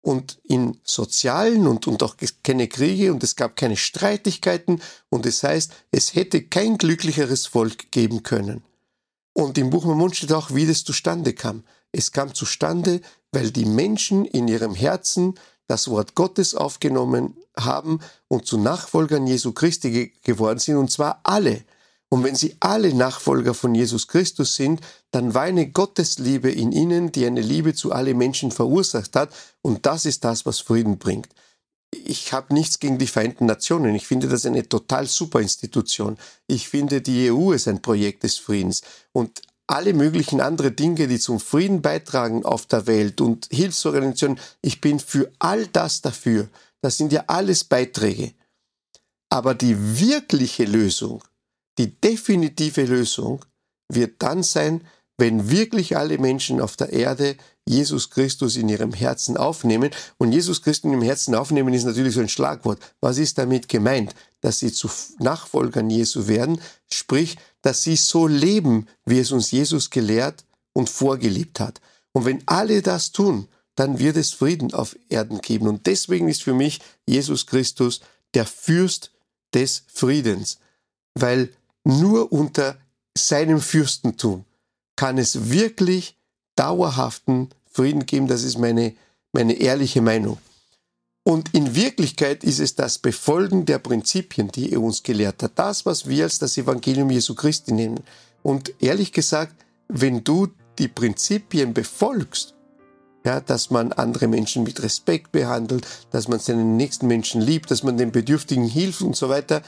Und 0.00 0.38
in 0.44 0.78
sozialen 0.84 1.66
und, 1.66 1.86
und 1.86 2.02
auch 2.02 2.16
keine 2.42 2.68
Kriege 2.68 3.12
und 3.12 3.22
es 3.22 3.36
gab 3.36 3.56
keine 3.56 3.76
Streitigkeiten 3.76 4.80
und 5.10 5.26
es 5.26 5.42
heißt, 5.42 5.72
es 5.90 6.14
hätte 6.14 6.42
kein 6.42 6.78
glücklicheres 6.78 7.46
Volk 7.46 7.90
geben 7.90 8.22
können. 8.22 8.62
Und 9.34 9.58
im 9.58 9.70
Buch 9.70 9.84
Mormon 9.84 10.14
steht 10.14 10.32
auch, 10.32 10.54
wie 10.54 10.66
das 10.66 10.84
zustande 10.84 11.34
kam. 11.34 11.64
Es 11.92 12.12
kam 12.12 12.34
zustande, 12.34 13.00
weil 13.32 13.50
die 13.50 13.66
Menschen 13.66 14.24
in 14.24 14.48
ihrem 14.48 14.74
Herzen 14.74 15.34
das 15.66 15.88
Wort 15.88 16.14
Gottes 16.14 16.54
aufgenommen 16.54 17.36
haben 17.56 18.00
und 18.28 18.46
zu 18.46 18.58
Nachfolgern 18.58 19.26
Jesu 19.26 19.52
Christi 19.52 20.12
geworden 20.22 20.58
sind, 20.58 20.76
und 20.76 20.90
zwar 20.90 21.20
alle. 21.22 21.64
Und 22.10 22.24
wenn 22.24 22.34
sie 22.34 22.56
alle 22.60 22.94
Nachfolger 22.94 23.52
von 23.52 23.74
Jesus 23.74 24.08
Christus 24.08 24.56
sind, 24.56 24.80
dann 25.10 25.34
war 25.34 25.42
eine 25.42 25.68
Gottesliebe 25.68 26.50
in 26.50 26.72
ihnen, 26.72 27.12
die 27.12 27.26
eine 27.26 27.42
Liebe 27.42 27.74
zu 27.74 27.92
allen 27.92 28.16
Menschen 28.16 28.50
verursacht 28.50 29.14
hat, 29.14 29.30
und 29.60 29.84
das 29.84 30.06
ist 30.06 30.24
das, 30.24 30.46
was 30.46 30.60
Frieden 30.60 30.98
bringt 30.98 31.28
ich 31.90 32.32
habe 32.32 32.54
nichts 32.54 32.78
gegen 32.80 32.98
die 32.98 33.06
Vereinten 33.06 33.46
Nationen. 33.46 33.94
Ich 33.94 34.06
finde 34.06 34.28
das 34.28 34.44
eine 34.46 34.68
total 34.68 35.06
super 35.06 35.40
Institution. 35.40 36.18
Ich 36.46 36.68
finde, 36.68 37.00
die 37.00 37.30
EU 37.30 37.52
ist 37.52 37.68
ein 37.68 37.82
Projekt 37.82 38.24
des 38.24 38.36
Friedens. 38.36 38.82
Und 39.12 39.42
alle 39.66 39.94
möglichen 39.94 40.40
andere 40.40 40.70
Dinge, 40.70 41.08
die 41.08 41.18
zum 41.18 41.40
Frieden 41.40 41.82
beitragen 41.82 42.44
auf 42.44 42.66
der 42.66 42.86
Welt 42.86 43.20
und 43.20 43.48
Hilfsorganisationen, 43.50 44.40
ich 44.62 44.80
bin 44.80 44.98
für 45.00 45.30
all 45.38 45.66
das 45.66 46.00
dafür. 46.00 46.48
Das 46.80 46.96
sind 46.96 47.12
ja 47.12 47.24
alles 47.26 47.64
Beiträge. 47.64 48.32
Aber 49.30 49.54
die 49.54 50.00
wirkliche 50.00 50.64
Lösung, 50.64 51.22
die 51.78 52.00
definitive 52.00 52.84
Lösung 52.84 53.44
wird 53.88 54.22
dann 54.22 54.42
sein, 54.42 54.82
wenn 55.16 55.50
wirklich 55.50 55.96
alle 55.96 56.18
Menschen 56.18 56.60
auf 56.60 56.76
der 56.76 56.92
Erde 56.92 57.36
Jesus 57.66 58.10
Christus 58.10 58.56
in 58.56 58.68
ihrem 58.68 58.92
Herzen 58.92 59.36
aufnehmen. 59.36 59.90
Und 60.16 60.32
Jesus 60.32 60.62
Christus 60.62 60.84
in 60.84 60.92
ihrem 60.92 61.02
Herzen 61.02 61.34
aufnehmen 61.34 61.74
ist 61.74 61.84
natürlich 61.84 62.14
so 62.14 62.20
ein 62.20 62.28
Schlagwort. 62.28 62.78
Was 63.00 63.18
ist 63.18 63.36
damit 63.36 63.68
gemeint? 63.68 64.14
Dass 64.40 64.60
sie 64.60 64.72
zu 64.72 64.88
Nachfolgern 65.18 65.90
Jesu 65.90 66.28
werden, 66.28 66.60
sprich, 66.90 67.36
dass 67.62 67.82
sie 67.82 67.96
so 67.96 68.26
leben, 68.26 68.86
wie 69.04 69.18
es 69.18 69.32
uns 69.32 69.50
Jesus 69.50 69.90
gelehrt 69.90 70.44
und 70.72 70.88
vorgelebt 70.88 71.58
hat. 71.58 71.80
Und 72.12 72.24
wenn 72.24 72.42
alle 72.46 72.80
das 72.80 73.12
tun, 73.12 73.48
dann 73.74 73.98
wird 73.98 74.16
es 74.16 74.32
Frieden 74.32 74.72
auf 74.72 74.96
Erden 75.08 75.40
geben. 75.40 75.68
Und 75.68 75.86
deswegen 75.86 76.28
ist 76.28 76.42
für 76.42 76.54
mich 76.54 76.80
Jesus 77.06 77.46
Christus 77.46 78.00
der 78.34 78.46
Fürst 78.46 79.12
des 79.54 79.84
Friedens, 79.92 80.58
weil 81.14 81.50
nur 81.84 82.32
unter 82.32 82.76
seinem 83.16 83.60
Fürstentum 83.60 84.44
kann 84.96 85.18
es 85.18 85.50
wirklich 85.50 86.16
dauerhaften 86.56 87.50
Frieden 87.70 88.06
geben. 88.06 88.26
Das 88.26 88.42
ist 88.42 88.58
meine, 88.58 88.94
meine 89.32 89.54
ehrliche 89.54 90.02
Meinung. 90.02 90.38
Und 91.24 91.54
in 91.54 91.74
Wirklichkeit 91.74 92.42
ist 92.42 92.58
es 92.58 92.74
das 92.74 92.98
Befolgen 92.98 93.66
der 93.66 93.78
Prinzipien, 93.78 94.48
die 94.48 94.72
er 94.72 94.80
uns 94.80 95.02
gelehrt 95.02 95.42
hat. 95.42 95.52
Das, 95.56 95.84
was 95.84 96.08
wir 96.08 96.24
als 96.24 96.38
das 96.38 96.56
Evangelium 96.56 97.10
Jesu 97.10 97.34
Christi 97.34 97.72
nennen. 97.72 98.00
Und 98.42 98.72
ehrlich 98.80 99.12
gesagt, 99.12 99.54
wenn 99.88 100.24
du 100.24 100.48
die 100.78 100.88
Prinzipien 100.88 101.74
befolgst, 101.74 102.54
ja, 103.24 103.40
dass 103.40 103.70
man 103.70 103.92
andere 103.92 104.26
Menschen 104.26 104.62
mit 104.62 104.82
Respekt 104.82 105.32
behandelt, 105.32 105.86
dass 106.10 106.28
man 106.28 106.38
seinen 106.38 106.76
nächsten 106.76 107.06
Menschen 107.06 107.42
liebt, 107.42 107.70
dass 107.70 107.82
man 107.82 107.98
den 107.98 108.10
Bedürftigen 108.10 108.64
hilft 108.64 109.02
und 109.02 109.16
so 109.16 109.28
weiter, 109.28 109.62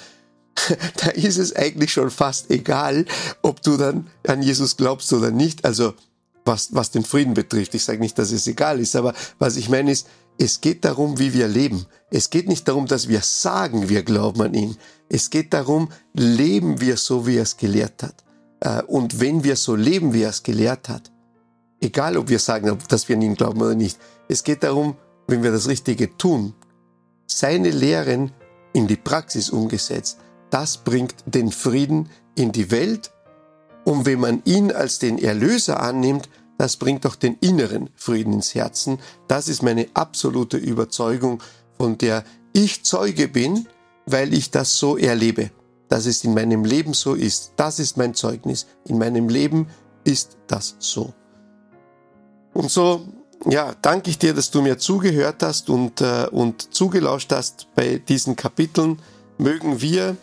da 0.97 1.11
ist 1.11 1.39
es 1.39 1.55
eigentlich 1.55 1.93
schon 1.93 2.11
fast 2.11 2.51
egal, 2.51 3.07
ob 3.43 3.63
du 3.63 3.77
dann 3.77 4.09
an 4.27 4.43
Jesus 4.43 4.77
glaubst 4.77 5.13
oder 5.13 5.31
nicht. 5.31 5.65
Also 5.65 5.95
was, 6.45 6.75
was 6.75 6.91
den 6.91 7.05
Frieden 7.05 7.35
betrifft. 7.35 7.75
Ich 7.75 7.85
sage 7.85 8.01
nicht, 8.01 8.19
dass 8.19 8.33
es 8.33 8.47
egal 8.47 8.81
ist, 8.81 8.97
aber 8.97 9.15
was 9.39 9.57
ich 9.57 9.69
meine 9.69 9.93
ist, 9.93 10.07
es 10.39 10.61
geht 10.61 10.85
darum, 10.85 11.19
wie 11.19 11.35
wir 11.35 11.49
leben. 11.49 11.87
Es 12.11 12.31
geht 12.31 12.49
nicht 12.49 12.67
darum, 12.67 12.87
dass 12.87 13.09
wir 13.09 13.21
sagen, 13.21 13.89
wir 13.89 14.03
glauben 14.03 14.41
an 14.41 14.55
ihn. 14.55 14.77
Es 15.09 15.29
geht 15.29 15.53
darum, 15.53 15.91
leben 16.15 16.81
wir 16.81 16.97
so, 16.97 17.27
wie 17.27 17.37
er 17.37 17.43
es 17.43 17.57
gelehrt 17.57 18.03
hat. 18.03 18.25
Äh, 18.61 18.83
und 18.85 19.21
wenn 19.21 19.45
wir 19.45 19.57
so 19.57 19.77
leben, 19.77 20.15
wie 20.15 20.23
er 20.23 20.31
es 20.31 20.43
gelehrt 20.43 20.89
hat, 20.89 21.11
Egal, 21.81 22.19
ob 22.19 22.29
wir 22.29 22.39
sagen, 22.39 22.79
dass 22.89 23.09
wir 23.09 23.17
an 23.17 23.23
ihn 23.23 23.35
glauben 23.35 23.61
oder 23.61 23.75
nicht. 23.75 23.99
Es 24.29 24.45
geht 24.45 24.63
darum, 24.63 24.97
wenn 25.27 25.43
wir 25.43 25.51
das 25.51 25.67
Richtige 25.67 26.17
tun, 26.17 26.55
seine 27.27 27.71
Lehren 27.71 28.33
in 28.75 28.87
die 28.87 28.97
Praxis 28.97 29.49
umgesetzt, 29.49 30.19
das 30.51 30.79
bringt 30.79 31.15
den 31.27 31.51
Frieden 31.51 32.11
in 32.35 32.53
die 32.53 32.71
Welt. 32.71 33.13
Und 33.85 34.07
wenn 34.07 34.21
man 34.21 34.43
ihn 34.45 34.73
als 34.73 34.99
den 34.99 35.19
Erlöser 35.19 35.81
annimmt, 35.81 36.29
das 36.59 36.77
bringt 36.77 37.07
auch 37.07 37.17
den 37.17 37.37
inneren 37.41 37.89
Frieden 37.97 38.35
ins 38.35 38.55
Herzen. 38.55 38.99
Das 39.29 39.49
ist 39.49 39.63
meine 39.63 39.89
absolute 39.95 40.59
Überzeugung, 40.59 41.43
von 41.79 41.97
der 41.97 42.25
ich 42.53 42.85
Zeuge 42.85 43.29
bin, 43.29 43.67
weil 44.05 44.35
ich 44.35 44.51
das 44.51 44.77
so 44.77 44.99
erlebe, 44.99 45.51
dass 45.89 46.05
es 46.05 46.23
in 46.25 46.35
meinem 46.35 46.65
Leben 46.65 46.93
so 46.93 47.15
ist. 47.15 47.53
Das 47.57 47.79
ist 47.79 47.97
mein 47.97 48.15
Zeugnis. 48.15 48.67
In 48.87 48.99
meinem 48.99 49.29
Leben 49.29 49.69
ist 50.05 50.37
das 50.49 50.77
so. 50.79 51.15
Und 52.53 52.71
so, 52.71 53.07
ja, 53.49 53.75
danke 53.81 54.11
ich 54.11 54.19
dir, 54.19 54.35
dass 54.35 54.51
du 54.51 54.61
mir 54.61 54.77
zugehört 54.77 55.43
hast 55.43 55.71
und, 55.71 56.01
äh, 56.01 56.27
und 56.31 56.75
zugelauscht 56.75 57.33
hast 57.33 57.69
bei 57.75 57.99
diesen 57.99 58.37
Kapiteln. 58.37 59.01
Mögen 59.39 59.81
wir 59.81 60.17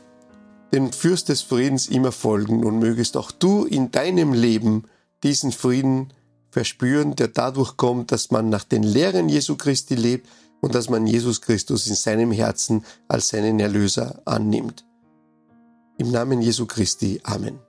dem 0.72 0.91
Fürst 0.91 1.30
des 1.30 1.41
Friedens 1.41 1.88
immer 1.88 2.11
folgen 2.11 2.65
und 2.65 2.80
mögest 2.80 3.18
auch 3.18 3.32
du 3.32 3.65
in 3.65 3.91
deinem 3.91 4.34
Leben 4.34 4.84
diesen 5.24 5.51
Frieden 5.51 6.13
verspüren, 6.49 7.15
der 7.15 7.30
dadurch 7.30 7.78
kommt, 7.78 8.11
dass 8.11 8.32
man 8.32 8.49
nach 8.49 8.63
den 8.63 8.84
Lehren 8.84 9.30
Jesu 9.30 9.55
Christi 9.55 9.95
lebt 9.95 10.28
und 10.61 10.76
dass 10.76 10.89
man 10.89 11.05
Jesus 11.05 11.41
Christus 11.41 11.88
in 11.88 11.95
seinem 11.95 12.32
Herzen 12.32 12.84
als 13.07 13.30
seinen 13.30 13.59
Erlöser 13.59 14.22
annimmt. 14.26 14.86
Im 15.97 16.11
Namen 16.11 16.41
Jesu 16.41 16.65
Christi. 16.65 17.20
Amen. 17.24 17.66